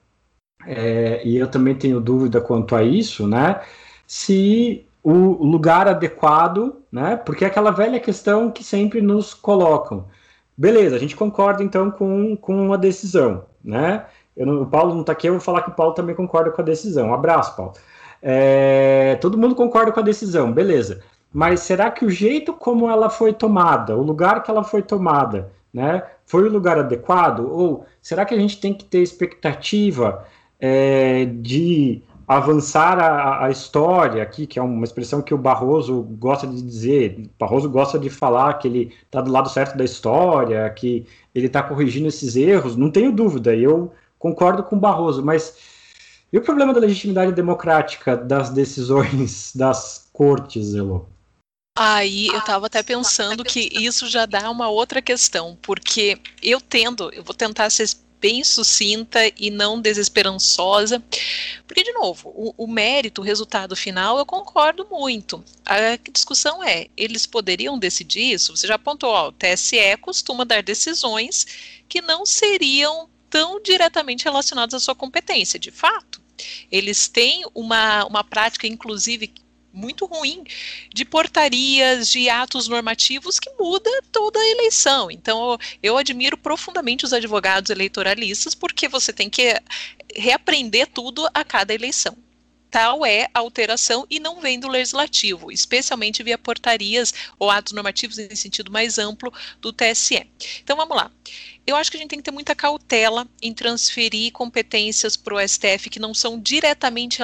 é, 0.67 1.21
e 1.23 1.37
eu 1.37 1.47
também 1.47 1.75
tenho 1.75 1.99
dúvida 1.99 2.41
quanto 2.41 2.75
a 2.75 2.83
isso, 2.83 3.27
né? 3.27 3.61
Se 4.05 4.85
o 5.03 5.45
lugar 5.45 5.87
adequado, 5.87 6.75
né? 6.91 7.15
Porque 7.15 7.45
é 7.45 7.47
aquela 7.47 7.71
velha 7.71 7.99
questão 7.99 8.51
que 8.51 8.63
sempre 8.63 9.01
nos 9.01 9.33
colocam. 9.33 10.05
Beleza, 10.57 10.95
a 10.95 10.99
gente 10.99 11.15
concorda 11.15 11.63
então 11.63 11.89
com, 11.89 12.35
com 12.35 12.73
a 12.73 12.77
decisão, 12.77 13.45
né? 13.63 14.05
Não, 14.35 14.63
o 14.63 14.65
Paulo 14.65 14.93
não 14.93 15.01
está 15.01 15.13
aqui, 15.13 15.27
eu 15.27 15.33
vou 15.33 15.41
falar 15.41 15.61
que 15.61 15.69
o 15.69 15.73
Paulo 15.73 15.93
também 15.93 16.15
concorda 16.15 16.51
com 16.51 16.61
a 16.61 16.65
decisão. 16.65 17.09
Um 17.09 17.13
abraço, 17.13 17.55
Paulo. 17.55 17.73
É, 18.21 19.17
todo 19.21 19.37
mundo 19.37 19.55
concorda 19.55 19.91
com 19.91 19.99
a 19.99 20.03
decisão, 20.03 20.51
beleza. 20.51 21.01
Mas 21.33 21.61
será 21.61 21.91
que 21.91 22.05
o 22.05 22.09
jeito 22.09 22.53
como 22.53 22.89
ela 22.89 23.09
foi 23.09 23.33
tomada, 23.33 23.95
o 23.95 24.01
lugar 24.01 24.43
que 24.43 24.49
ela 24.51 24.63
foi 24.63 24.81
tomada, 24.81 25.51
né, 25.73 26.03
foi 26.25 26.43
o 26.47 26.51
lugar 26.51 26.77
adequado? 26.79 27.41
Ou 27.49 27.85
será 28.01 28.25
que 28.25 28.33
a 28.33 28.39
gente 28.39 28.59
tem 28.59 28.73
que 28.73 28.85
ter 28.85 29.01
expectativa 29.01 30.25
é, 30.59 31.25
de 31.25 32.01
avançar 32.27 32.99
a, 32.99 33.45
a, 33.45 33.49
história 33.49 34.21
aqui, 34.21 34.45
que 34.45 34.59
é 34.59 34.61
uma 34.61 34.83
expressão 34.83 35.21
que 35.21 35.33
o 35.33 35.37
Barroso 35.37 36.01
gosta 36.19 36.45
de 36.45 36.61
dizer. 36.61 37.29
Barroso 37.39 37.69
gosta 37.69 37.97
de 37.97 38.09
falar 38.09 38.55
que 38.55 38.67
ele 38.67 38.93
está 39.05 39.21
do 39.21 39.31
lado 39.31 39.49
certo 39.49 39.77
da 39.77 39.85
história, 39.85 40.69
que 40.71 41.05
ele 41.33 41.47
está 41.47 41.63
corrigindo 41.63 42.07
esses 42.07 42.35
erros. 42.35 42.75
Não 42.75 42.91
tenho 42.91 43.13
dúvida, 43.13 43.55
eu 43.55 43.93
concordo 44.19 44.63
com 44.63 44.75
o 44.75 44.79
Barroso, 44.79 45.23
mas 45.23 45.55
e 46.31 46.37
o 46.37 46.41
problema 46.41 46.73
da 46.73 46.81
legitimidade 46.81 47.31
democrática 47.31 48.17
das 48.17 48.49
decisões 48.49 49.53
das 49.55 50.09
cortes, 50.11 50.75
Elo? 50.75 51.07
Aí 51.79 52.27
eu 52.27 52.39
estava 52.39 52.65
até 52.65 52.81
pensando 52.81 53.43
que 53.43 53.69
isso 53.71 54.07
já 54.07 54.25
dá 54.25 54.49
uma 54.49 54.67
outra 54.67 54.99
questão, 54.99 55.55
porque 55.61 56.19
eu 56.41 56.59
tendo, 56.59 57.13
eu 57.13 57.23
vou 57.23 57.35
tentar 57.35 57.69
ser 57.69 57.87
bem 58.19 58.43
sucinta 58.43 59.19
e 59.37 59.49
não 59.49 59.79
desesperançosa. 59.79 61.03
Porque, 61.67 61.83
de 61.83 61.91
novo, 61.93 62.29
o, 62.35 62.53
o, 62.57 62.67
mérito, 62.67 63.21
o 63.21 63.23
resultado 63.23 63.75
final, 63.75 64.17
eu 64.17 64.25
concordo 64.25 64.87
muito. 64.89 65.43
A 65.65 65.97
discussão 66.11 66.63
é: 66.63 66.87
eles 66.95 67.25
poderiam 67.25 67.77
decidir 67.77 68.33
isso? 68.33 68.55
Você 68.55 68.67
já 68.67 68.75
apontou, 68.75 69.09
ó, 69.09 69.29
o 69.29 69.31
TSE 69.31 69.97
costuma 70.01 70.45
dar 70.45 70.63
decisões 70.63 71.45
que 71.87 72.01
não 72.01 72.25
seriam 72.25 73.09
tão 73.29 73.61
diretamente 73.61 74.23
relacionadas 74.23 74.73
à 74.73 74.79
sua 74.79 74.95
competência, 74.95 75.59
de 75.59 75.71
fato. 75.71 76.21
Eles 76.71 77.07
têm 77.07 77.43
uma, 77.53 78.05
uma 78.05 78.23
prática, 78.23 78.67
inclusive, 78.67 79.33
muito 79.77 80.05
ruim 80.05 80.43
de 80.93 81.05
portarias, 81.05 82.09
de 82.09 82.29
atos 82.29 82.67
normativos 82.67 83.39
que 83.39 83.49
muda 83.59 83.89
toda 84.11 84.39
a 84.39 84.49
eleição. 84.49 85.11
Então, 85.11 85.57
eu 85.81 85.97
admiro 85.97 86.37
profundamente 86.37 87.05
os 87.05 87.13
advogados 87.13 87.69
eleitoralistas 87.69 88.55
porque 88.55 88.87
você 88.87 89.13
tem 89.13 89.29
que 89.29 89.53
reaprender 90.15 90.87
tudo 90.87 91.27
a 91.33 91.43
cada 91.43 91.73
eleição 91.73 92.17
tal 92.69 93.05
é 93.05 93.27
a 93.33 93.39
alteração 93.39 94.05
e 94.09 94.19
não 94.19 94.41
vem 94.41 94.59
do 94.59 94.67
legislativo, 94.67 95.51
especialmente 95.51 96.23
via 96.23 96.37
portarias 96.37 97.13
ou 97.39 97.49
atos 97.49 97.73
normativos 97.73 98.17
em 98.19 98.35
sentido 98.35 98.71
mais 98.71 98.97
amplo 98.97 99.33
do 99.61 99.71
TSE. 99.71 100.29
Então 100.63 100.75
vamos 100.75 100.95
lá. 100.95 101.11
Eu 101.65 101.75
acho 101.75 101.91
que 101.91 101.97
a 101.97 101.99
gente 101.99 102.09
tem 102.09 102.19
que 102.19 102.23
ter 102.23 102.31
muita 102.31 102.55
cautela 102.55 103.27
em 103.41 103.53
transferir 103.53 104.31
competências 104.31 105.17
para 105.17 105.35
o 105.35 105.47
STF 105.47 105.89
que 105.89 105.99
não 105.99 106.13
são 106.13 106.39
diretamente 106.39 107.21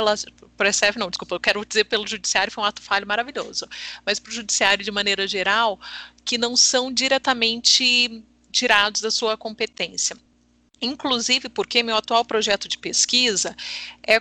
para 0.64 0.70
o 0.70 0.74
STF 0.74 0.98
não, 0.98 1.10
desculpa, 1.10 1.36
eu 1.36 1.40
quero 1.40 1.66
dizer 1.66 1.84
pelo 1.86 2.08
judiciário 2.08 2.52
foi 2.52 2.64
um 2.64 2.68
ato 2.68 2.82
falho 2.82 3.06
maravilhoso, 3.06 3.68
mas 4.06 4.20
para 4.20 4.30
o 4.30 4.34
judiciário 4.34 4.84
de 4.84 4.92
maneira 4.92 5.28
geral, 5.28 5.80
que 6.24 6.38
não 6.38 6.56
são 6.56 6.92
diretamente 6.92 8.24
tirados 8.52 9.02
da 9.02 9.12
sua 9.12 9.36
competência. 9.36 10.16
Inclusive 10.82 11.50
porque 11.50 11.84
meu 11.84 11.98
atual 11.98 12.24
projeto 12.24 12.68
de 12.68 12.78
pesquisa 12.78 13.56
é, 14.06 14.20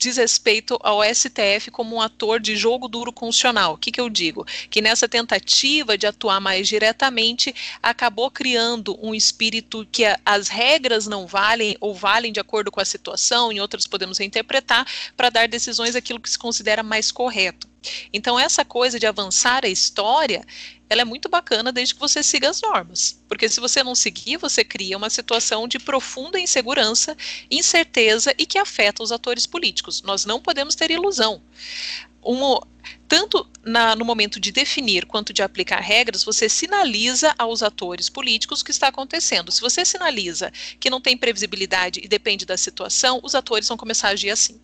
diz 0.00 0.16
respeito 0.16 0.78
ao 0.80 1.02
STF 1.04 1.70
como 1.70 1.96
um 1.96 2.00
ator 2.00 2.40
de 2.40 2.56
jogo 2.56 2.88
duro 2.88 3.12
constitucional. 3.12 3.74
O 3.74 3.76
que, 3.76 3.92
que 3.92 4.00
eu 4.00 4.08
digo? 4.08 4.46
Que 4.70 4.80
nessa 4.80 5.06
tentativa 5.06 5.98
de 5.98 6.06
atuar 6.06 6.40
mais 6.40 6.66
diretamente, 6.66 7.54
acabou 7.82 8.30
criando 8.30 8.98
um 9.00 9.14
espírito 9.14 9.86
que 9.92 10.06
a, 10.06 10.18
as 10.24 10.48
regras 10.48 11.06
não 11.06 11.26
valem 11.26 11.76
ou 11.80 11.94
valem 11.94 12.32
de 12.32 12.40
acordo 12.40 12.72
com 12.72 12.80
a 12.80 12.84
situação, 12.84 13.52
em 13.52 13.60
outras 13.60 13.86
podemos 13.86 14.16
reinterpretar, 14.16 14.86
para 15.14 15.28
dar 15.28 15.46
decisões 15.46 15.94
aquilo 15.94 16.18
que 16.18 16.30
se 16.30 16.38
considera 16.38 16.82
mais 16.82 17.12
correto. 17.12 17.68
Então, 18.12 18.38
essa 18.38 18.64
coisa 18.64 18.98
de 18.98 19.06
avançar 19.06 19.64
a 19.64 19.68
história, 19.68 20.44
ela 20.90 21.02
é 21.02 21.04
muito 21.04 21.28
bacana 21.28 21.70
desde 21.70 21.94
que 21.94 22.00
você 22.00 22.20
siga 22.20 22.50
as 22.50 22.60
normas. 22.60 23.22
Porque 23.28 23.48
se 23.48 23.60
você 23.60 23.82
não 23.84 23.94
seguir, 23.94 24.36
você 24.36 24.64
cria 24.64 24.96
uma 24.96 25.08
situação 25.08 25.68
de 25.68 25.78
profunda 25.78 26.38
insegurança, 26.38 27.16
incerteza 27.48 28.34
e 28.36 28.44
que 28.44 28.58
afeta 28.58 29.00
os 29.00 29.12
atores 29.12 29.46
políticos. 29.46 30.02
Nós 30.02 30.24
não 30.24 30.42
podemos 30.42 30.74
ter 30.74 30.90
ilusão. 30.90 31.40
Um, 32.22 32.58
tanto 33.06 33.48
na, 33.64 33.94
no 33.94 34.04
momento 34.04 34.40
de 34.40 34.50
definir 34.50 35.06
quanto 35.06 35.32
de 35.32 35.42
aplicar 35.42 35.80
regras, 35.80 36.24
você 36.24 36.48
sinaliza 36.48 37.32
aos 37.38 37.62
atores 37.62 38.08
políticos 38.08 38.60
o 38.60 38.64
que 38.64 38.72
está 38.72 38.88
acontecendo. 38.88 39.52
Se 39.52 39.60
você 39.60 39.84
sinaliza 39.84 40.52
que 40.80 40.90
não 40.90 41.00
tem 41.00 41.16
previsibilidade 41.16 42.00
e 42.02 42.08
depende 42.08 42.44
da 42.44 42.56
situação, 42.56 43.20
os 43.22 43.36
atores 43.36 43.68
vão 43.68 43.76
começar 43.76 44.08
a 44.08 44.12
agir 44.12 44.30
assim. 44.30 44.60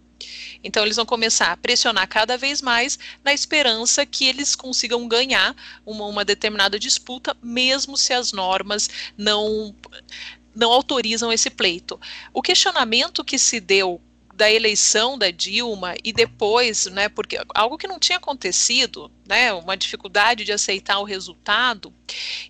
Então 0.63 0.85
eles 0.85 0.97
vão 0.97 1.07
começar 1.07 1.53
a 1.53 1.57
pressionar 1.57 2.09
cada 2.09 2.37
vez 2.37 2.63
mais 2.63 2.99
na 3.25 3.33
esperança 3.33 4.05
que 4.07 4.27
eles 4.27 4.55
consigam 4.55 5.07
ganhar 5.07 5.55
uma, 5.85 6.07
uma 6.07 6.25
determinada 6.25 6.79
disputa, 6.79 7.37
mesmo 7.43 7.97
se 7.97 8.13
as 8.13 8.33
normas 8.33 8.89
não 9.17 9.75
não 10.55 10.73
autorizam 10.73 11.31
esse 11.31 11.51
pleito. 11.51 12.01
O 12.33 12.41
questionamento 12.41 13.23
que 13.23 13.39
se 13.39 13.61
deu 13.61 14.01
da 14.37 14.51
eleição 14.51 15.17
da 15.17 15.31
Dilma 15.31 15.95
e 16.05 16.13
depois, 16.13 16.87
né, 16.87 17.09
porque 17.09 17.39
algo 17.55 17.79
que 17.79 17.87
não 17.87 17.99
tinha 17.99 18.19
acontecido, 18.19 19.11
né, 19.27 19.53
uma 19.53 19.77
dificuldade 19.77 20.45
de 20.45 20.53
aceitar 20.53 20.99
o 20.99 21.05
resultado 21.05 21.93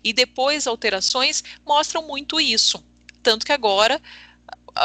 e 0.03 0.11
depois 0.11 0.67
alterações 0.67 1.43
mostram 1.65 2.01
muito 2.05 2.39
isso. 2.41 2.83
Tanto 3.23 3.45
que 3.45 3.53
agora 3.53 4.01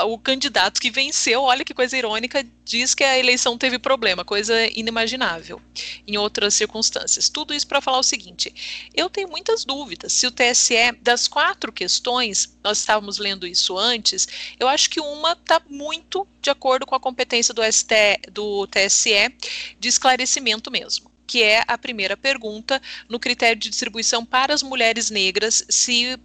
o 0.06 0.18
candidato 0.18 0.80
que 0.80 0.90
venceu, 0.90 1.42
olha 1.42 1.64
que 1.64 1.74
coisa 1.74 1.96
irônica, 1.96 2.44
diz 2.64 2.94
que 2.94 3.04
a 3.04 3.18
eleição 3.18 3.58
teve 3.58 3.78
problema, 3.78 4.24
coisa 4.24 4.66
inimaginável 4.76 5.60
em 6.06 6.16
outras 6.16 6.54
circunstâncias. 6.54 7.28
Tudo 7.28 7.52
isso 7.52 7.66
para 7.66 7.80
falar 7.80 7.98
o 7.98 8.02
seguinte: 8.02 8.52
eu 8.94 9.10
tenho 9.10 9.28
muitas 9.28 9.64
dúvidas 9.64 10.12
se 10.12 10.26
o 10.26 10.30
TSE, 10.30 10.92
das 11.00 11.28
quatro 11.28 11.72
questões, 11.72 12.56
nós 12.62 12.78
estávamos 12.78 13.18
lendo 13.18 13.46
isso 13.46 13.76
antes, 13.78 14.28
eu 14.58 14.68
acho 14.68 14.88
que 14.88 15.00
uma 15.00 15.32
está 15.32 15.60
muito 15.68 16.26
de 16.40 16.50
acordo 16.50 16.86
com 16.86 16.94
a 16.94 17.00
competência 17.00 17.54
do, 17.54 17.62
ST, 17.62 17.94
do 18.30 18.66
TSE 18.66 19.34
de 19.78 19.88
esclarecimento 19.88 20.70
mesmo 20.70 21.12
que 21.24 21.42
é 21.42 21.64
a 21.66 21.78
primeira 21.78 22.14
pergunta 22.14 22.82
no 23.08 23.18
critério 23.18 23.58
de 23.58 23.70
distribuição 23.70 24.22
para 24.22 24.52
as 24.52 24.62
mulheres 24.62 25.08
negras, 25.08 25.64
se 25.66 26.18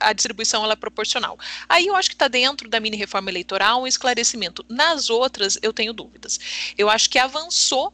a 0.00 0.12
distribuição 0.12 0.64
ela 0.64 0.72
é 0.72 0.76
proporcional. 0.76 1.38
Aí 1.68 1.86
eu 1.86 1.96
acho 1.96 2.08
que 2.08 2.14
está 2.14 2.28
dentro 2.28 2.68
da 2.68 2.80
mini 2.80 2.96
reforma 2.96 3.30
eleitoral 3.30 3.82
um 3.82 3.86
esclarecimento. 3.86 4.64
Nas 4.68 5.10
outras, 5.10 5.58
eu 5.62 5.72
tenho 5.72 5.92
dúvidas. 5.92 6.38
Eu 6.76 6.88
acho 6.88 7.08
que 7.10 7.18
avançou, 7.18 7.92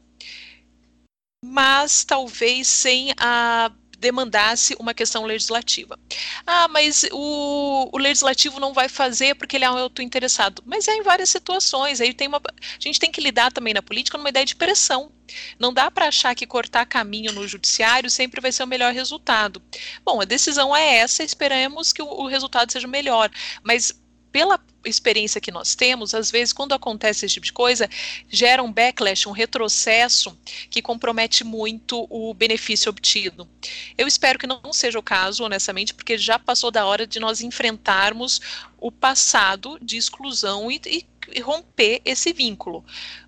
mas 1.45 2.05
talvez 2.05 2.67
sem 2.69 3.13
a 3.19 3.73
demandasse 4.01 4.75
uma 4.81 4.95
questão 4.95 5.25
legislativa. 5.25 5.99
Ah, 6.47 6.67
mas 6.69 7.05
o, 7.13 7.91
o 7.93 7.99
legislativo 7.99 8.59
não 8.59 8.73
vai 8.73 8.89
fazer 8.89 9.35
porque 9.35 9.57
ele 9.57 9.65
é 9.65 9.71
um 9.71 9.77
autointeressado. 9.77 10.63
Mas 10.67 10.89
é 10.89 10.95
em 10.95 11.03
várias 11.03 11.29
situações. 11.29 12.01
Aí 12.01 12.15
tem 12.15 12.27
uma, 12.27 12.39
a 12.39 12.81
gente 12.81 12.99
tem 12.99 13.13
que 13.13 13.21
lidar 13.21 13.53
também 13.53 13.75
na 13.75 13.83
política 13.83 14.17
numa 14.17 14.31
ideia 14.31 14.47
de 14.47 14.57
pressão. 14.57 15.13
Não 15.59 15.73
dá 15.73 15.91
para 15.91 16.09
achar 16.09 16.35
que 16.35 16.47
cortar 16.47 16.87
caminho 16.87 17.33
no 17.33 17.47
judiciário 17.47 18.11
sempre 18.11 18.41
vai 18.41 18.51
ser 18.51 18.65
o 18.65 18.67
melhor 18.67 18.93
resultado. 18.93 19.63
Bom, 20.05 20.21
a 20.21 20.25
decisão 20.25 20.75
é 20.75 20.97
essa, 20.97 21.23
esperamos 21.23 21.93
que 21.93 22.03
o, 22.03 22.07
o 22.07 22.27
resultado 22.27 22.73
seja 22.73 22.89
melhor. 22.89 23.31
Mas 23.63 24.00
pela 24.31 24.61
experiência 24.85 25.41
que 25.41 25.51
nós 25.51 25.75
temos, 25.75 26.15
às 26.15 26.31
vezes, 26.31 26.53
quando 26.53 26.73
acontece 26.73 27.27
esse 27.27 27.35
tipo 27.35 27.47
de 27.47 27.53
coisa, 27.53 27.89
gera 28.29 28.63
um 28.63 28.73
backlash, 28.73 29.29
um 29.29 29.33
retrocesso 29.33 30.37
que 30.71 30.81
compromete 30.81 31.45
muito 31.45 32.07
o 32.09 32.33
benefício 32.33 32.89
obtido. 32.89 33.49
Eu 33.99 34.07
espero 34.07 34.39
que 34.39 34.47
não 34.47 34.73
seja 34.73 34.99
o 34.99 35.03
caso, 35.03 35.45
honestamente, 35.45 35.93
porque 35.93 36.17
já 36.17 36.39
passou 36.39 36.71
da 36.71 36.87
hora 36.87 37.07
de 37.07 37.21
nós 37.21 37.41
enfrentarmos 37.41 38.41
o 38.79 38.91
passado 38.91 39.79
de 39.83 39.97
exclusão 39.97 40.71
e, 40.71 40.81
e, 40.87 41.07
e 41.35 41.41
romper 41.41 42.01
esse 42.05 42.33
vínculo. 42.33 42.85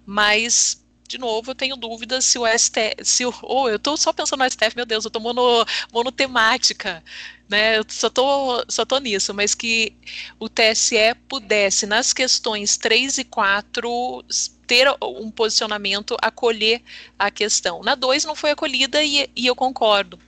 Mas 0.07 0.83
de 1.13 1.19
novo, 1.19 1.51
eu 1.51 1.55
tenho 1.55 1.77
dúvidas 1.77 2.25
se 2.25 2.39
o 2.39 2.47
STF, 2.47 3.05
se 3.05 3.23
oh, 3.43 3.69
eu 3.69 3.77
estou 3.77 3.99
só 3.99 4.15
pensando 4.15 4.43
no 4.43 4.51
STF, 4.51 4.75
meu 4.75 4.87
Deus, 4.87 5.05
eu 5.05 5.11
estou 5.11 5.21
mono, 5.21 5.63
monotemática, 5.93 7.05
né, 7.53 7.79
eu 7.79 7.85
só 7.87 8.09
tô, 8.09 8.65
só 8.67 8.83
tô 8.87 8.99
nisso, 8.99 9.35
mas 9.35 9.55
que 9.55 9.95
o 10.41 10.49
TSE 10.49 11.15
pudesse, 11.29 11.87
nas 11.87 12.15
questões 12.15 12.79
3 12.79 13.19
e 13.19 13.25
4, 13.25 14.25
ter 14.67 14.89
um 15.03 15.31
posicionamento, 15.31 16.17
acolher 16.23 16.81
a 17.19 17.31
questão. 17.31 17.83
Na 17.83 17.95
2 17.95 18.25
não 18.25 18.35
foi 18.35 18.53
acolhida 18.53 19.05
e, 19.05 19.29
e 19.37 19.47
eu 19.47 19.55
concordo. 19.55 20.19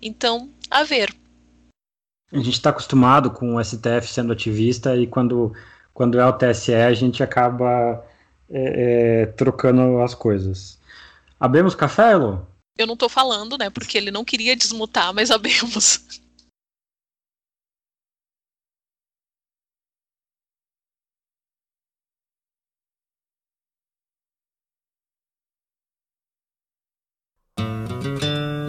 Então, 0.00 0.48
a 0.70 0.82
ver. 0.82 1.14
A 2.32 2.38
gente 2.38 2.52
está 2.52 2.70
acostumado 2.70 3.30
com 3.30 3.56
o 3.56 3.62
STF 3.62 4.08
sendo 4.08 4.32
ativista 4.32 4.96
e 4.96 5.06
quando, 5.06 5.52
quando 5.92 6.18
é 6.18 6.26
o 6.26 6.32
TSE 6.32 6.74
a 6.74 6.94
gente 6.94 7.22
acaba 7.22 8.02
é, 8.50 9.22
é, 9.22 9.26
trocando 9.26 10.00
as 10.00 10.14
coisas. 10.14 10.80
Abemos 11.38 11.74
café, 11.74 12.12
Elo? 12.12 12.46
Eu 12.78 12.86
não 12.86 12.94
estou 12.94 13.10
falando, 13.10 13.58
né? 13.58 13.68
Porque 13.68 13.98
ele 13.98 14.10
não 14.10 14.24
queria 14.24 14.56
desmutar, 14.56 15.12
mas 15.12 15.30
abemos. 15.30 16.00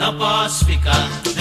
Não 0.04 0.18
posso 0.18 0.66
ficar 0.66 1.33